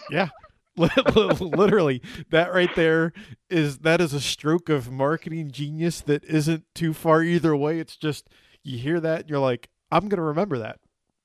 Yeah. 0.09 0.29
literally, 0.77 2.01
that 2.31 2.53
right 2.53 2.73
there 2.75 3.13
is 3.49 3.79
that 3.79 4.01
is 4.01 4.13
a 4.13 4.19
stroke 4.19 4.67
of 4.67 4.91
marketing 4.91 5.49
genius 5.51 6.01
that 6.01 6.23
isn't 6.25 6.65
too 6.73 6.93
far 6.93 7.21
either 7.23 7.55
way. 7.55 7.79
It's 7.79 7.95
just 7.95 8.27
you 8.65 8.77
hear 8.77 8.99
that 8.99 9.21
and 9.21 9.29
you're 9.29 9.39
like, 9.39 9.69
I'm 9.91 10.09
going 10.09 10.17
to 10.17 10.23
remember 10.23 10.59
that. 10.59 10.79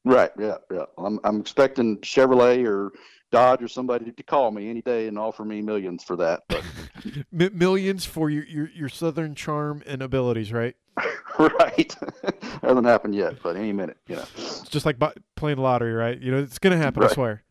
Right. 0.05 0.31
Yeah. 0.39 0.57
Yeah. 0.71 0.85
I'm 0.97 1.21
I'm 1.25 1.41
expecting 1.41 1.99
Chevrolet 1.99 2.67
or 2.67 2.93
Dodge 3.31 3.63
or 3.63 3.69
somebody 3.69 4.11
to 4.11 4.23
call 4.23 4.51
me 4.51 4.71
any 4.71 4.83
day 4.83 5.09
and 5.09 5.19
offer 5.19 5.45
me 5.45 5.61
millions 5.61 6.03
for 6.03 6.17
that. 6.17 6.43
But 6.49 6.63
M- 7.39 7.59
millions 7.59 8.05
for 8.05 8.31
your, 8.31 8.45
your 8.45 8.71
your 8.75 8.89
southern 8.89 9.35
charm 9.35 9.83
and 9.87 10.03
abilities, 10.03 10.53
right? 10.53 10.75
right. 11.39 11.95
Hasn't 12.63 12.87
happened 12.87 13.15
yet, 13.15 13.43
but 13.43 13.57
any 13.57 13.73
minute, 13.73 13.99
you 14.07 14.17
know. 14.17 14.25
It's 14.37 14.69
just 14.69 14.87
like 14.87 14.99
bu- 14.99 15.21
playing 15.37 15.57
the 15.57 15.63
lottery, 15.63 15.93
right? 15.93 16.19
You 16.19 16.33
know, 16.33 16.39
it's 16.39 16.59
going 16.59 16.73
to 16.73 16.83
happen. 16.83 17.03
I 17.03 17.09
swear. 17.09 17.43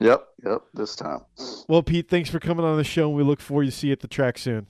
Yep. 0.00 0.26
Yep. 0.44 0.62
This 0.74 0.96
time. 0.96 1.20
Well, 1.68 1.82
Pete, 1.82 2.08
thanks 2.08 2.28
for 2.28 2.40
coming 2.40 2.64
on 2.64 2.76
the 2.76 2.84
show, 2.84 3.08
and 3.08 3.16
we 3.16 3.22
look 3.22 3.40
forward 3.40 3.66
to 3.66 3.70
see 3.70 3.88
you 3.88 3.92
at 3.92 4.00
the 4.00 4.08
track 4.08 4.38
soon. 4.38 4.66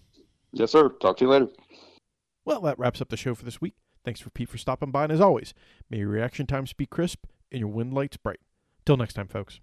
Yes, 0.52 0.72
sir. 0.72 0.88
Talk 0.88 1.16
to 1.18 1.24
you 1.24 1.30
later. 1.30 1.48
Well, 2.44 2.60
that 2.62 2.78
wraps 2.78 3.00
up 3.00 3.08
the 3.08 3.16
show 3.16 3.34
for 3.34 3.44
this 3.44 3.60
week. 3.60 3.74
Thanks 4.04 4.20
for 4.20 4.30
Pete 4.30 4.48
for 4.48 4.58
stopping 4.58 4.90
by, 4.90 5.04
and 5.04 5.12
as 5.12 5.20
always, 5.20 5.54
may 5.88 5.98
your 5.98 6.08
reaction 6.08 6.46
times 6.46 6.72
be 6.72 6.86
crisp 6.86 7.24
and 7.50 7.60
your 7.60 7.70
win 7.70 7.90
lights 7.90 8.16
bright. 8.16 8.40
Till 8.84 8.96
next 8.96 9.14
time, 9.14 9.28
folks. 9.28 9.60